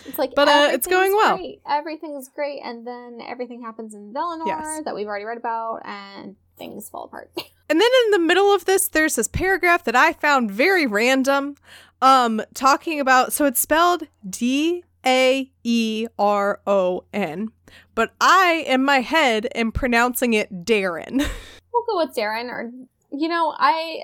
It's 0.06 0.18
like, 0.18 0.34
But, 0.34 0.48
uh, 0.48 0.68
it's 0.72 0.86
going 0.86 1.14
well. 1.14 1.36
Great. 1.36 1.60
Everything's 1.68 2.30
great, 2.30 2.60
and 2.64 2.86
then 2.86 3.18
everything 3.20 3.60
happens 3.60 3.92
in 3.92 4.10
Valinor 4.14 4.46
Yes. 4.46 4.80
that 4.86 4.94
we've 4.94 5.06
already 5.06 5.26
read 5.26 5.36
about, 5.36 5.82
and 5.84 6.36
things 6.56 6.88
fall 6.88 7.04
apart. 7.04 7.30
And 7.68 7.80
then 7.80 7.90
in 8.04 8.10
the 8.12 8.18
middle 8.18 8.54
of 8.54 8.64
this, 8.64 8.88
there's 8.88 9.16
this 9.16 9.28
paragraph 9.28 9.84
that 9.84 9.96
I 9.96 10.12
found 10.12 10.50
very 10.50 10.86
random, 10.86 11.56
um, 12.00 12.42
talking 12.54 13.00
about. 13.00 13.32
So 13.32 13.44
it's 13.44 13.60
spelled 13.60 14.04
D 14.28 14.84
A 15.04 15.50
E 15.64 16.06
R 16.18 16.60
O 16.66 17.04
N, 17.12 17.50
but 17.94 18.12
I, 18.20 18.64
in 18.66 18.84
my 18.84 19.00
head, 19.00 19.48
am 19.54 19.72
pronouncing 19.72 20.34
it 20.34 20.64
Darren. 20.64 21.18
we'll 21.72 21.84
go 21.88 21.96
with 21.96 22.14
Darren, 22.14 22.50
or 22.50 22.70
you 23.10 23.28
know, 23.28 23.54
I 23.58 24.02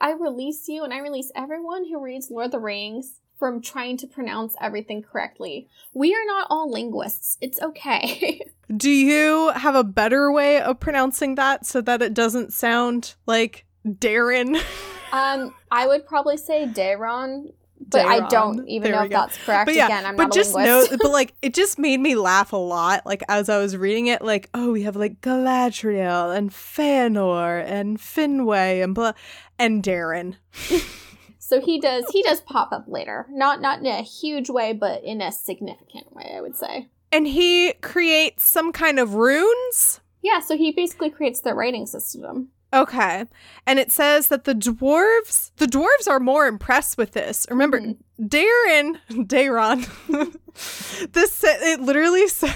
I 0.00 0.12
release 0.12 0.68
you, 0.68 0.84
and 0.84 0.92
I 0.92 0.98
release 0.98 1.32
everyone 1.34 1.88
who 1.88 2.00
reads 2.00 2.30
Lord 2.30 2.46
of 2.46 2.52
the 2.52 2.60
Rings 2.60 3.20
from 3.40 3.60
trying 3.62 3.96
to 3.96 4.06
pronounce 4.06 4.54
everything 4.60 5.02
correctly. 5.02 5.66
We 5.94 6.14
are 6.14 6.24
not 6.26 6.46
all 6.50 6.70
linguists. 6.70 7.38
It's 7.40 7.60
okay. 7.60 8.42
Do 8.76 8.90
you 8.90 9.50
have 9.56 9.74
a 9.74 9.82
better 9.82 10.30
way 10.30 10.60
of 10.60 10.78
pronouncing 10.78 11.34
that 11.36 11.66
so 11.66 11.80
that 11.80 12.02
it 12.02 12.14
doesn't 12.14 12.52
sound 12.52 13.14
like 13.26 13.64
Darren? 13.84 14.62
um, 15.12 15.54
I 15.72 15.88
would 15.88 16.06
probably 16.06 16.36
say 16.36 16.66
Daron. 16.66 17.54
But 17.88 18.04
I 18.04 18.28
don't 18.28 18.68
even 18.68 18.92
There 18.92 19.00
know 19.00 19.04
if 19.06 19.10
go. 19.10 19.16
that's 19.16 19.38
correct. 19.38 19.64
But 19.66 19.74
yeah, 19.74 19.86
Again, 19.86 20.04
I'm 20.04 20.14
but 20.14 20.32
just 20.32 20.54
know, 20.54 20.86
but 20.90 21.10
like 21.10 21.32
it 21.40 21.54
just 21.54 21.78
made 21.78 21.98
me 21.98 22.14
laugh 22.14 22.52
a 22.52 22.56
lot. 22.56 23.06
Like 23.06 23.22
as 23.26 23.48
I 23.48 23.56
was 23.56 23.74
reading 23.74 24.08
it, 24.08 24.20
like 24.20 24.50
oh, 24.52 24.70
we 24.70 24.82
have 24.82 24.96
like 24.96 25.22
Galadriel 25.22 26.36
and 26.36 26.50
Fëanor 26.50 27.64
and 27.66 27.98
Finwë 27.98 28.84
and 28.84 28.94
blah, 28.94 29.14
and 29.58 29.82
Darren. 29.82 30.36
So 31.50 31.60
he 31.60 31.80
does 31.80 32.04
he 32.12 32.22
does 32.22 32.40
pop 32.40 32.70
up 32.70 32.84
later. 32.86 33.26
Not 33.28 33.60
not 33.60 33.80
in 33.80 33.86
a 33.86 34.02
huge 34.02 34.48
way, 34.48 34.72
but 34.72 35.02
in 35.02 35.20
a 35.20 35.32
significant 35.32 36.14
way, 36.14 36.32
I 36.36 36.40
would 36.40 36.54
say. 36.54 36.88
And 37.10 37.26
he 37.26 37.72
creates 37.82 38.44
some 38.44 38.70
kind 38.70 39.00
of 39.00 39.14
runes. 39.14 40.00
Yeah, 40.22 40.38
so 40.38 40.56
he 40.56 40.70
basically 40.70 41.10
creates 41.10 41.40
the 41.40 41.54
writing 41.54 41.86
system. 41.86 42.50
Okay. 42.72 43.24
And 43.66 43.80
it 43.80 43.90
says 43.90 44.28
that 44.28 44.44
the 44.44 44.54
dwarves, 44.54 45.50
the 45.56 45.66
dwarves 45.66 46.06
are 46.08 46.20
more 46.20 46.46
impressed 46.46 46.96
with 46.96 47.10
this. 47.10 47.48
Remember, 47.50 47.80
Mhm. 47.80 47.96
Darren, 48.20 49.00
Daron, 49.10 49.88
this, 51.12 51.42
it 51.42 51.80
literally 51.80 52.28
said, 52.28 52.54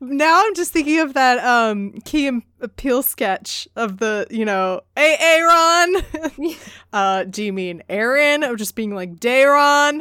now 0.00 0.42
I'm 0.44 0.54
just 0.54 0.72
thinking 0.72 1.00
of 1.00 1.14
that 1.14 1.38
um 1.44 1.92
Key 2.04 2.26
and 2.26 2.42
Peele 2.76 3.02
sketch 3.02 3.68
of 3.76 3.98
the, 3.98 4.26
you 4.30 4.44
know, 4.44 4.80
hey, 4.96 5.16
Aaron. 5.20 6.02
uh, 6.92 7.24
do 7.24 7.44
you 7.44 7.52
mean 7.52 7.82
Aaron? 7.88 8.44
Or 8.44 8.56
just 8.56 8.74
being 8.74 8.94
like, 8.94 9.16
Daron? 9.16 10.00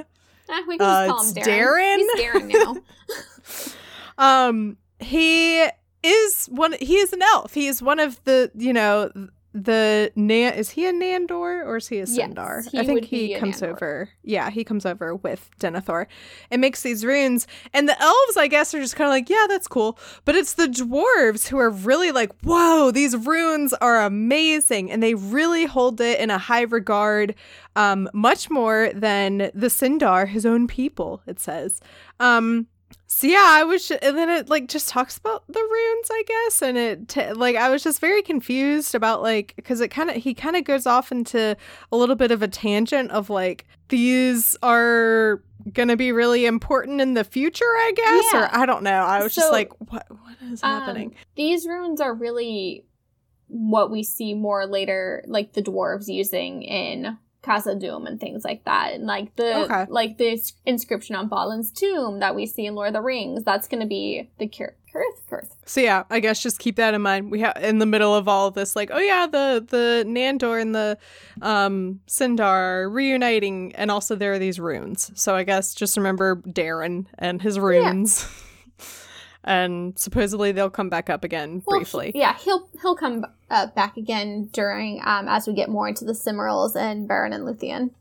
Eh, 0.50 0.62
we 0.68 0.78
can 0.78 0.88
just 0.88 0.90
Uh, 0.90 1.08
call 1.08 1.24
him 1.24 1.34
Darren. 1.36 1.44
Darren? 1.46 1.98
He's 1.98 2.16
Darren 2.22 2.54
now. 2.54 2.76
Um, 4.20 4.78
he 5.00 5.68
is 6.02 6.48
one. 6.48 6.74
He 6.80 6.98
is 6.98 7.14
an 7.14 7.22
elf. 7.22 7.54
He 7.54 7.68
is 7.68 7.84
one 7.84 8.00
of 8.00 8.24
the. 8.24 8.50
You 8.56 8.74
know, 8.74 9.12
the 9.64 10.12
Nan. 10.16 10.54
Is 10.54 10.72
he 10.72 10.86
a 10.86 10.94
Nandor 10.94 11.66
or 11.66 11.78
is 11.78 11.88
he 11.88 11.98
a 11.98 12.06
Yes, 12.06 12.10
Sindar? 12.12 12.70
he 12.70 12.80
I 12.80 12.86
think 12.86 13.06
he 13.06 13.36
comes 13.36 13.62
Nandor. 13.62 13.68
over. 13.70 14.10
Yeah, 14.24 14.50
he 14.50 14.64
comes 14.64 14.86
over 14.86 15.16
with 15.16 15.50
Denethor 15.60 16.06
and 16.52 16.62
makes 16.62 16.82
these 16.84 17.04
runes. 17.04 17.48
And 17.74 17.90
the 17.90 18.00
elves, 18.02 18.38
I 18.38 18.48
guess, 18.48 18.74
are 18.74 18.80
just 18.80 18.96
kind 18.96 19.08
of 19.08 19.12
like, 19.12 19.30
yeah, 19.30 19.46
that's 19.48 19.68
cool. 19.68 19.98
But 20.26 20.36
it's 20.36 20.54
the 20.54 20.68
dwarves 20.68 21.48
who 21.48 21.58
are 21.58 21.70
really 21.70 22.12
like, 22.12 22.32
whoa, 22.42 22.92
these 22.92 23.16
runes 23.16 23.74
are 23.74 24.02
amazing, 24.04 24.92
and 24.92 25.02
they 25.02 25.14
really 25.16 25.66
hold 25.66 26.00
it 26.02 26.20
in 26.20 26.30
a 26.30 26.38
high 26.38 26.62
regard. 26.64 27.36
Um, 27.76 28.10
much 28.14 28.50
more 28.50 28.92
than 28.94 29.38
the 29.54 29.68
Sindar, 29.68 30.28
his 30.28 30.46
own 30.46 30.68
people. 30.68 31.22
It 31.28 31.40
says. 31.40 31.80
Um, 32.20 32.68
so 33.08 33.26
yeah, 33.28 33.44
I 33.44 33.64
was, 33.64 33.88
ju- 33.88 33.98
and 34.02 34.18
then 34.18 34.30
it 34.30 34.50
like 34.50 34.68
just 34.68 34.90
talks 34.90 35.18
about 35.18 35.44
the 35.48 35.60
runes, 35.60 36.08
I 36.12 36.24
guess, 36.28 36.62
and 36.62 36.78
it 36.78 37.08
t- 37.08 37.32
like 37.34 37.56
I 37.56 37.70
was 37.70 37.84
just 37.84 38.00
very 38.00 38.22
confused 38.22 38.94
about 38.96 39.22
like 39.22 39.54
because 39.56 39.82
it 39.82 39.88
kind 39.90 40.10
of 40.10 40.18
he 40.18 40.34
kind 40.34 40.56
of 40.56 40.64
goes 40.66 40.86
off 40.86 41.12
into 41.12 41.56
a 41.92 41.98
little 41.98 42.16
bit 42.16 42.32
of 42.32 42.42
a 42.44 42.48
tangent 42.48 43.12
of 43.12 43.30
like 43.30 43.66
these 43.90 44.56
are 44.62 45.42
gonna 45.74 45.98
be 45.98 46.12
really 46.12 46.46
important 46.46 47.02
in 47.02 47.14
the 47.14 47.24
future, 47.24 47.66
I 47.66 47.92
guess, 47.96 48.26
Yeah. 48.34 48.40
or 48.42 48.56
I 48.56 48.66
don't 48.66 48.84
know. 48.84 49.02
I 49.04 49.24
was 49.24 49.34
just 49.34 49.52
like, 49.52 49.72
what 49.92 50.06
what 50.10 50.36
is 50.52 50.62
Um, 50.64 50.80
happening? 50.82 51.16
these 51.36 51.66
runes 51.66 52.00
are 52.02 52.14
really 52.14 52.86
what 53.48 53.90
we 53.90 54.04
see 54.04 54.34
more 54.34 54.66
later, 54.68 55.24
like 55.28 55.54
the 55.54 55.62
dwarves 55.64 56.08
using 56.08 56.62
in 56.64 57.18
Khazad-dûm 57.48 58.08
and 58.08 58.20
things 58.20 58.44
like 58.44 58.64
that, 58.66 58.94
and 58.94 59.06
like 59.06 59.36
the 59.36 59.56
Okay. 59.64 59.86
like 59.90 60.18
the 60.18 60.40
inscription 60.66 61.16
on 61.16 61.28
Balin's 61.28 61.72
tomb 61.72 62.20
that 62.20 62.36
we 62.36 62.46
see 62.46 62.66
in 62.66 62.76
Lord 62.76 62.90
of 62.90 62.94
the 62.94 63.02
Rings. 63.02 63.44
That's 63.44 63.68
going 63.68 63.82
to 63.82 63.88
be 63.88 64.30
the 64.38 64.48
Cirth 64.92 65.30
Cirth. 65.30 65.56
So 65.66 65.82
yeah, 65.82 66.04
I 66.10 66.20
guess 66.20 66.42
just 66.42 66.60
keep 66.60 66.76
that 66.78 66.94
in 66.94 67.02
mind. 67.02 67.32
We 67.32 67.40
have 67.42 67.58
in 67.62 67.80
the 67.80 67.86
middle 67.86 68.16
of 68.16 68.28
all 68.28 68.48
of 68.48 68.54
this, 68.54 68.76
like, 68.76 68.90
oh 68.92 69.00
yeah, 69.00 69.28
the 69.28 69.66
the 69.68 70.04
Nandor 70.08 70.62
and 70.62 70.74
the 70.74 70.98
um 71.42 72.00
Sindar 72.08 72.40
are 72.40 72.90
reuniting, 72.90 73.76
and 73.76 73.92
also 73.92 74.16
there 74.16 74.34
are 74.34 74.40
these 74.40 74.60
runes. 74.60 75.12
So 75.16 75.36
I 75.36 75.44
guess 75.44 75.74
just 75.74 75.98
remember 75.98 76.38
Darren 76.38 77.06
and 77.18 77.42
his 77.42 77.60
runes. 77.60 78.28
and 79.48 79.98
supposedly 79.98 80.52
they'll 80.52 80.70
come 80.70 80.90
back 80.90 81.10
up 81.10 81.24
again 81.24 81.64
Well, 81.66 81.80
briefly. 81.80 82.12
he- 82.14 82.20
yeah, 82.20 82.38
he'll 82.38 82.68
he'll 82.82 82.96
come 82.96 83.26
uh, 83.50 83.68
back 83.68 83.98
again 83.98 84.50
during 84.52 85.02
um 85.06 85.28
as 85.28 85.48
we 85.48 85.54
get 85.54 85.70
more 85.70 85.88
into 85.88 86.06
the 86.06 86.14
Silmarils 86.14 86.76
and 86.76 87.10
Beren 87.10 87.34
and 87.34 87.46
Luthien. 87.48 87.92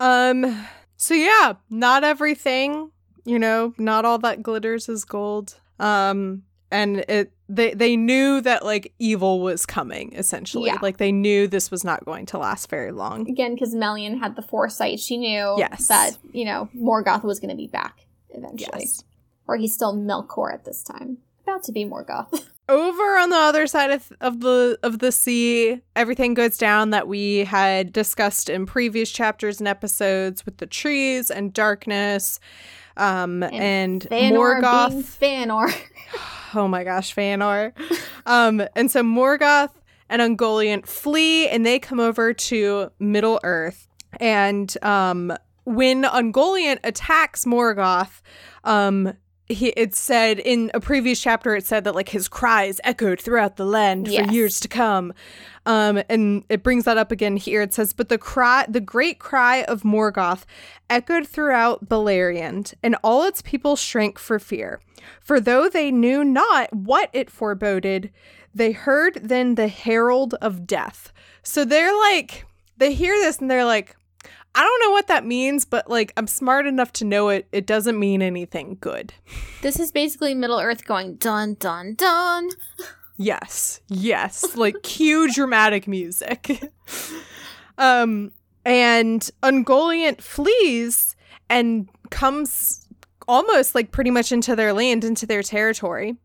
Um 0.00 0.66
so 0.96 1.14
yeah, 1.14 1.54
not 1.70 2.04
everything, 2.04 2.90
you 3.24 3.38
know, 3.38 3.74
not 3.78 4.04
all 4.04 4.18
that 4.18 4.42
glitters 4.42 4.88
is 4.88 5.04
gold. 5.04 5.58
Um 5.78 6.42
and 6.70 7.04
it 7.08 7.32
they 7.48 7.72
they 7.74 7.96
knew 7.96 8.40
that 8.40 8.64
like 8.64 8.92
evil 8.98 9.40
was 9.40 9.64
coming 9.66 10.12
essentially. 10.14 10.66
Yeah. 10.66 10.78
Like 10.82 10.96
they 10.96 11.12
knew 11.12 11.46
this 11.46 11.70
was 11.70 11.84
not 11.84 12.04
going 12.04 12.26
to 12.26 12.38
last 12.38 12.68
very 12.70 12.90
long. 12.90 13.28
Again, 13.28 13.54
because 13.54 13.74
Melian 13.74 14.18
had 14.18 14.34
the 14.34 14.42
foresight, 14.42 14.98
she 14.98 15.16
knew 15.18 15.54
Yes. 15.58 15.88
that 15.88 16.16
you 16.32 16.44
know 16.44 16.68
Morgoth 16.76 17.22
was 17.22 17.38
going 17.38 17.50
to 17.50 17.56
be 17.56 17.66
back 17.68 18.00
eventually. 18.30 18.80
Yes. 18.80 19.04
Or 19.46 19.56
he's 19.56 19.74
still 19.74 19.96
Melkor 19.96 20.52
at 20.52 20.64
this 20.64 20.82
time. 20.82 21.18
About 21.42 21.62
to 21.64 21.72
be 21.72 21.84
Morgoth. 21.84 22.48
Over 22.68 23.18
on 23.18 23.28
the 23.28 23.36
other 23.36 23.66
side 23.66 23.90
of, 23.90 24.10
of 24.22 24.40
the 24.40 24.78
of 24.82 25.00
the 25.00 25.12
sea, 25.12 25.82
everything 25.94 26.32
goes 26.32 26.56
down 26.56 26.90
that 26.90 27.06
we 27.06 27.40
had 27.40 27.92
discussed 27.92 28.48
in 28.48 28.64
previous 28.64 29.10
chapters 29.10 29.58
and 29.58 29.68
episodes 29.68 30.46
with 30.46 30.56
the 30.56 30.66
trees 30.66 31.30
and 31.30 31.52
darkness. 31.52 32.40
Um 32.96 33.42
and, 33.42 34.02
Fëanor 34.10 34.62
Morgoth 34.62 35.18
Fëanor. 35.20 35.74
oh 36.54 36.66
my 36.66 36.84
gosh, 36.84 37.14
Fëanor. 37.14 37.72
um, 38.24 38.62
and 38.74 38.90
so 38.90 39.02
Morgoth 39.02 39.72
and 40.08 40.22
Ungoliant 40.22 40.86
flee 40.86 41.48
and 41.48 41.66
they 41.66 41.78
come 41.78 42.00
over 42.00 42.32
to 42.32 42.90
Middle 42.98 43.40
Earth. 43.42 43.88
And 44.20 44.74
um, 44.82 45.36
when 45.64 46.04
Ungoliant 46.04 46.78
attacks 46.84 47.44
Morgoth, 47.44 48.20
um, 48.64 49.14
he, 49.48 49.68
it 49.68 49.94
said 49.94 50.38
in 50.38 50.70
a 50.72 50.80
previous 50.80 51.20
chapter, 51.20 51.54
it 51.54 51.66
said 51.66 51.84
that 51.84 51.94
like 51.94 52.08
his 52.08 52.28
cries 52.28 52.80
echoed 52.82 53.20
throughout 53.20 53.56
the 53.56 53.66
land 53.66 54.08
Yes. 54.08 54.26
for 54.26 54.32
years 54.32 54.60
to 54.60 54.68
come. 54.68 55.12
Um, 55.66 56.02
and 56.08 56.44
it 56.48 56.62
brings 56.62 56.84
that 56.84 56.96
up 56.98 57.10
again 57.12 57.36
here. 57.36 57.62
It 57.62 57.74
says, 57.74 57.92
but 57.92 58.08
the 58.08 58.18
cry, 58.18 58.64
the 58.68 58.80
great 58.80 59.18
cry 59.18 59.62
of 59.64 59.82
Morgoth 59.82 60.44
echoed 60.90 61.26
throughout 61.26 61.88
Beleriand, 61.88 62.74
and 62.82 62.96
all 63.02 63.24
its 63.24 63.42
people 63.42 63.76
shrank 63.76 64.18
for 64.18 64.38
fear. 64.38 64.80
For 65.20 65.40
though 65.40 65.68
they 65.68 65.90
knew 65.90 66.24
not 66.24 66.72
what 66.74 67.10
it 67.12 67.30
foreboded, 67.30 68.10
they 68.54 68.72
heard 68.72 69.14
then 69.22 69.56
the 69.56 69.68
herald 69.68 70.34
of 70.40 70.66
death. 70.66 71.12
So 71.42 71.64
they're 71.64 71.96
like, 71.98 72.46
they 72.78 72.94
hear 72.94 73.14
this 73.16 73.38
and 73.38 73.50
they're 73.50 73.64
like, 73.64 73.96
I 74.54 74.62
don't 74.62 74.82
know 74.88 74.92
what 74.92 75.08
that 75.08 75.26
means, 75.26 75.64
but 75.64 75.90
like, 75.90 76.12
I'm 76.16 76.26
smart 76.26 76.66
enough 76.66 76.92
to 76.94 77.04
know 77.04 77.28
it. 77.28 77.48
It 77.50 77.66
doesn't 77.66 77.98
mean 77.98 78.22
anything 78.22 78.78
good. 78.80 79.12
this 79.62 79.80
is 79.80 79.90
basically 79.90 80.34
Middle 80.34 80.60
Earth 80.60 80.84
going 80.84 81.16
dun 81.16 81.54
dun 81.54 81.94
dun. 81.94 82.50
Yes, 83.16 83.80
yes, 83.88 84.56
like 84.56 84.76
cue 84.82 85.32
dramatic 85.32 85.86
music. 85.88 86.70
um, 87.78 88.32
and 88.64 89.28
Ungoliant 89.42 90.20
flees 90.20 91.16
and 91.48 91.88
comes 92.10 92.86
almost 93.26 93.74
like 93.74 93.90
pretty 93.90 94.10
much 94.10 94.32
into 94.32 94.54
their 94.56 94.72
land, 94.72 95.04
into 95.04 95.26
their 95.26 95.42
territory. 95.42 96.16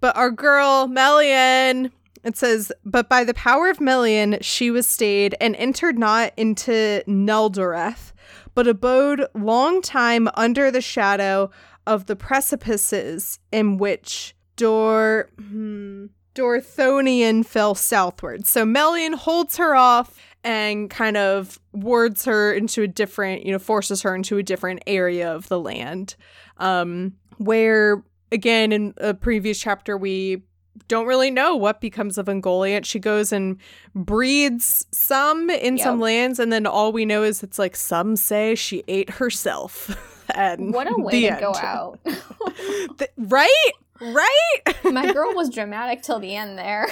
But 0.00 0.16
our 0.16 0.30
girl 0.30 0.86
Melian 0.88 1.90
it 2.26 2.36
says, 2.36 2.72
But 2.84 3.08
by 3.08 3.24
the 3.24 3.34
power 3.34 3.70
of 3.70 3.80
Melian 3.80 4.38
she 4.40 4.70
was 4.70 4.86
stayed 4.86 5.36
and 5.40 5.54
entered 5.56 5.98
not 5.98 6.32
into 6.36 7.02
Neldoreth, 7.06 8.12
but 8.54 8.66
abode 8.66 9.26
long 9.34 9.80
time 9.80 10.28
under 10.34 10.70
the 10.70 10.80
shadow 10.80 11.50
of 11.86 12.06
the 12.06 12.16
precipices 12.16 13.38
in 13.52 13.78
which 13.78 14.34
Dor 14.56 15.30
hmm, 15.38 16.06
Dorthonion 16.34 17.46
fell 17.46 17.74
southward. 17.74 18.46
So 18.46 18.66
Melian 18.66 19.12
holds 19.12 19.56
her 19.56 19.76
off 19.76 20.18
and 20.42 20.90
kind 20.90 21.16
of 21.16 21.60
wards 21.72 22.24
her 22.24 22.52
into 22.52 22.82
a 22.82 22.88
different, 22.88 23.46
you 23.46 23.52
know, 23.52 23.58
forces 23.58 24.02
her 24.02 24.14
into 24.14 24.36
a 24.36 24.42
different 24.42 24.82
area 24.86 25.32
of 25.32 25.48
the 25.48 25.58
land. 25.58 26.16
Um, 26.58 27.14
where 27.38 28.02
again 28.32 28.72
in 28.72 28.94
a 28.96 29.14
previous 29.14 29.60
chapter 29.60 29.96
we 29.96 30.42
don't 30.88 31.06
really 31.06 31.30
know 31.30 31.56
what 31.56 31.80
becomes 31.80 32.18
of 32.18 32.26
Ungoliant. 32.26 32.84
She 32.84 32.98
goes 32.98 33.32
and 33.32 33.58
breeds 33.94 34.86
some 34.92 35.50
in 35.50 35.76
Yep. 35.76 35.84
some 35.84 36.00
lands, 36.00 36.38
and 36.38 36.52
then 36.52 36.66
all 36.66 36.92
we 36.92 37.04
know 37.04 37.22
is 37.22 37.42
it's 37.42 37.58
like 37.58 37.76
some 37.76 38.16
say 38.16 38.54
she 38.54 38.84
ate 38.88 39.10
herself. 39.10 39.96
and 40.34 40.72
What 40.74 40.90
a 40.90 40.94
way 41.00 41.12
the 41.12 41.34
to 41.34 41.40
go 41.40 41.54
out. 41.54 41.98
Th- 42.98 43.10
right? 43.16 43.72
Right? 44.00 44.60
My 44.84 45.12
girl 45.12 45.34
was 45.34 45.48
dramatic 45.50 46.02
till 46.02 46.18
the 46.20 46.34
end 46.36 46.58
there. 46.58 46.86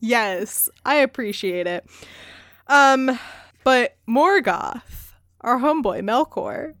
yes, 0.00 0.68
I 0.84 0.96
appreciate 0.96 1.66
it. 1.66 1.86
Um, 2.66 3.18
but 3.64 3.96
Morgoth, 4.08 5.12
our 5.40 5.58
homeboy 5.58 6.00
Melkor, 6.02 6.74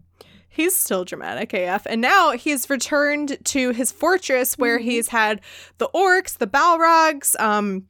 he's 0.52 0.76
still 0.76 1.04
dramatic 1.04 1.52
AF, 1.54 1.86
and 1.86 2.00
now 2.00 2.32
he's 2.32 2.68
returned 2.70 3.38
to 3.44 3.70
his 3.70 3.90
fortress 3.90 4.54
where 4.58 4.78
Mhm. 4.78 4.82
he's 4.82 5.08
had 5.08 5.40
the 5.78 5.88
orcs, 5.94 6.36
the 6.38 6.46
Balrogs. 6.46 7.38
Um, 7.40 7.86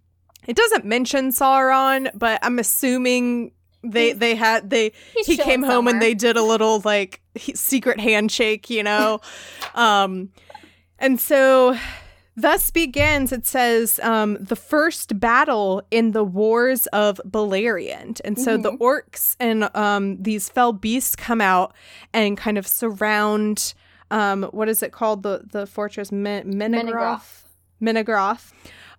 it 0.47 0.57
doesn't 0.57 0.85
mention 0.85 1.31
Sauron, 1.31 2.11
but 2.15 2.39
I'm 2.43 2.59
assuming 2.59 3.53
they 3.85 4.07
He's- 4.07 4.19
they 4.19 4.35
had 4.37 4.71
they 4.71 4.93
he 5.25 5.37
came 5.37 5.63
home 5.65 5.89
and 5.89 6.01
they 6.01 6.15
did 6.15 6.37
a 6.37 6.43
little 6.43 6.81
like 6.85 7.21
he- 7.35 7.55
secret 7.55 7.99
handshake, 7.99 8.71
you 8.71 8.83
know. 8.85 9.21
um 9.75 10.31
and 11.01 11.21
so 11.21 11.77
thus 12.37 12.71
begins 12.71 13.31
it 13.33 13.45
says 13.47 14.01
um 14.03 14.37
the 14.41 14.57
first 14.57 15.21
battle 15.21 15.83
in 15.91 16.13
the 16.13 16.25
wars 16.25 16.87
of 16.89 17.21
Beleriand. 17.29 18.21
And 18.25 18.39
so 18.39 18.57
the 18.57 18.73
Mhm. 18.73 18.79
orcs 18.79 19.37
and 19.39 19.69
um 19.77 20.23
these 20.23 20.49
fell 20.49 20.73
beasts 20.73 21.15
come 21.15 21.41
out 21.41 21.75
and 22.13 22.37
kind 22.37 22.57
of 22.59 22.67
surround 22.67 23.75
um 24.11 24.45
what 24.53 24.69
is 24.69 24.83
it 24.83 24.93
called 24.93 25.23
the 25.23 25.43
the 25.51 25.67
fortress 25.67 26.11
Min- 26.11 26.53
Menegroth. 26.55 27.43
Menegroth. 27.83 28.53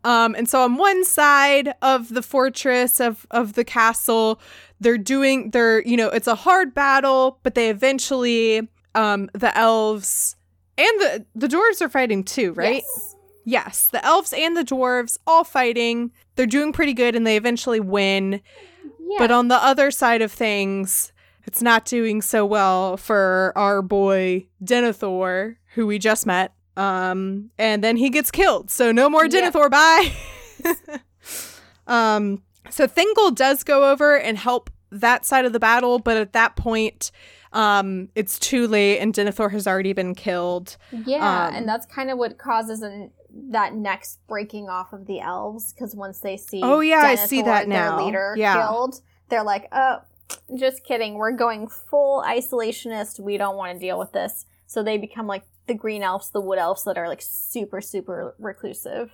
Um, 0.05 0.35
and 0.35 0.49
so 0.49 0.59
on 0.61 0.75
one 0.75 1.05
side 1.05 1.73
of 1.81 2.09
the 2.09 2.21
fortress 2.21 2.99
of 2.99 3.25
of 3.31 3.53
the 3.53 3.63
castle, 3.63 4.39
they're 4.81 4.97
doing 4.97 5.51
they're 5.51 5.81
you 5.83 5.95
know 5.97 6.09
it's 6.09 6.27
a 6.27 6.35
hard 6.35 6.73
battle, 6.73 7.39
but 7.41 7.55
they 7.55 7.69
eventually 7.69 8.67
um 8.95 9.29
the 9.33 9.57
elves 9.57 10.35
and 10.77 10.99
the 10.99 11.25
the 11.35 11.47
dwarves 11.47 11.81
are 11.81 11.89
fighting 11.89 12.23
too, 12.23 12.51
right? 12.53 12.83
Yes. 12.85 13.12
Yes, 13.45 13.87
the 13.87 14.03
elves 14.05 14.33
and 14.33 14.55
the 14.55 14.63
dwarves 14.63 15.17
all 15.27 15.43
fighting. 15.43 16.11
They're 16.35 16.45
doing 16.45 16.71
pretty 16.73 16.93
good, 16.93 17.15
and 17.15 17.25
they 17.27 17.37
eventually 17.37 17.79
win. 17.79 18.41
Yeah. 18.99 19.17
But 19.19 19.31
on 19.31 19.47
the 19.49 19.55
other 19.63 19.91
side 19.91 20.21
of 20.21 20.31
things, 20.31 21.11
it's 21.45 21.61
not 21.61 21.85
doing 21.85 22.21
so 22.21 22.45
well 22.45 22.95
for 22.97 23.51
our 23.55 23.81
boy 23.81 24.47
Denethor, 24.63 25.57
who 25.75 25.85
we 25.85 25.99
just 25.99 26.25
met. 26.25 26.53
Um, 26.77 27.51
and 27.59 27.83
then 27.83 27.97
he 27.97 28.09
gets 28.09 28.31
killed. 28.31 28.71
So 28.71 28.91
no 28.91 29.09
more 29.09 29.25
Yeah. 29.25 29.51
Denethor. 29.51 29.69
Bye. 29.69 30.13
um, 31.87 32.41
so 32.69 32.87
Thingol 32.87 33.35
does 33.35 33.63
go 33.63 33.91
over 33.91 34.17
and 34.17 34.37
help 34.37 34.69
that 34.91 35.25
side 35.25 35.45
of 35.45 35.53
the 35.53 35.59
battle, 35.59 35.99
but 35.99 36.17
at 36.17 36.33
that 36.33 36.55
point, 36.55 37.11
um, 37.51 38.09
it's 38.15 38.39
too 38.39 38.67
late, 38.67 38.99
and 38.99 39.13
Denethor 39.13 39.51
has 39.51 39.67
already 39.67 39.93
been 39.93 40.15
killed. 40.15 40.77
Yeah, 40.91 41.47
Um, 41.47 41.55
and 41.55 41.67
that's 41.67 41.85
kind 41.85 42.09
of 42.09 42.17
what 42.17 42.37
causes 42.37 42.81
an, 42.81 43.11
that 43.49 43.73
next 43.73 44.19
breaking 44.27 44.69
off 44.69 44.93
of 44.93 45.07
the 45.07 45.19
elves 45.19 45.73
because 45.73 45.95
once 45.95 46.19
they 46.19 46.37
see 46.37 46.61
Oh, 46.63 46.79
yeah, 46.81 46.99
I 46.99 47.15
see 47.15 47.41
Denethor, 47.41 47.45
that 47.45 47.69
their 47.69 47.89
now. 47.89 48.05
leader 48.05 48.35
Yeah. 48.37 48.67
killed, 48.67 49.01
they're 49.29 49.43
like, 49.43 49.67
"Oh, 49.71 49.99
just 50.55 50.83
kidding. 50.83 51.15
We're 51.15 51.31
going 51.31 51.67
full 51.67 52.21
isolationist. 52.23 53.19
We 53.19 53.37
don't 53.37 53.57
want 53.57 53.73
to 53.73 53.79
deal 53.79 53.97
with 53.97 54.11
this." 54.11 54.45
So 54.67 54.83
they 54.83 54.97
become 54.97 55.27
like 55.27 55.43
the 55.67 55.73
green 55.73 56.03
elves, 56.03 56.29
the 56.29 56.41
wood 56.41 56.59
elves 56.59 56.83
that 56.83 56.97
are 56.97 57.07
like 57.07 57.21
super 57.21 57.81
super 57.81 58.35
reclusive. 58.37 59.11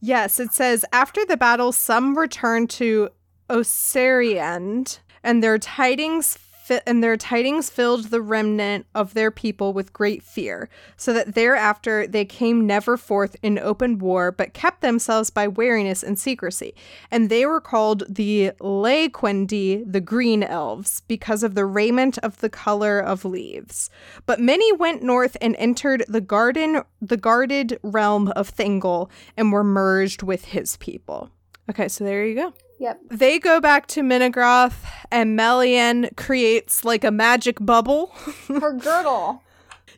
Yes, 0.00 0.40
it 0.40 0.52
says 0.52 0.84
after 0.92 1.24
the 1.24 1.36
battle, 1.36 1.72
some 1.72 2.16
return 2.18 2.66
to 2.68 3.10
Osiriand, 3.50 5.00
and 5.22 5.42
their 5.42 5.58
tidings 5.58 6.38
fi- 6.62 6.80
and 6.86 7.02
their 7.02 7.16
tidings 7.16 7.70
filled 7.70 8.06
the 8.06 8.22
remnant 8.22 8.86
of 8.94 9.14
their 9.14 9.30
people 9.30 9.72
with 9.72 9.92
great 9.92 10.22
fear, 10.22 10.68
so 10.96 11.12
that 11.12 11.34
thereafter 11.34 12.06
they 12.06 12.24
came 12.24 12.66
never 12.66 12.96
forth 12.96 13.36
in 13.42 13.58
open 13.58 13.98
war, 13.98 14.30
but 14.30 14.54
kept 14.54 14.80
themselves 14.80 15.30
by 15.30 15.48
wariness 15.48 16.02
and 16.02 16.18
secrecy. 16.18 16.74
And 17.10 17.28
they 17.28 17.44
were 17.46 17.60
called 17.60 18.04
the 18.08 18.52
Laequendi, 18.60 19.84
the 19.90 20.00
green 20.00 20.42
elves, 20.42 21.02
because 21.08 21.42
of 21.42 21.54
the 21.54 21.66
raiment 21.66 22.18
of 22.18 22.38
the 22.38 22.50
color 22.50 23.00
of 23.00 23.24
leaves. 23.24 23.90
But 24.26 24.40
many 24.40 24.72
went 24.72 25.02
north 25.02 25.36
and 25.40 25.56
entered 25.56 26.04
the 26.08 26.20
garden, 26.20 26.82
the 27.00 27.16
guarded 27.16 27.78
realm 27.82 28.28
of 28.28 28.54
Thingol, 28.54 29.10
and 29.36 29.52
were 29.52 29.64
merged 29.64 30.22
with 30.22 30.46
his 30.46 30.76
people. 30.76 31.30
Okay, 31.70 31.88
so 31.88 32.04
there 32.04 32.26
you 32.26 32.34
go. 32.34 32.52
Yep. 32.82 33.00
They 33.10 33.38
go 33.38 33.60
back 33.60 33.86
to 33.88 34.02
Menegroth, 34.02 34.74
and 35.12 35.36
Melian 35.36 36.08
creates 36.16 36.84
like 36.84 37.04
a 37.04 37.12
magic 37.12 37.58
bubble. 37.60 38.08
Her 38.48 38.72
girdle. 38.76 39.40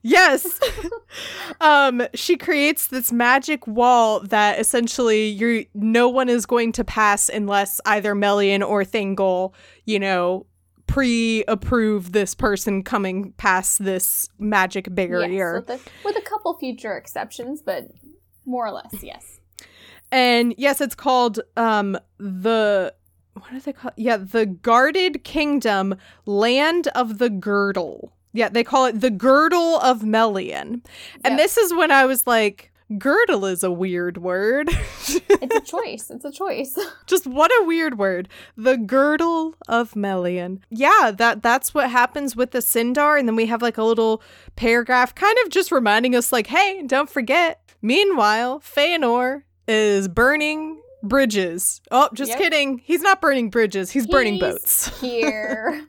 yes. 0.02 0.60
um, 1.62 2.06
she 2.12 2.36
creates 2.36 2.88
this 2.88 3.10
magic 3.10 3.66
wall 3.66 4.20
that 4.20 4.60
essentially 4.60 5.28
you 5.28 5.64
no 5.72 6.10
one 6.10 6.28
is 6.28 6.44
going 6.44 6.72
to 6.72 6.84
pass 6.84 7.30
unless 7.30 7.80
either 7.86 8.14
Melian 8.14 8.62
or 8.62 8.84
Thingol, 8.84 9.54
you 9.86 9.98
know, 9.98 10.44
pre-approve 10.86 12.12
this 12.12 12.34
person 12.34 12.82
coming 12.82 13.32
past 13.38 13.82
this 13.82 14.28
magic 14.38 14.94
barrier. 14.94 15.64
Yes, 15.66 15.68
with, 15.68 15.80
a, 15.80 16.06
with 16.06 16.18
a 16.18 16.28
couple 16.28 16.52
future 16.58 16.98
exceptions, 16.98 17.62
but 17.62 17.88
more 18.44 18.66
or 18.66 18.72
less, 18.72 19.02
yes. 19.02 19.40
And 20.14 20.54
yes, 20.56 20.80
it's 20.80 20.94
called 20.94 21.40
um 21.56 21.98
the 22.18 22.94
what 23.34 23.50
do 23.50 23.58
they 23.60 23.72
call 23.72 23.90
Yeah, 23.96 24.16
the 24.16 24.46
Guarded 24.46 25.24
Kingdom, 25.24 25.96
Land 26.24 26.86
of 26.94 27.18
the 27.18 27.28
Girdle. 27.28 28.12
Yeah, 28.32 28.48
they 28.48 28.62
call 28.64 28.86
it 28.86 29.00
the 29.00 29.10
Girdle 29.10 29.78
of 29.80 30.04
Melian. 30.04 30.82
And 31.24 31.32
Yep. 31.32 31.38
this 31.38 31.56
is 31.56 31.74
when 31.74 31.90
I 31.90 32.06
was 32.06 32.26
like, 32.26 32.70
girdle 32.98 33.44
is 33.46 33.64
a 33.64 33.70
weird 33.72 34.18
word. 34.18 34.68
It's 34.70 35.56
a 35.56 35.60
choice. 35.76 36.10
It's 36.10 36.24
a 36.24 36.30
choice. 36.30 36.78
Just 37.06 37.26
what 37.26 37.50
a 37.50 37.64
weird 37.66 37.98
word. 37.98 38.28
The 38.56 38.76
girdle 38.76 39.54
of 39.68 39.96
Melian. 39.96 40.60
Yeah, 40.70 41.10
that 41.16 41.42
that's 41.42 41.74
what 41.74 41.90
happens 41.90 42.36
with 42.36 42.52
the 42.52 42.58
Sindar, 42.60 43.18
and 43.18 43.26
then 43.28 43.34
we 43.36 43.46
have 43.46 43.62
like 43.62 43.78
a 43.78 43.84
little 43.84 44.22
paragraph 44.54 45.12
kind 45.14 45.36
of 45.44 45.50
just 45.50 45.72
reminding 45.72 46.14
us 46.14 46.30
like, 46.32 46.46
hey, 46.48 46.82
don't 46.86 47.10
forget. 47.10 47.60
Meanwhile, 47.82 48.60
Feanor 48.60 49.42
is 49.68 50.08
burning 50.08 50.80
bridges. 51.02 51.80
Oh, 51.90 52.08
just 52.14 52.30
Yep. 52.30 52.38
kidding. 52.38 52.78
He's 52.78 53.02
not 53.02 53.20
burning 53.20 53.50
bridges, 53.50 53.90
he's 53.90 54.06
burning 54.06 54.38
boats. 54.38 54.88
Here. 55.00 55.86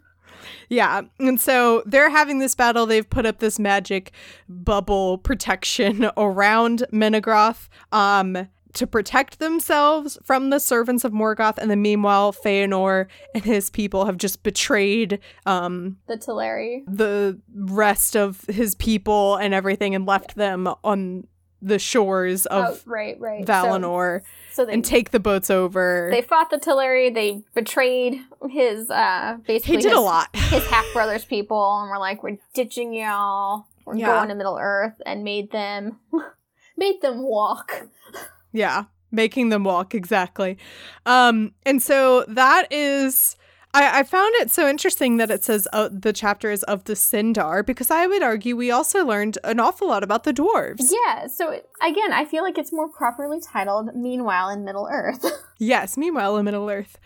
Yeah. 0.67 1.01
And 1.19 1.39
so 1.39 1.83
they're 1.85 2.09
having 2.09 2.39
this 2.39 2.55
battle. 2.55 2.85
They've 2.87 3.07
put 3.09 3.25
up 3.27 3.37
this 3.39 3.59
magic 3.59 4.11
bubble 4.49 5.19
protection 5.19 6.09
around 6.17 6.85
Menegroth 6.91 7.67
um, 7.91 8.47
to 8.73 8.87
protect 8.87 9.37
themselves 9.37 10.17
from 10.23 10.49
the 10.49 10.59
servants 10.59 11.03
of 11.05 11.11
Morgoth. 11.13 11.59
And 11.59 11.69
then 11.69 11.83
meanwhile, 11.83 12.33
Feanor 12.33 13.05
and 13.35 13.43
his 13.43 13.69
people 13.69 14.05
have 14.05 14.17
just 14.17 14.41
betrayed 14.41 15.19
um, 15.45 15.97
The 16.07 16.17
Teleri. 16.17 16.81
the 16.87 17.39
rest 17.53 18.17
of 18.17 18.41
his 18.49 18.73
people 18.73 19.35
and 19.35 19.53
everything 19.53 19.93
and 19.93 20.07
left 20.07 20.35
them 20.35 20.67
on 20.83 21.27
the 21.65 21.79
shores 21.79 22.45
Oh, 22.51 22.63
of 22.73 22.83
right, 22.85 23.19
right. 23.19 23.45
So- 23.45 23.51
Valinor 23.53 24.21
So, 24.51 24.65
they 24.65 24.73
and 24.73 24.85
take 24.85 25.11
the 25.11 25.19
boats 25.19 25.49
over. 25.49 26.09
they 26.11 26.21
fought 26.21 26.49
the 26.49 26.57
Teleri. 26.57 27.13
They 27.13 27.41
betrayed 27.53 28.21
his 28.49 28.89
uh 28.89 29.37
basically 29.45 29.77
he 29.77 29.81
did 29.81 29.89
his, 29.89 29.97
a 29.97 30.01
lot. 30.01 30.29
his 30.35 30.65
half 30.67 30.85
brother's 30.93 31.25
people, 31.25 31.79
and 31.81 31.89
were 31.89 31.97
like, 31.99 32.21
"We're 32.23 32.37
ditching 32.53 32.93
y'all. 32.93 33.65
We're 33.85 33.95
Yeah. 33.97 34.07
going 34.07 34.29
to 34.29 34.35
Middle 34.35 34.57
Earth," 34.61 35.01
and 35.05 35.23
made 35.23 35.51
them 35.51 35.99
made 36.77 37.01
them 37.01 37.23
walk. 37.23 37.87
Yeah, 38.51 38.83
making 39.11 39.49
them 39.49 39.63
walk 39.63 39.93
exactly. 39.95 40.57
Um 41.05 41.53
and 41.65 41.81
so 41.81 42.23
that 42.27 42.71
is 42.71 43.35
I, 43.75 43.99
I 43.99 44.03
found 44.03 44.33
it 44.35 44.51
so 44.51 44.69
interesting 44.69 45.17
that 45.17 45.29
it 45.29 45.43
says 45.43 45.67
uh, 45.73 45.89
the 45.91 46.13
chapter 46.13 46.49
is 46.49 46.63
of 46.63 46.85
the 46.85 46.93
Sindar 46.93 47.65
because 47.65 47.91
I 47.91 48.07
would 48.07 48.23
argue 48.23 48.55
we 48.55 48.71
also 48.71 49.05
learned 49.05 49.37
an 49.43 49.59
awful 49.59 49.89
lot 49.89 50.01
about 50.01 50.23
the 50.23 50.33
dwarves. 50.33 50.89
Yeah, 50.89 51.27
so 51.27 51.51
it, 51.51 51.67
again, 51.81 52.13
I 52.13 52.23
feel 52.23 52.41
like 52.41 52.57
it's 52.57 52.71
more 52.71 52.87
properly 52.87 53.41
titled 53.41 53.93
Meanwhile 53.93 54.49
in 54.49 54.63
Middle 54.63 54.87
Earth. 54.89 55.25
yes, 55.57 55.97
Meanwhile 55.97 56.37
in 56.37 56.45
Middle 56.45 56.69
Earth. 56.69 56.97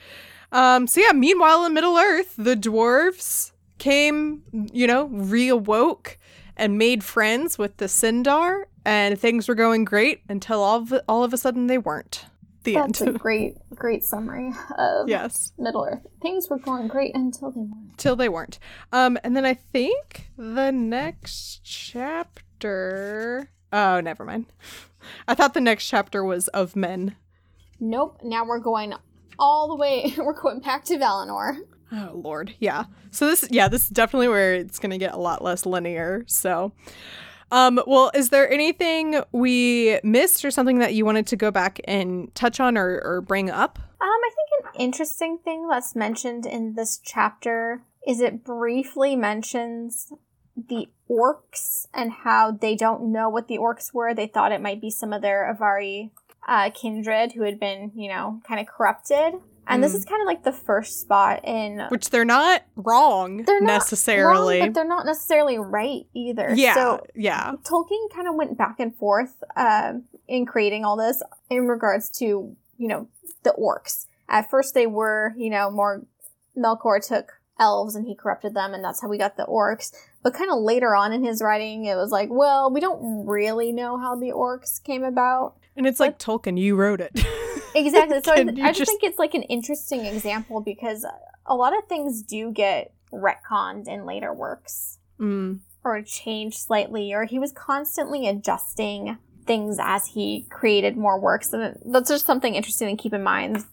Um, 0.52 0.86
so 0.86 1.02
yeah, 1.02 1.12
meanwhile 1.12 1.66
in 1.66 1.74
Middle 1.74 1.98
Earth, 1.98 2.36
the 2.38 2.56
dwarves 2.56 3.52
came, 3.80 4.44
you 4.72 4.86
know, 4.86 5.08
reawoke 5.10 6.18
and 6.56 6.78
made 6.78 7.04
friends 7.04 7.58
with 7.58 7.78
the 7.78 7.86
Sindar, 7.86 8.66
and 8.86 9.20
things 9.20 9.48
were 9.48 9.56
going 9.56 9.86
great 9.86 10.22
until 10.30 10.62
all 10.62 10.82
of, 10.82 10.94
all 11.08 11.24
of 11.24 11.34
a 11.34 11.38
sudden 11.38 11.66
they 11.66 11.78
weren't. 11.80 12.26
The 12.74 12.82
That's 12.82 13.02
end. 13.02 13.16
a 13.16 13.20
great, 13.20 13.56
great 13.76 14.04
summary 14.04 14.52
of 14.78 15.10
yes. 15.10 15.54
Middle 15.58 15.86
Earth. 15.86 16.06
Things 16.22 16.50
were 16.50 16.60
going 16.60 16.88
great 16.88 17.16
until 17.16 17.52
they 17.52 17.62
weren't. 17.62 17.98
Till 17.98 18.16
they 18.16 18.30
weren't. 18.30 18.60
Um, 18.92 19.18
and 19.24 19.36
then 19.36 19.46
I 19.46 19.54
think 19.54 20.30
the 20.38 20.72
next 20.72 21.62
chapter. 21.64 23.52
Oh, 23.72 24.00
never 24.02 24.26
mind. 24.26 24.46
I 25.28 25.36
thought 25.36 25.54
the 25.54 25.62
next 25.62 25.88
chapter 25.88 26.24
was 26.24 26.48
of 26.50 26.76
men. 26.76 27.16
Nope. 27.80 28.20
Now 28.24 28.46
we're 28.46 28.60
going 28.60 28.94
all 29.38 29.68
the 29.70 29.76
way. 29.76 30.14
We're 30.18 30.34
going 30.34 30.60
back 30.60 30.84
to 30.86 30.98
Valinor. 30.98 31.58
Oh 31.92 32.12
lord, 32.14 32.54
yeah. 32.60 32.84
So 33.10 33.26
this, 33.26 33.48
yeah, 33.50 33.68
this 33.68 33.84
is 33.84 33.90
definitely 33.90 34.28
where 34.28 34.54
it's 34.54 34.80
gonna 34.80 34.98
get 34.98 35.14
a 35.14 35.18
lot 35.18 35.42
less 35.44 35.66
linear. 35.66 36.24
So, 36.28 36.74
um, 37.52 37.82
well, 37.88 38.12
is 38.14 38.30
there 38.30 38.50
anything 38.50 39.22
we 39.32 40.00
missed 40.04 40.46
or 40.46 40.52
something 40.52 40.80
that 40.80 40.94
you 40.94 41.06
wanted 41.06 41.28
to 41.28 41.36
go 41.36 41.52
back 41.52 41.80
and 41.86 42.34
touch 42.36 42.60
on 42.60 42.78
or, 42.78 43.02
or 43.04 43.22
bring 43.22 43.50
up? 43.50 43.80
Um, 43.80 44.08
I 44.08 44.30
think 44.36 44.76
an 44.76 44.82
interesting 44.82 45.40
thing 45.44 45.68
that's 45.68 45.96
mentioned 45.96 46.46
in 46.46 46.76
this 46.76 47.00
chapter 47.04 47.82
is 48.08 48.22
it 48.22 48.44
briefly 48.44 49.16
mentions 49.16 50.14
the 50.56 50.88
orcs 51.10 51.88
and 51.94 52.12
how 52.12 52.52
they 52.52 52.76
don't 52.76 53.12
know 53.12 53.30
what 53.30 53.48
the 53.48 53.58
orcs 53.58 53.94
were. 53.94 54.14
They 54.14 54.28
thought 54.28 54.52
it 54.52 54.62
might 54.62 54.82
be 54.82 54.92
some 54.92 55.14
of 55.14 55.22
their 55.22 55.54
Avari 55.54 56.12
uh, 56.48 56.70
kindred 56.70 57.34
who 57.34 57.44
had 57.44 57.60
been, 57.60 57.92
you 57.96 58.10
know, 58.10 58.42
kind 58.48 58.60
of 58.60 58.68
corrupted. 58.68 59.36
And 59.70 59.84
this 59.84 59.94
Mm. 59.94 59.96
is 59.98 60.06
kind 60.06 60.22
of 60.22 60.26
like 60.26 60.44
the 60.44 60.52
first 60.52 61.00
spot 61.00 61.42
in. 61.46 61.82
Which 61.90 62.10
they're 62.10 62.26
not 62.26 62.64
wrong 62.76 63.44
They're 63.44 63.62
not 63.62 63.68
necessarily. 63.74 64.60
wrong, 64.60 64.70
but 64.70 64.74
they're 64.74 64.84
not 64.88 65.06
necessarily 65.06 65.58
right 65.60 66.06
either. 66.14 66.52
yeah, 66.56 66.74
So 66.74 67.06
yeah, 67.16 67.54
Tolkien 67.64 68.10
kind 68.14 68.28
of 68.28 68.36
went 68.36 68.58
back 68.58 68.80
and 68.80 68.96
forth 68.96 69.44
um, 69.56 70.04
in 70.28 70.46
creating 70.46 70.84
all 70.86 70.98
this 70.98 71.22
in 71.50 71.68
regards 71.68 72.10
to, 72.20 72.26
you 72.78 72.88
know, 72.88 73.08
the 73.44 73.52
orcs. 73.58 74.06
At 74.28 74.50
first, 74.50 74.74
they 74.74 74.88
were, 74.88 75.34
you 75.38 75.50
know, 75.50 75.70
more. 75.72 76.04
Melkor 76.58 77.00
took 77.06 77.34
elves 77.60 77.96
and 77.96 78.06
he 78.06 78.16
corrupted 78.16 78.54
them, 78.54 78.74
and 78.74 78.84
that's 78.84 79.02
how 79.02 79.08
we 79.08 79.18
got 79.18 79.38
the 79.38 79.46
orcs. 79.46 79.94
But 80.24 80.34
kind 80.34 80.52
of 80.52 80.60
later 80.60 80.96
on 80.96 81.14
in 81.14 81.24
his 81.24 81.42
writing, 81.42 81.86
it 81.86 81.96
was 81.96 82.12
like, 82.12 82.28
well, 82.32 82.70
we 82.72 82.80
don't 82.82 83.26
really 83.26 83.72
know 83.72 83.98
how 83.98 84.16
the 84.16 84.32
orcs 84.32 84.84
came 84.84 85.04
about. 85.04 85.56
and 85.78 85.88
it's 85.88 86.00
like 86.00 86.18
Tolkien, 86.20 86.58
you 86.60 86.76
wrote 86.76 87.00
it. 87.02 87.12
Exactly. 87.76 88.20
So 88.24 88.34
I, 88.34 88.40
I 88.40 88.44
just, 88.46 88.80
just- 88.80 88.92
think 88.92 89.04
it's 89.04 89.20
like 89.20 89.34
an 89.34 89.44
interesting 89.44 90.06
example 90.06 90.62
because 90.62 91.06
a 91.46 91.56
lot 91.56 91.78
of 91.78 91.86
things 91.88 92.22
do 92.22 92.52
get 92.52 92.94
retconned 93.14 93.88
in 93.88 94.06
later 94.06 94.34
works. 94.34 94.98
Mm, 95.20 95.60
or 95.84 96.02
changed 96.02 96.58
slightly, 96.58 97.14
or 97.14 97.26
he 97.26 97.40
was 97.40 97.52
constantly 97.52 98.28
adjusting 98.28 99.18
things 99.46 99.78
as 99.82 100.08
he 100.08 100.46
created 100.50 100.96
more 100.96 101.20
works. 101.20 101.52
And 101.54 101.78
that's 101.86 102.10
just 102.10 102.26
something 102.26 102.56
interesting 102.56 102.96
to 102.96 103.02
keep 103.02 103.14
in 103.14 103.24
mind. 103.24 103.64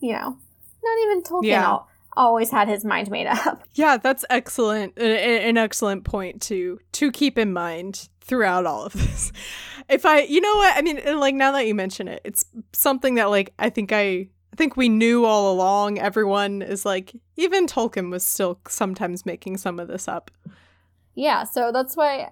You 0.00 0.12
know, 0.12 0.36
not 0.82 0.98
even 1.04 1.22
Tolkien 1.22 1.44
Yeah. 1.44 1.64
al- 1.64 1.88
always 2.14 2.50
had 2.50 2.68
his 2.68 2.84
mind 2.84 3.10
made 3.10 3.26
up. 3.26 3.62
yeah, 3.74 3.96
that's 3.98 4.24
excellent. 4.30 4.98
An 4.98 5.56
excellent 5.56 6.04
point 6.04 6.42
to 6.42 6.78
to 6.92 7.10
keep 7.12 7.38
in 7.38 7.52
mind 7.52 8.08
throughout 8.20 8.66
all 8.66 8.84
of 8.84 8.92
this. 8.92 9.32
If 9.88 10.06
I, 10.06 10.20
you 10.22 10.40
know 10.40 10.56
what, 10.56 10.76
I 10.76 10.82
mean, 10.82 10.98
and, 10.98 11.20
like 11.20 11.34
now 11.34 11.52
that 11.52 11.66
you 11.66 11.74
mention 11.74 12.08
it, 12.08 12.20
it's 12.24 12.44
something 12.72 13.14
that 13.16 13.30
like 13.30 13.52
I 13.58 13.70
think 13.70 13.92
I. 13.92 14.28
I 14.54 14.54
think 14.58 14.76
we 14.76 14.90
knew 14.90 15.24
all 15.24 15.50
along. 15.50 15.98
Everyone 15.98 16.60
is 16.60 16.84
like, 16.84 17.14
even 17.38 17.66
Tolkien 17.66 18.10
was 18.10 18.22
still 18.22 18.60
sometimes 18.68 19.24
making 19.24 19.56
some 19.56 19.80
of 19.80 19.88
this 19.88 20.06
up. 20.06 20.30
Yeah, 21.14 21.44
so 21.44 21.72
that's 21.72 21.96
why 21.96 22.30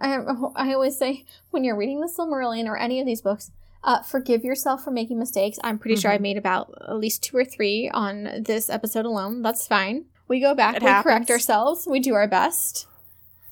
I, 0.00 0.18
I 0.56 0.72
always 0.74 0.98
say 0.98 1.24
when 1.52 1.62
you're 1.62 1.76
reading 1.76 2.00
the 2.00 2.08
Silmarillion 2.08 2.66
or 2.66 2.76
any 2.76 2.98
of 2.98 3.06
these 3.06 3.20
books, 3.22 3.52
uh, 3.84 4.02
forgive 4.02 4.42
yourself 4.42 4.82
for 4.82 4.90
making 4.90 5.20
mistakes. 5.20 5.60
I'm 5.62 5.78
pretty 5.78 5.94
sure 5.94 6.10
Mhm. 6.10 6.14
I've 6.14 6.20
made 6.20 6.36
about 6.36 6.74
at 6.88 6.96
least 6.96 7.22
two 7.22 7.36
or 7.36 7.44
three 7.44 7.88
on 7.94 8.42
this 8.44 8.68
episode 8.68 9.06
alone. 9.06 9.40
That's 9.42 9.68
fine. 9.68 10.06
We 10.26 10.40
go 10.40 10.56
back, 10.56 10.74
It 10.74 10.82
we 10.82 10.92
correct 11.04 11.30
ourselves, 11.30 11.86
we 11.88 12.00
do 12.00 12.14
our 12.14 12.26
best. 12.26 12.88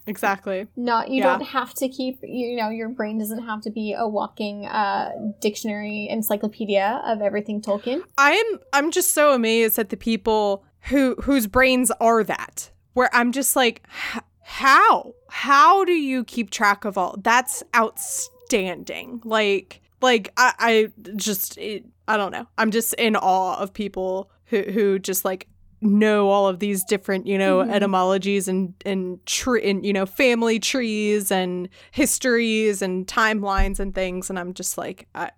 Exactly. 0.09 0.67
Not 0.77 1.11
you 1.11 1.19
Yeah. 1.23 1.37
don't 1.39 1.47
have 1.47 1.75
to 1.75 1.89
keep 1.89 2.19
you 2.23 2.57
know 2.57 2.71
your 2.71 2.89
brain 2.89 3.19
doesn't 3.19 3.45
have 3.45 3.61
to 3.63 3.71
be 3.71 3.95
a 3.97 4.07
walking 4.09 4.67
uh, 4.67 5.11
dictionary 5.41 6.09
encyclopedia 6.09 7.01
of 7.05 7.21
everything 7.21 7.61
Tolkien. 7.61 8.03
I'm 8.17 8.47
I'm 8.73 8.91
just 8.91 9.13
so 9.13 9.33
amazed 9.35 9.79
at 9.79 9.91
the 9.91 9.97
people 9.97 10.65
who 10.83 11.15
whose 11.23 11.47
brains 11.47 11.91
are 12.01 12.25
that. 12.25 12.71
Where 12.95 13.11
I'm 13.15 13.31
just 13.33 13.55
like, 13.55 13.87
how? 14.43 15.13
How 15.29 15.85
do 15.85 15.93
you 15.93 16.25
keep 16.25 16.51
track 16.51 16.85
of 16.85 16.97
all? 16.99 17.17
That's 17.23 17.63
outstanding. 17.77 19.21
Like 19.25 19.81
like 20.01 20.33
I 20.37 20.53
I 20.59 20.93
just 21.17 21.59
it, 21.59 21.85
I 22.07 22.17
don't 22.17 22.33
know. 22.33 22.47
I'm 22.57 22.71
just 22.71 22.95
in 22.95 23.17
awe 23.17 23.57
of 23.59 23.73
people 23.73 24.31
who 24.47 24.63
who 24.63 24.99
just 24.99 25.25
like 25.25 25.49
know 25.81 26.29
all 26.29 26.49
of 26.49 26.59
these 26.59 26.85
different 26.85 27.27
you 27.27 27.39
know 27.39 27.59
Mhm. 27.59 27.73
etymologies 27.73 28.49
and 28.49 28.75
and 28.85 29.25
tree 29.27 29.69
and 29.71 29.85
you 29.87 29.93
know 29.93 30.07
family 30.07 30.59
trees 30.59 31.31
and 31.31 31.69
histories 31.93 32.83
and 32.83 33.07
timelines 33.07 33.79
and 33.79 33.95
things 33.95 34.29
and 34.31 34.39
i'm 34.39 34.55
just 34.55 34.77
like 34.77 35.07
i 35.15 35.31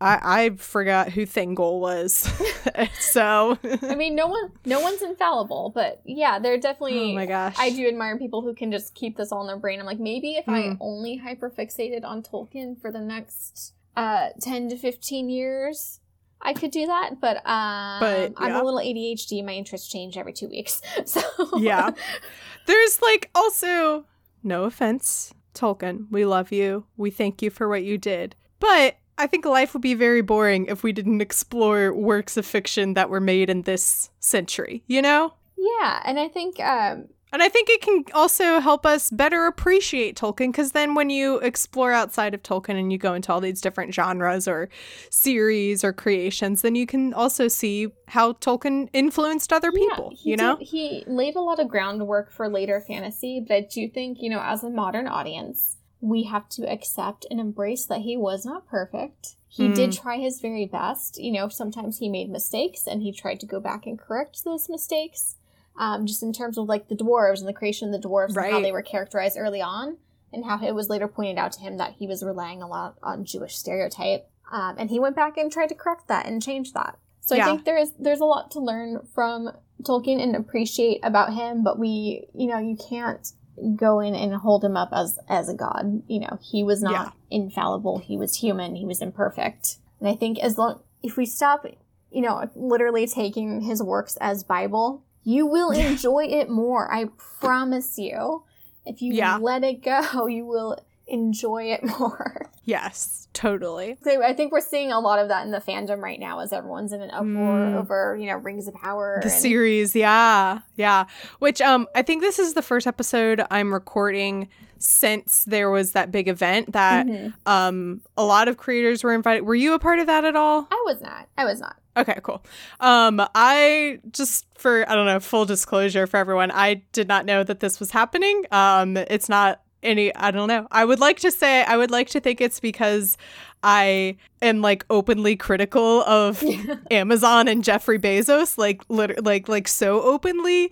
i, 0.00 0.44
I 0.44 0.50
forgot 0.56 1.10
who 1.12 1.24
thingol 1.26 1.80
was 1.80 2.28
so 3.00 3.58
I 3.82 3.94
mean, 3.94 4.14
no 4.14 4.26
one 4.28 4.52
no 4.66 4.80
one's 4.80 5.02
infallible, 5.02 5.72
but 5.74 6.00
yeah, 6.04 6.38
they're 6.38 6.58
definitely. 6.58 7.12
oh 7.12 7.14
my 7.14 7.26
gosh 7.26 7.56
I 7.58 7.70
do 7.70 7.88
admire 7.88 8.16
people 8.18 8.42
who 8.42 8.54
can 8.54 8.70
just 8.70 8.94
keep 8.94 9.16
this 9.16 9.32
all 9.32 9.40
in 9.40 9.46
their 9.48 9.56
brain. 9.56 9.80
I'm 9.80 9.86
like, 9.86 9.98
maybe 9.98 10.32
if 10.34 10.48
I 10.48 10.62
Mm. 10.62 10.76
only 10.80 11.18
hyperfixated 11.24 12.04
on 12.04 12.22
Tolkien 12.22 12.80
for 12.80 12.92
the 12.92 13.00
next 13.00 13.72
uh, 13.96 14.28
10 14.40 14.68
to 14.68 14.76
15 14.76 15.28
years, 15.30 16.00
I 16.42 16.52
could 16.52 16.70
do 16.70 16.86
that. 16.86 17.20
But, 17.20 17.38
um, 17.38 18.00
But, 18.00 18.32
I'm 18.36 18.54
a 18.54 18.62
little 18.62 18.80
ADHD. 18.80 19.44
My 19.44 19.52
interests 19.52 19.88
change 19.88 20.16
every 20.16 20.32
two 20.32 20.48
weeks. 20.48 20.80
So, 21.06 21.20
Yeah. 21.56 21.90
there's 22.66 23.00
like 23.00 23.30
also 23.34 24.04
no 24.42 24.64
offense 24.64 25.32
tolkien 25.54 26.06
we 26.10 26.24
love 26.24 26.52
you 26.52 26.84
we 26.96 27.10
thank 27.10 27.42
you 27.42 27.50
for 27.50 27.66
what 27.68 27.82
you 27.82 27.98
did 27.98 28.36
but 28.60 28.96
i 29.16 29.26
think 29.26 29.44
life 29.44 29.72
would 29.72 29.82
be 29.82 29.94
very 29.94 30.20
boring 30.20 30.66
if 30.66 30.84
we 30.84 30.92
didn't 30.92 31.20
explore 31.20 31.92
works 31.92 32.36
of 32.36 32.46
fiction 32.46 32.94
that 32.94 33.10
were 33.10 33.20
made 33.20 33.50
in 33.50 33.62
this 33.62 34.10
century 34.20 34.84
you 34.86 35.02
know 35.02 35.32
yeah. 35.58 36.00
And 36.04 36.18
I 36.18 36.28
think, 36.28 36.60
um, 36.60 37.08
And 37.32 37.42
I 37.42 37.48
think 37.48 37.68
it 37.68 37.82
can 37.82 38.04
also 38.14 38.58
help 38.58 38.86
us 38.86 39.10
better 39.10 39.46
appreciate 39.46 40.16
Tolkien 40.16 40.48
because 40.50 40.72
then 40.72 40.94
when 40.94 41.10
you 41.10 41.38
explore 41.40 41.92
outside 41.92 42.32
of 42.34 42.42
Tolkien 42.42 42.78
and 42.78 42.90
you 42.90 42.96
go 42.98 43.12
into 43.14 43.32
all 43.32 43.40
these 43.40 43.60
different 43.60 43.92
genres 43.94 44.48
or 44.48 44.70
series 45.10 45.84
or 45.84 45.92
creations, 45.92 46.62
then 46.62 46.74
you 46.74 46.86
can 46.86 47.12
also 47.12 47.48
see 47.48 47.88
how 48.08 48.32
Tolkien 48.32 48.88
influenced 48.92 49.52
other 49.52 49.70
people, 49.72 50.12
he 50.16 50.30
you 50.30 50.36
know? 50.36 50.56
did- 50.56 50.68
he 50.68 51.04
laid 51.06 51.36
a 51.36 51.40
lot 51.40 51.60
of 51.60 51.68
groundwork 51.68 52.32
for 52.32 52.48
later 52.48 52.80
fantasy, 52.86 53.44
but 53.46 53.54
I 53.54 53.60
do 53.70 53.88
think, 53.88 54.18
you 54.20 54.30
know, 54.30 54.40
as 54.40 54.62
a 54.64 54.70
modern 54.70 55.06
audience, 55.06 55.76
we 56.00 56.22
have 56.24 56.48
to 56.50 56.70
accept 56.70 57.26
and 57.30 57.40
embrace 57.40 57.84
that 57.86 58.02
he 58.02 58.16
was 58.16 58.46
not 58.46 58.66
perfect. 58.68 59.34
He 59.48 59.68
Mm. 59.68 59.74
did 59.74 59.92
try 59.92 60.18
his 60.18 60.40
very 60.40 60.66
best. 60.66 61.18
You 61.18 61.32
know, 61.32 61.48
sometimes 61.48 61.98
he 61.98 62.08
made 62.08 62.30
mistakes 62.30 62.86
and 62.86 63.02
he 63.02 63.12
tried 63.12 63.40
to 63.40 63.46
go 63.46 63.58
back 63.60 63.86
and 63.86 63.98
correct 63.98 64.44
those 64.44 64.68
mistakes. 64.68 65.36
Um, 65.78 66.06
just 66.06 66.22
in 66.22 66.32
terms 66.32 66.58
of 66.58 66.66
like 66.68 66.88
the 66.88 66.96
dwarves 66.96 67.38
and 67.38 67.48
the 67.48 67.52
creation 67.52 67.94
of 67.94 68.02
the 68.02 68.08
dwarves 68.08 68.36
and 68.36 68.50
how 68.52 68.60
they 68.60 68.72
were 68.72 68.82
characterized 68.82 69.36
early 69.38 69.62
on, 69.62 69.96
and 70.32 70.44
how 70.44 70.60
it 70.62 70.74
was 70.74 70.88
later 70.90 71.06
pointed 71.08 71.38
out 71.38 71.52
to 71.52 71.60
him 71.60 71.76
that 71.78 71.94
he 71.98 72.06
was 72.06 72.22
relying 72.22 72.60
a 72.62 72.66
lot 72.66 72.96
on 73.02 73.24
Jewish 73.24 73.56
stereotype. 73.56 74.28
Um, 74.50 74.74
and 74.78 74.90
he 74.90 74.98
went 74.98 75.14
back 75.16 75.36
and 75.36 75.52
tried 75.52 75.68
to 75.68 75.74
correct 75.74 76.08
that 76.08 76.26
and 76.26 76.42
change 76.42 76.72
that. 76.72 76.98
So 77.20 77.34
Yeah. 77.36 77.44
I 77.44 77.46
think 77.46 77.64
there 77.64 77.78
is 77.78 77.92
there's 77.98 78.20
a 78.20 78.24
lot 78.24 78.50
to 78.52 78.60
learn 78.60 79.06
from 79.14 79.50
Tolkien 79.82 80.20
and 80.20 80.34
appreciate 80.34 81.00
about 81.04 81.32
him, 81.34 81.62
but 81.62 81.78
we, 81.78 82.26
you 82.34 82.46
know, 82.48 82.58
you 82.58 82.76
can't 82.76 83.30
go 83.76 84.00
in 84.00 84.14
and 84.14 84.34
hold 84.34 84.64
him 84.64 84.76
up 84.76 84.88
as 84.92 85.18
as 85.28 85.48
a 85.48 85.54
god. 85.54 86.02
You 86.08 86.20
know, 86.20 86.38
he 86.42 86.64
was 86.64 86.82
not 86.82 86.92
Yeah. 86.92 87.10
infallible. 87.38 87.98
He 87.98 88.16
was 88.16 88.36
human. 88.36 88.74
He 88.76 88.84
was 88.86 89.00
imperfect. 89.02 89.76
And 90.00 90.08
I 90.08 90.14
think 90.16 90.38
as 90.40 90.58
long 90.58 90.80
if 91.02 91.16
we 91.16 91.26
stop, 91.26 91.66
you 92.10 92.22
know, 92.22 92.48
literally 92.56 93.06
taking 93.06 93.60
his 93.60 93.82
works 93.82 94.16
as 94.20 94.42
Bible, 94.42 95.02
you 95.28 95.46
will 95.46 95.70
enjoy 95.70 96.24
it 96.24 96.48
more. 96.48 96.90
I 96.92 97.06
promise 97.40 97.98
you. 97.98 98.44
If 98.86 99.02
you 99.02 99.12
Yeah. 99.12 99.36
let 99.36 99.62
it 99.64 99.82
go, 99.82 100.26
you 100.36 100.46
will 100.46 100.78
enjoy 101.06 101.64
it 101.72 101.82
more. 101.84 102.46
Yes, 102.68 103.28
totally. 103.32 103.96
So 104.04 104.22
I 104.22 104.34
think 104.34 104.52
we're 104.52 104.60
seeing 104.60 104.92
a 104.92 105.00
lot 105.00 105.18
of 105.18 105.28
that 105.28 105.46
in 105.46 105.52
the 105.52 105.58
fandom 105.58 106.00
right 106.02 106.20
now 106.20 106.40
as 106.40 106.52
everyone's 106.52 106.92
in 106.92 107.00
an 107.00 107.08
uproar 107.10 107.60
Mm. 107.60 107.76
over, 107.80 108.14
you 108.20 108.26
know, 108.26 108.36
Rings 108.36 108.68
of 108.68 108.74
Power. 108.74 109.20
The 109.22 109.30
and- 109.32 109.40
series, 109.40 109.96
yeah. 109.96 110.58
Yeah. 110.76 111.06
Which 111.38 111.62
um 111.62 111.86
I 111.94 112.02
think 112.02 112.20
this 112.20 112.38
is 112.38 112.52
the 112.52 112.60
first 112.60 112.86
episode 112.86 113.42
I'm 113.50 113.72
recording 113.72 114.50
since 114.76 115.44
there 115.44 115.70
was 115.70 115.92
that 115.92 116.10
big 116.12 116.28
event 116.28 116.72
that 116.72 117.06
Mhm. 117.06 117.32
um 117.46 118.02
a 118.18 118.22
lot 118.24 118.48
of 118.48 118.58
creators 118.58 119.02
were 119.02 119.14
invited. 119.14 119.44
Were 119.46 119.54
you 119.54 119.72
a 119.72 119.78
part 119.78 119.98
of 119.98 120.06
that 120.08 120.26
at 120.26 120.36
all? 120.36 120.68
I 120.70 120.82
was 120.84 121.00
not. 121.00 121.26
I 121.38 121.46
was 121.46 121.60
not. 121.60 121.76
Okay, 121.96 122.18
cool. 122.22 122.44
Um, 122.80 123.20
I 123.34 123.98
just 124.12 124.46
for 124.56 124.88
I 124.88 124.94
don't 124.94 125.06
know 125.06 125.20
full 125.20 125.44
disclosure 125.44 126.06
for 126.06 126.16
everyone, 126.16 126.50
I 126.50 126.82
did 126.92 127.08
not 127.08 127.26
know 127.26 127.42
that 127.42 127.60
this 127.60 127.80
was 127.80 127.90
happening. 127.90 128.44
Um, 128.52 128.96
it's 128.96 129.28
not 129.28 129.62
any. 129.82 130.14
I 130.14 130.30
don't 130.30 130.48
know. 130.48 130.68
I 130.70 130.84
would 130.84 131.00
like 131.00 131.18
to 131.20 131.30
say 131.30 131.64
I 131.64 131.76
would 131.76 131.90
like 131.90 132.08
to 132.10 132.20
think 132.20 132.40
it's 132.40 132.60
because 132.60 133.16
I 133.62 134.16
am 134.40 134.60
like 134.60 134.84
openly 134.88 135.36
critical 135.36 136.02
of 136.02 136.42
Amazon 136.90 137.48
and 137.48 137.64
Jeffrey 137.64 137.98
Bezos, 137.98 138.56
like 138.56 138.82
lit- 138.88 139.24
like 139.24 139.48
like 139.48 139.68
so 139.68 140.02
openly. 140.02 140.70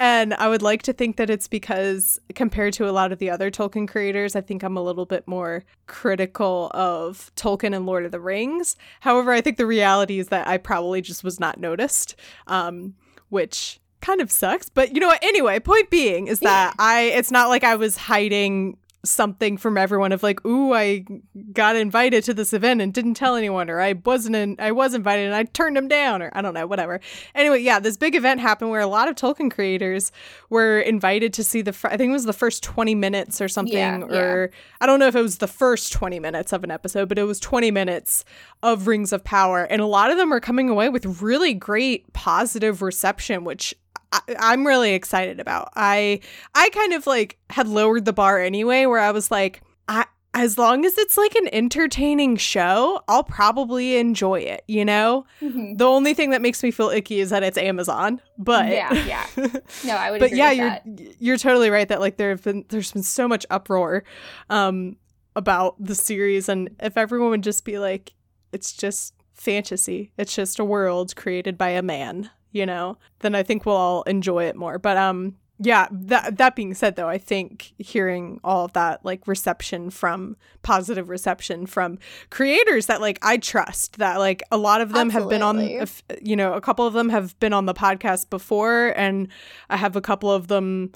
And 0.00 0.34
I 0.34 0.48
would 0.48 0.62
like 0.62 0.82
to 0.82 0.92
think 0.92 1.16
that 1.16 1.28
it's 1.28 1.48
because 1.48 2.20
compared 2.36 2.72
to 2.74 2.88
a 2.88 2.92
lot 2.92 3.10
of 3.10 3.18
the 3.18 3.30
other 3.30 3.50
Tolkien 3.50 3.88
creators, 3.88 4.36
I 4.36 4.40
think 4.40 4.62
I'm 4.62 4.76
a 4.76 4.82
little 4.82 5.06
bit 5.06 5.26
more 5.26 5.64
critical 5.86 6.70
of 6.72 7.32
Tolkien 7.34 7.74
and 7.74 7.84
Lord 7.84 8.04
of 8.04 8.12
the 8.12 8.20
Rings. 8.20 8.76
However, 9.00 9.32
I 9.32 9.40
think 9.40 9.56
the 9.56 9.66
reality 9.66 10.20
is 10.20 10.28
that 10.28 10.46
I 10.46 10.56
probably 10.56 11.00
just 11.00 11.24
was 11.24 11.40
not 11.40 11.58
noticed, 11.58 12.14
um, 12.46 12.94
which 13.28 13.80
kind 14.00 14.20
of 14.20 14.30
sucks. 14.30 14.68
But 14.68 14.94
you 14.94 15.00
know 15.00 15.08
what? 15.08 15.22
Anyway, 15.22 15.58
point 15.58 15.90
being 15.90 16.28
is 16.28 16.40
that 16.40 16.74
I 16.78 17.12
it's 17.14 17.32
not 17.32 17.48
like 17.48 17.64
I 17.64 17.74
was 17.74 17.96
hiding 17.96 18.76
something 19.08 19.56
from 19.56 19.76
everyone 19.76 20.12
of 20.12 20.22
like, 20.22 20.44
ooh, 20.44 20.72
I 20.72 21.04
got 21.52 21.76
invited 21.76 22.24
to 22.24 22.34
this 22.34 22.52
event 22.52 22.80
and 22.80 22.92
didn't 22.92 23.14
tell 23.14 23.36
anyone, 23.36 23.70
or 23.70 23.80
I 23.80 23.94
wasn't 24.04 24.36
in, 24.36 24.56
I 24.58 24.72
was 24.72 24.94
invited 24.94 25.26
and 25.26 25.34
I 25.34 25.44
turned 25.44 25.76
them 25.76 25.88
down, 25.88 26.22
or 26.22 26.30
I 26.34 26.42
don't 26.42 26.54
know, 26.54 26.66
whatever. 26.66 27.00
Anyway, 27.34 27.60
yeah, 27.60 27.80
this 27.80 27.96
big 27.96 28.14
event 28.14 28.40
happened 28.40 28.70
where 28.70 28.80
a 28.80 28.86
lot 28.86 29.08
of 29.08 29.14
Tolkien 29.16 29.50
creators 29.50 30.12
were 30.50 30.80
invited 30.80 31.32
to 31.34 31.44
see 31.44 31.62
the, 31.62 31.72
fir- 31.72 31.88
I 31.88 31.96
think 31.96 32.10
it 32.10 32.12
was 32.12 32.24
the 32.24 32.32
first 32.32 32.62
20 32.62 32.94
minutes 32.94 33.40
or 33.40 33.48
something, 33.48 33.76
Yeah, 33.76 34.00
or 34.00 34.50
I 34.80 34.86
don't 34.86 35.00
know 35.00 35.08
if 35.08 35.16
it 35.16 35.22
was 35.22 35.38
the 35.38 35.48
first 35.48 35.92
20 35.92 36.20
minutes 36.20 36.52
of 36.52 36.64
an 36.64 36.70
episode, 36.70 37.08
but 37.08 37.18
it 37.18 37.24
was 37.24 37.40
20 37.40 37.70
minutes 37.70 38.24
of 38.62 38.86
Rings 38.86 39.12
of 39.12 39.24
Power. 39.24 39.64
And 39.64 39.80
a 39.80 39.86
lot 39.86 40.10
of 40.10 40.18
them 40.18 40.32
are 40.32 40.40
coming 40.40 40.68
away 40.68 40.88
with 40.88 41.22
really 41.22 41.54
great 41.54 42.12
positive 42.12 42.82
reception, 42.82 43.44
which 43.44 43.74
I, 44.12 44.20
I'm 44.38 44.66
really 44.66 44.92
excited 44.94 45.40
about. 45.40 45.70
I 45.76 46.20
I 46.54 46.70
kind 46.70 46.92
of 46.94 47.06
like 47.06 47.38
had 47.50 47.68
lowered 47.68 48.04
the 48.04 48.12
bar 48.12 48.38
anyway, 48.40 48.86
where 48.86 48.98
I 49.00 49.10
was 49.10 49.30
like, 49.30 49.62
I 49.88 50.04
as 50.34 50.56
long 50.58 50.84
as 50.84 50.96
it's 50.98 51.16
like 51.16 51.34
an 51.36 51.48
entertaining 51.52 52.36
show, 52.36 53.00
I'll 53.08 53.24
probably 53.24 53.96
enjoy 53.96 54.40
it. 54.40 54.62
You 54.68 54.84
know, 54.84 55.24
Mhm. 55.42 55.76
the 55.78 55.86
only 55.86 56.14
thing 56.14 56.30
that 56.30 56.42
makes 56.42 56.62
me 56.62 56.70
feel 56.70 56.90
icky 56.90 57.18
is 57.20 57.30
that 57.30 57.42
it's 57.42 57.58
Amazon. 57.58 58.20
But 58.38 58.68
Yeah, 58.68 58.92
yeah. 58.92 59.26
No, 59.84 59.94
I 59.96 60.10
would 60.10 60.20
but 60.20 60.26
agree 60.26 60.38
yeah, 60.38 60.50
you're 60.52 60.68
that. 60.70 60.86
you're 61.20 61.38
totally 61.38 61.70
right 61.70 61.88
that 61.88 62.00
like 62.00 62.18
there 62.18 62.30
have 62.30 62.42
been 62.44 62.64
there's 62.68 62.92
been 62.92 63.02
so 63.02 63.26
much 63.26 63.46
uproar 63.50 64.04
um 64.50 64.96
about 65.36 65.76
the 65.82 65.94
series, 65.94 66.48
and 66.48 66.70
if 66.80 66.96
everyone 66.96 67.30
would 67.30 67.42
just 67.42 67.64
be 67.64 67.78
like, 67.78 68.12
it's 68.52 68.72
just 68.72 69.14
fantasy, 69.34 70.12
it's 70.18 70.34
just 70.34 70.58
a 70.58 70.64
world 70.64 71.14
created 71.16 71.56
by 71.56 71.68
a 71.70 71.82
man, 71.82 72.30
you 72.52 72.66
know, 72.66 72.96
then 73.20 73.34
I 73.34 73.42
think 73.42 73.66
we'll 73.66 73.76
all 73.76 74.02
enjoy 74.02 74.44
it 74.44 74.56
more. 74.56 74.78
But 74.78 74.96
um. 74.96 75.36
Yeah, 75.60 75.88
that 75.90 76.38
that 76.38 76.54
being 76.54 76.72
said 76.72 76.94
though, 76.94 77.08
I 77.08 77.18
think 77.18 77.72
hearing 77.78 78.38
all 78.44 78.66
of 78.66 78.74
that 78.74 79.04
like 79.04 79.26
reception 79.26 79.90
from 79.90 80.36
positive 80.62 81.08
reception 81.08 81.66
from 81.66 81.98
creators 82.30 82.86
that 82.86 83.00
like 83.00 83.18
I 83.22 83.38
trust 83.38 83.98
that 83.98 84.18
like 84.18 84.44
a 84.52 84.56
lot 84.56 84.80
of 84.80 84.92
them 84.92 85.10
have 85.10 85.28
been 85.28 85.42
on 85.42 85.58
Absolutely. 85.58 86.18
you 86.22 86.36
know, 86.36 86.52
a 86.52 86.60
couple 86.60 86.86
of 86.86 86.94
them 86.94 87.08
have 87.08 87.36
been 87.40 87.52
on 87.52 87.66
the 87.66 87.74
podcast 87.74 88.30
before 88.30 88.94
and 88.96 89.26
I 89.68 89.76
have 89.76 89.96
a 89.96 90.00
couple 90.00 90.30
of 90.30 90.46
them, 90.46 90.92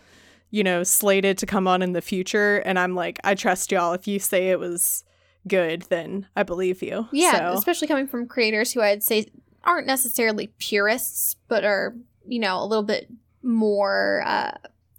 you 0.52 0.62
know, 0.62 0.84
slated 0.84 1.38
to 1.38 1.46
come 1.46 1.66
on 1.66 1.82
in 1.82 1.92
the 1.92 2.00
future. 2.00 2.58
And 2.58 2.78
I'm 2.78 2.94
like, 2.94 3.18
I 3.24 3.34
trust 3.34 3.72
y'all. 3.72 3.94
If 3.94 4.06
you 4.06 4.20
say 4.20 4.50
it 4.50 4.60
was 4.60 5.02
good, 5.48 5.82
then 5.90 6.28
I 6.36 6.44
believe 6.44 6.82
you. 6.82 7.08
Yeah, 7.10 7.50
So, 7.52 7.58
especially 7.58 7.88
coming 7.88 8.06
from 8.06 8.28
creators 8.28 8.72
who 8.72 8.80
I'd 8.80 9.02
say 9.02 9.26
aren't 9.64 9.86
necessarily 9.86 10.48
purists, 10.58 11.36
but 11.48 11.64
are, 11.64 11.94
you 12.26 12.38
know, 12.40 12.62
a 12.62 12.66
little 12.66 12.82
bit 12.84 13.08
more 13.42 14.22
uh, 14.26 14.52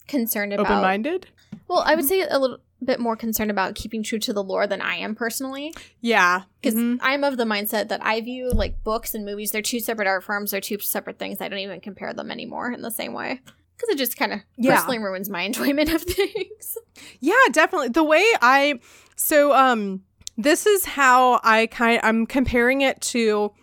concerned 0.07 0.53
about. 0.53 0.66
open 0.66 0.82
minded. 0.82 1.28
Well, 1.68 1.84
I 1.86 1.95
would 1.95 2.05
say 2.05 2.22
a 2.22 2.39
little 2.39 2.59
bit 2.84 2.99
more 2.99 3.16
concerned 3.16 3.49
about 3.49 3.76
keeping 3.76 4.03
true 4.03 4.20
to 4.20 4.34
the 4.34 4.43
lore 4.43 4.68
than 4.68 4.82
I 4.82 4.95
am 4.97 5.16
personally. 5.16 5.74
Yeah. 6.01 6.41
Because 6.61 6.78
Mhm. 6.78 6.99
I'm 7.01 7.24
of 7.24 7.38
the 7.38 7.45
mindset 7.45 7.88
that 7.88 8.03
I 8.05 8.20
view 8.20 8.49
like 8.51 8.84
books 8.84 9.16
and 9.16 9.24
movies, 9.26 9.51
they're 9.51 9.61
two 9.61 9.80
separate 9.80 10.07
art 10.07 10.24
forms, 10.24 10.51
they're 10.51 10.59
two 10.59 10.80
separate 10.80 11.18
things. 11.18 11.39
I 11.39 11.47
don't 11.47 11.59
even 11.59 11.80
compare 11.80 12.14
them 12.14 12.30
anymore 12.30 12.72
in 12.74 12.82
the 12.82 12.91
same 12.91 13.14
way. 13.14 13.39
Because 13.78 13.89
it 13.89 13.97
just 13.97 14.18
kind 14.18 14.34
of 14.34 14.39
Yeah. 14.57 14.76
personally 14.76 14.99
ruins 14.99 15.30
my 15.30 15.41
enjoyment 15.49 15.93
of 15.93 16.01
things. 16.03 16.78
Yeah, 17.22 17.36
definitely. 17.51 17.89
The 17.89 18.03
way 18.03 18.26
I 18.41 18.80
so 19.16 19.53
um 19.53 20.03
this 20.38 20.66
is 20.66 20.84
how 20.84 21.39
I 21.43 21.68
kind 21.68 22.01
I'm 22.03 22.26
comparing 22.26 22.82
it 22.82 22.99
to 23.01 23.53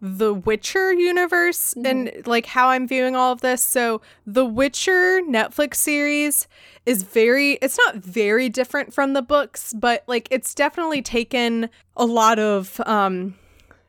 the 0.00 0.32
Witcher 0.32 0.92
universe 0.92 1.74
and 1.84 2.22
like 2.24 2.46
how 2.46 2.68
I'm 2.68 2.86
viewing 2.86 3.16
all 3.16 3.32
of 3.32 3.40
this. 3.40 3.62
So 3.62 4.00
the 4.26 4.44
Witcher 4.44 5.20
Netflix 5.22 5.76
series 5.76 6.46
is 6.86 7.02
very 7.02 7.54
it's 7.54 7.78
not 7.86 7.96
very 7.96 8.48
different 8.48 8.94
from 8.94 9.12
the 9.12 9.22
books, 9.22 9.74
but 9.74 10.04
like 10.06 10.28
it's 10.30 10.54
definitely 10.54 11.02
taken 11.02 11.68
a 11.96 12.04
lot 12.04 12.38
of 12.38 12.80
um 12.86 13.34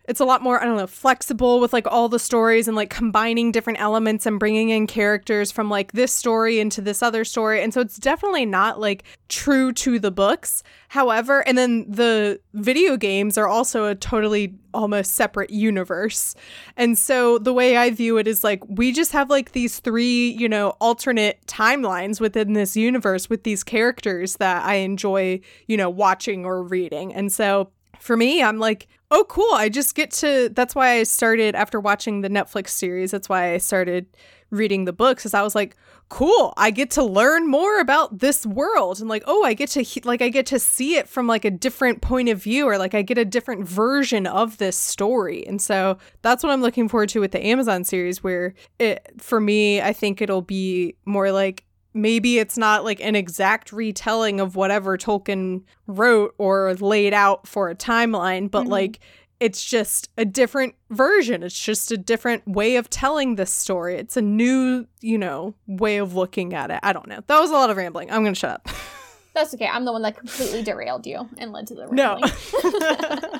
it's 0.09 0.19
a 0.19 0.25
lot 0.25 0.41
more 0.41 0.61
i 0.61 0.65
don't 0.65 0.75
know 0.75 0.87
flexible 0.87 1.59
with 1.59 1.71
like 1.71 1.87
all 1.87 2.09
the 2.09 2.19
stories 2.19 2.67
and 2.67 2.75
like 2.75 2.89
combining 2.89 3.51
different 3.51 3.79
elements 3.79 4.25
and 4.25 4.39
bringing 4.39 4.69
in 4.69 4.87
characters 4.87 5.51
from 5.51 5.69
like 5.69 5.91
this 5.93 6.11
story 6.11 6.59
into 6.59 6.81
this 6.81 7.01
other 7.01 7.23
story. 7.23 7.61
And 7.61 7.73
so 7.73 7.81
it's 7.81 7.97
definitely 7.97 8.45
not 8.45 8.79
like 8.79 9.03
true 9.27 9.71
to 9.73 9.99
the 9.99 10.11
books. 10.11 10.63
However 10.89 11.47
and 11.47 11.57
then 11.57 11.85
the 11.89 12.39
video 12.53 12.97
games 12.97 13.37
are 13.37 13.47
also 13.47 13.85
a 13.85 13.95
totally 13.95 14.55
almost 14.73 15.13
separate 15.13 15.51
universe. 15.51 16.35
And 16.75 16.97
so 16.97 17.37
the 17.37 17.53
way 17.53 17.77
i 17.77 17.89
view 17.89 18.17
it 18.17 18.27
is 18.27 18.43
like 18.43 18.61
we 18.67 18.91
just 18.91 19.11
have 19.11 19.29
like 19.29 19.51
these 19.51 19.79
three 19.79 20.29
you 20.29 20.49
know 20.49 20.71
alternate 20.81 21.45
timelines 21.47 22.19
within 22.19 22.53
this 22.53 22.75
universe 22.75 23.29
with 23.29 23.43
these 23.43 23.63
characters 23.63 24.37
that 24.37 24.65
i 24.65 24.75
enjoy 24.75 25.39
you 25.67 25.77
know 25.77 25.89
watching 25.89 26.45
or 26.45 26.63
reading. 26.63 27.13
And 27.13 27.31
so 27.31 27.71
for 27.99 28.15
me, 28.15 28.41
I'm 28.41 28.59
like, 28.59 28.87
oh, 29.11 29.25
cool. 29.25 29.53
I 29.53 29.69
just 29.69 29.95
get 29.95 30.11
to. 30.11 30.49
That's 30.49 30.75
why 30.75 30.91
I 30.91 31.03
started 31.03 31.55
after 31.55 31.79
watching 31.79 32.21
the 32.21 32.29
Netflix 32.29 32.69
series. 32.69 33.11
That's 33.11 33.29
why 33.29 33.53
I 33.53 33.57
started 33.57 34.05
reading 34.51 34.85
the 34.85 34.93
books, 34.93 35.25
is 35.25 35.33
I 35.35 35.43
was 35.43 35.53
like, 35.53 35.75
cool. 36.09 36.55
I 36.57 36.71
get 36.71 36.89
to 36.91 37.03
learn 37.03 37.47
more 37.47 37.79
about 37.79 38.17
this 38.17 38.45
world, 38.45 38.99
and 38.99 39.07
like, 39.07 39.23
oh, 39.27 39.43
I 39.43 39.53
get 39.53 39.69
to 39.69 39.85
like, 40.05 40.23
I 40.23 40.29
get 40.29 40.47
to 40.47 40.59
see 40.59 40.95
it 40.95 41.07
from 41.07 41.27
like 41.27 41.45
a 41.45 41.51
different 41.51 42.01
point 42.01 42.29
of 42.29 42.41
view, 42.41 42.65
or 42.65 42.77
like 42.77 42.95
I 42.95 43.03
get 43.03 43.19
a 43.19 43.25
different 43.25 43.67
version 43.67 44.25
of 44.25 44.57
this 44.57 44.75
story. 44.75 45.45
And 45.45 45.61
so 45.61 45.99
that's 46.23 46.43
what 46.43 46.51
I'm 46.51 46.61
looking 46.61 46.89
forward 46.89 47.09
to 47.09 47.19
with 47.19 47.31
the 47.31 47.45
Amazon 47.45 47.83
series, 47.83 48.23
where 48.23 48.55
it 48.79 49.07
for 49.19 49.39
me, 49.39 49.81
I 49.81 49.93
think 49.93 50.21
it'll 50.21 50.41
be 50.41 50.95
more 51.05 51.31
like 51.31 51.63
maybe 52.01 52.39
it's 52.39 52.57
not 52.57 52.83
like 52.83 52.99
an 53.01 53.15
exact 53.15 53.71
retelling 53.71 54.39
of 54.39 54.55
whatever 54.55 54.97
Tolkien 54.97 55.63
wrote 55.87 56.33
or 56.37 56.73
laid 56.75 57.13
out 57.13 57.47
for 57.47 57.69
a 57.69 57.75
timeline, 57.75 58.49
but 58.49 58.65
Mhm. 58.65 58.69
like 58.69 58.99
it's 59.39 59.63
just 59.63 60.09
a 60.17 60.25
different 60.25 60.75
version. 60.89 61.43
It's 61.43 61.57
just 61.57 61.91
a 61.93 61.97
different 61.97 62.45
way 62.45 62.75
of 62.75 62.89
telling 62.89 63.35
this 63.35 63.51
story. 63.51 63.95
It's 63.95 64.17
a 64.17 64.21
new, 64.21 64.85
you 64.99 65.17
know, 65.17 65.53
way 65.65 65.95
of 65.97 66.13
looking 66.13 66.53
at 66.53 66.71
it. 66.71 66.79
I 66.83 66.91
don't 66.91 67.07
know. 67.07 67.21
That 67.27 67.39
was 67.39 67.49
a 67.49 67.53
lot 67.53 67.69
of 67.69 67.77
rambling. 67.77 68.11
I'm 68.11 68.21
going 68.23 68.33
to 68.33 68.39
shut 68.39 68.51
up. 68.51 68.67
That's 69.33 69.53
okay. 69.53 69.67
I'm 69.67 69.85
the 69.85 69.93
one 69.93 70.01
that 70.01 70.17
completely 70.17 70.61
derailed 70.61 71.05
you 71.07 71.29
and 71.37 71.53
led 71.53 71.67
to 71.67 71.75
the 71.75 71.87
No. 71.89 72.19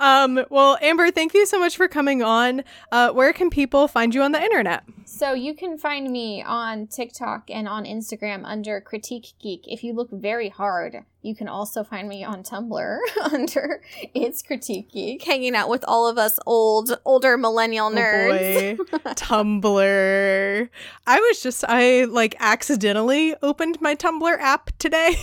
um, 0.00 0.44
well, 0.50 0.78
Amber, 0.80 1.10
thank 1.10 1.34
you 1.34 1.46
so 1.46 1.58
much 1.60 1.76
for 1.76 1.86
coming 1.86 2.22
on. 2.22 2.64
Uh, 2.90 3.10
where 3.10 3.32
can 3.32 3.50
people 3.50 3.86
find 3.86 4.14
you 4.14 4.22
on 4.22 4.32
the 4.32 4.42
internet? 4.42 4.82
So 5.20 5.34
you 5.34 5.52
can 5.52 5.76
find 5.76 6.10
me 6.10 6.42
on 6.42 6.86
TikTok 6.86 7.50
and 7.50 7.68
on 7.68 7.84
Instagram 7.84 8.40
under 8.42 8.80
Critique 8.80 9.34
Geek. 9.38 9.64
If 9.66 9.84
you 9.84 9.92
look 9.92 10.08
very 10.10 10.48
hard, 10.48 11.04
you 11.20 11.34
can 11.36 11.46
also 11.46 11.84
find 11.84 12.08
me 12.08 12.24
on 12.24 12.42
Tumblr 12.42 12.98
under 13.30 13.82
It's 14.14 14.40
Critique 14.40 14.90
Geek, 14.90 15.22
hanging 15.22 15.54
out 15.54 15.68
with 15.68 15.84
all 15.86 16.08
of 16.08 16.16
us 16.16 16.38
old, 16.46 16.98
older 17.04 17.36
millennial 17.36 17.90
nerds. 17.90 18.78
Oh 18.80 18.84
boy. 18.86 18.98
Tumblr. 19.12 20.68
I 21.06 21.20
was 21.20 21.42
just 21.42 21.66
I 21.68 22.04
like 22.04 22.34
accidentally 22.40 23.34
opened 23.42 23.78
my 23.82 23.94
Tumblr 23.94 24.38
app 24.40 24.70
today. 24.78 25.16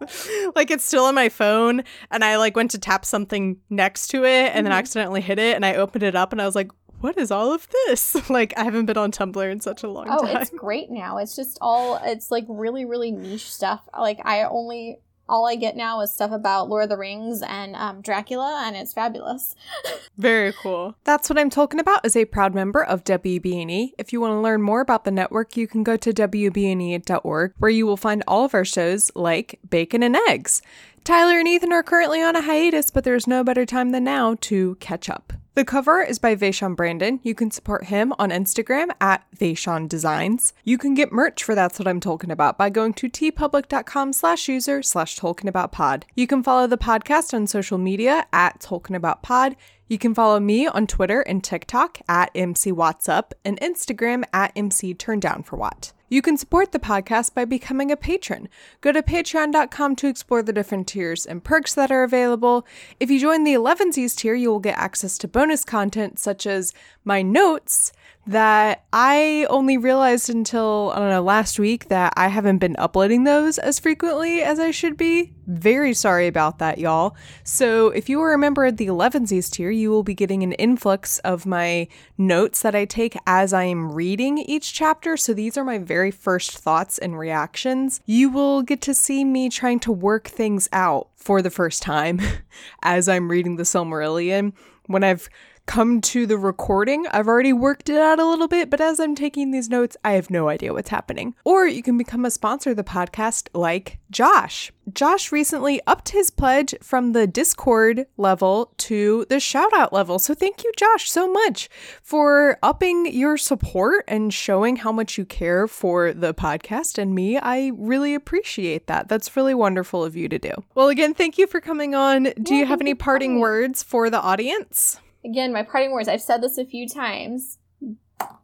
like 0.56 0.72
it's 0.72 0.84
still 0.84 1.04
on 1.04 1.14
my 1.14 1.28
phone 1.28 1.84
and 2.10 2.24
I 2.24 2.36
like 2.36 2.56
went 2.56 2.72
to 2.72 2.78
tap 2.80 3.04
something 3.04 3.58
next 3.70 4.08
to 4.08 4.24
it 4.24 4.50
and 4.56 4.66
then 4.66 4.72
Mhm. 4.72 4.78
accidentally 4.78 5.20
hit 5.20 5.38
it 5.38 5.54
and 5.54 5.64
I 5.64 5.76
opened 5.76 6.02
it 6.02 6.16
up 6.16 6.32
and 6.32 6.42
I 6.42 6.46
was 6.46 6.56
like, 6.56 6.72
what 7.00 7.18
is 7.18 7.30
all 7.30 7.52
of 7.52 7.68
this? 7.86 8.30
like 8.30 8.54
I 8.56 8.64
haven't 8.64 8.86
been 8.86 8.96
on 8.98 9.12
Tumblr 9.12 9.50
in 9.50 9.60
such 9.60 9.82
a 9.82 9.88
long 9.88 10.06
Oh, 10.08 10.22
time. 10.22 10.36
Oh, 10.36 10.40
it's 10.40 10.50
great 10.50 10.90
now. 10.90 11.18
It's 11.18 11.36
just 11.36 11.58
all 11.60 12.00
it's 12.04 12.30
like 12.30 12.44
really, 12.48 12.84
really 12.84 13.10
niche 13.10 13.50
stuff. 13.52 13.88
Like 13.98 14.20
I 14.24 14.44
only 14.44 14.98
all 15.28 15.46
I 15.46 15.56
get 15.56 15.76
now 15.76 16.00
is 16.02 16.12
stuff 16.12 16.30
about 16.30 16.68
Lord 16.68 16.84
of 16.84 16.88
the 16.88 16.96
Rings 16.96 17.42
and 17.42 17.74
um, 17.74 18.00
Dracula, 18.00 18.62
and 18.64 18.76
it's 18.76 18.92
fabulous. 18.92 19.56
Very 20.16 20.52
cool. 20.52 20.96
That's 21.04 21.28
what 21.28 21.36
I'm 21.36 21.50
talking 21.50 21.80
about 21.80 22.06
is 22.06 22.14
a 22.14 22.26
proud 22.26 22.54
member 22.54 22.84
of 22.84 23.02
WBNE. 23.02 23.90
If 23.98 24.12
you 24.12 24.20
want 24.20 24.32
to 24.32 24.40
learn 24.40 24.62
more 24.62 24.80
about 24.80 25.04
the 25.04 25.10
network, 25.10 25.56
you 25.56 25.66
can 25.66 25.82
go 25.82 25.96
to 25.96 26.12
WBNE.org, 26.12 27.54
where 27.58 27.70
you 27.70 27.86
will 27.86 27.96
find 27.96 28.22
all 28.28 28.44
of 28.44 28.54
our 28.54 28.64
shows 28.64 29.10
like 29.16 29.58
Bacon 29.68 30.02
and 30.04 30.16
Eggs. 30.28 30.62
Tyler 31.02 31.38
and 31.38 31.48
Ethan 31.48 31.72
are 31.72 31.82
currently 31.82 32.22
on 32.22 32.36
a 32.36 32.42
hiatus, 32.42 32.90
but 32.90 33.04
there's 33.04 33.26
no 33.26 33.42
better 33.42 33.66
time 33.66 33.90
than 33.90 34.04
now 34.04 34.36
to 34.42 34.76
catch 34.76 35.10
up. 35.10 35.32
The 35.56 35.64
cover 35.64 36.02
is 36.02 36.18
by 36.18 36.36
Vaishon 36.36 36.76
Brandon. 36.76 37.18
You 37.22 37.34
can 37.34 37.50
support 37.50 37.84
him 37.84 38.12
on 38.18 38.28
Instagram 38.28 38.90
at 39.00 39.24
Vaishon 39.34 39.88
Designs. 39.88 40.52
You 40.64 40.76
can 40.76 40.92
get 40.92 41.12
merch 41.12 41.42
for 41.42 41.54
That's 41.54 41.78
What 41.78 41.88
I'm 41.88 41.98
Talking 41.98 42.30
About 42.30 42.58
by 42.58 42.68
going 42.68 42.92
to 42.92 43.08
teepublic.com 43.08 44.12
slash 44.12 44.50
user 44.50 44.82
slash 44.82 45.18
Tolkien 45.18 45.48
About 45.48 45.72
Pod. 45.72 46.04
You 46.14 46.26
can 46.26 46.42
follow 46.42 46.66
the 46.66 46.76
podcast 46.76 47.32
on 47.32 47.46
social 47.46 47.78
media 47.78 48.26
at 48.34 48.60
Tolkien 48.60 48.96
About 48.96 49.22
Pod. 49.22 49.56
You 49.88 49.96
can 49.96 50.14
follow 50.14 50.38
me 50.40 50.66
on 50.66 50.86
Twitter 50.86 51.22
and 51.22 51.42
TikTok 51.42 52.02
at 52.06 52.30
MC 52.34 52.70
Up 53.08 53.32
and 53.42 53.58
Instagram 53.58 54.24
at 54.34 54.52
MC 54.54 54.92
Turn 54.92 55.20
Down 55.20 55.42
for 55.42 55.56
What. 55.56 55.94
You 56.08 56.22
can 56.22 56.36
support 56.36 56.70
the 56.70 56.78
podcast 56.78 57.34
by 57.34 57.44
becoming 57.44 57.90
a 57.90 57.96
patron. 57.96 58.48
Go 58.80 58.92
to 58.92 59.02
patreon.com 59.02 59.96
to 59.96 60.06
explore 60.06 60.40
the 60.40 60.52
different 60.52 60.86
tiers 60.86 61.26
and 61.26 61.42
perks 61.42 61.74
that 61.74 61.90
are 61.90 62.04
available. 62.04 62.64
If 63.00 63.10
you 63.10 63.18
join 63.18 63.42
the 63.42 63.54
11sies 63.54 64.14
tier, 64.14 64.34
you 64.34 64.50
will 64.50 64.60
get 64.60 64.78
access 64.78 65.18
to 65.18 65.26
bonus 65.26 65.64
content 65.64 66.20
such 66.20 66.46
as 66.46 66.72
my 67.04 67.22
notes 67.22 67.90
that 68.26 68.84
I 68.92 69.46
only 69.48 69.76
realized 69.76 70.28
until, 70.28 70.92
I 70.94 70.98
don't 70.98 71.10
know, 71.10 71.22
last 71.22 71.58
week 71.58 71.88
that 71.88 72.12
I 72.16 72.28
haven't 72.28 72.58
been 72.58 72.74
uploading 72.76 73.24
those 73.24 73.58
as 73.58 73.78
frequently 73.78 74.42
as 74.42 74.58
I 74.58 74.72
should 74.72 74.96
be. 74.96 75.32
Very 75.46 75.94
sorry 75.94 76.26
about 76.26 76.58
that, 76.58 76.78
y'all. 76.78 77.16
So, 77.44 77.90
if 77.90 78.08
you 78.08 78.20
are 78.20 78.34
a 78.34 78.38
member 78.38 78.64
of 78.64 78.78
the 78.78 78.88
11sies 78.88 79.48
tier, 79.48 79.70
you 79.70 79.90
will 79.90 80.02
be 80.02 80.14
getting 80.14 80.42
an 80.42 80.52
influx 80.52 81.18
of 81.20 81.46
my 81.46 81.86
notes 82.18 82.62
that 82.62 82.74
I 82.74 82.84
take 82.84 83.16
as 83.28 83.52
I 83.52 83.64
am 83.64 83.92
reading 83.92 84.38
each 84.38 84.74
chapter. 84.74 85.16
So, 85.16 85.32
these 85.32 85.56
are 85.56 85.64
my 85.64 85.78
very 85.78 86.10
first 86.10 86.58
thoughts 86.58 86.98
and 86.98 87.16
reactions. 87.16 88.00
You 88.06 88.28
will 88.28 88.62
get 88.62 88.80
to 88.82 88.94
see 88.94 89.24
me 89.24 89.48
trying 89.48 89.78
to 89.80 89.92
work 89.92 90.26
things 90.26 90.68
out 90.72 91.08
for 91.14 91.42
the 91.42 91.50
first 91.50 91.80
time 91.80 92.20
as 92.82 93.08
I'm 93.08 93.30
reading 93.30 93.54
the 93.54 93.62
Silmarillion. 93.62 94.52
When 94.86 95.04
I've 95.04 95.28
come 95.66 96.00
to 96.00 96.26
the 96.26 96.38
recording. 96.38 97.06
I've 97.08 97.28
already 97.28 97.52
worked 97.52 97.88
it 97.88 97.98
out 97.98 98.18
a 98.18 98.26
little 98.26 98.48
bit, 98.48 98.70
but 98.70 98.80
as 98.80 98.98
I'm 98.98 99.14
taking 99.14 99.50
these 99.50 99.68
notes, 99.68 99.96
I 100.04 100.12
have 100.12 100.30
no 100.30 100.48
idea 100.48 100.72
what's 100.72 100.88
happening. 100.88 101.34
Or 101.44 101.66
you 101.66 101.82
can 101.82 101.98
become 101.98 102.24
a 102.24 102.30
sponsor 102.30 102.70
of 102.70 102.76
the 102.76 102.84
podcast 102.84 103.48
like 103.52 103.98
Josh. 104.10 104.72
Josh 104.92 105.32
recently 105.32 105.80
upped 105.86 106.10
his 106.10 106.30
pledge 106.30 106.74
from 106.80 107.12
the 107.12 107.26
Discord 107.26 108.06
level 108.16 108.72
to 108.78 109.26
the 109.28 109.40
shout 109.40 109.72
out 109.74 109.92
level. 109.92 110.18
So 110.18 110.32
thank 110.32 110.62
you, 110.62 110.72
Josh, 110.76 111.10
so 111.10 111.30
much 111.30 111.68
for 112.02 112.58
upping 112.62 113.12
your 113.12 113.36
support 113.36 114.04
and 114.06 114.32
showing 114.32 114.76
how 114.76 114.92
much 114.92 115.18
you 115.18 115.24
care 115.24 115.66
for 115.66 116.12
the 116.12 116.32
podcast 116.32 116.98
and 116.98 117.14
me. 117.14 117.36
I 117.38 117.72
really 117.74 118.14
appreciate 118.14 118.86
that. 118.86 119.08
That's 119.08 119.36
really 119.36 119.54
wonderful 119.54 120.04
of 120.04 120.16
you 120.16 120.28
to 120.28 120.38
do. 120.38 120.52
Well, 120.74 120.88
again, 120.88 121.14
thank 121.14 121.36
you 121.36 121.48
for 121.48 121.60
coming 121.60 121.94
on. 121.94 122.32
Do 122.40 122.54
you 122.54 122.66
have 122.66 122.80
any 122.80 122.94
parting 122.94 123.40
words 123.40 123.82
for 123.82 124.08
the 124.08 124.20
audience? 124.20 125.00
Again, 125.26 125.52
my 125.52 125.62
parting 125.62 125.92
words, 125.92 126.08
I've 126.08 126.22
said 126.22 126.42
this 126.42 126.56
a 126.56 126.64
few 126.64 126.88
times. 126.88 127.58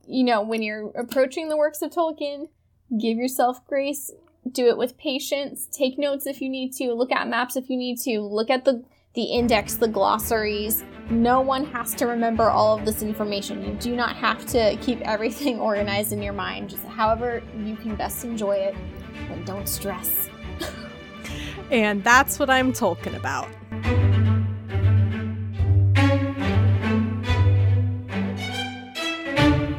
You 0.06 0.24
know, 0.24 0.42
when 0.42 0.62
you're 0.62 0.90
approaching 0.90 1.48
the 1.48 1.56
works 1.56 1.80
of 1.80 1.92
Tolkien, 1.92 2.48
give 3.00 3.16
yourself 3.16 3.64
grace, 3.66 4.10
do 4.50 4.68
it 4.68 4.76
with 4.76 4.98
patience, 4.98 5.66
take 5.66 5.98
notes 5.98 6.26
if 6.26 6.40
you 6.40 6.48
need 6.48 6.72
to, 6.74 6.92
look 6.92 7.12
at 7.12 7.28
maps 7.28 7.56
if 7.56 7.70
you 7.70 7.76
need 7.76 7.98
to, 8.00 8.20
look 8.20 8.50
at 8.50 8.64
the 8.64 8.84
the 9.14 9.24
index, 9.24 9.74
the 9.74 9.88
glossaries. 9.88 10.84
No 11.10 11.42
one 11.42 11.66
has 11.66 11.94
to 11.96 12.06
remember 12.06 12.48
all 12.48 12.78
of 12.78 12.86
this 12.86 13.02
information. 13.02 13.62
You 13.62 13.74
do 13.74 13.94
not 13.94 14.16
have 14.16 14.46
to 14.46 14.76
keep 14.80 15.02
everything 15.02 15.60
organized 15.60 16.12
in 16.14 16.22
your 16.22 16.32
mind. 16.32 16.70
Just 16.70 16.84
however 16.86 17.42
you 17.58 17.76
can 17.76 17.94
best 17.94 18.24
enjoy 18.24 18.56
it, 18.56 18.74
but 19.28 19.44
don't 19.44 19.68
stress. 19.68 20.30
and 21.70 22.02
that's 22.02 22.38
what 22.38 22.48
I'm 22.48 22.72
talking 22.72 23.14
about. 23.14 23.48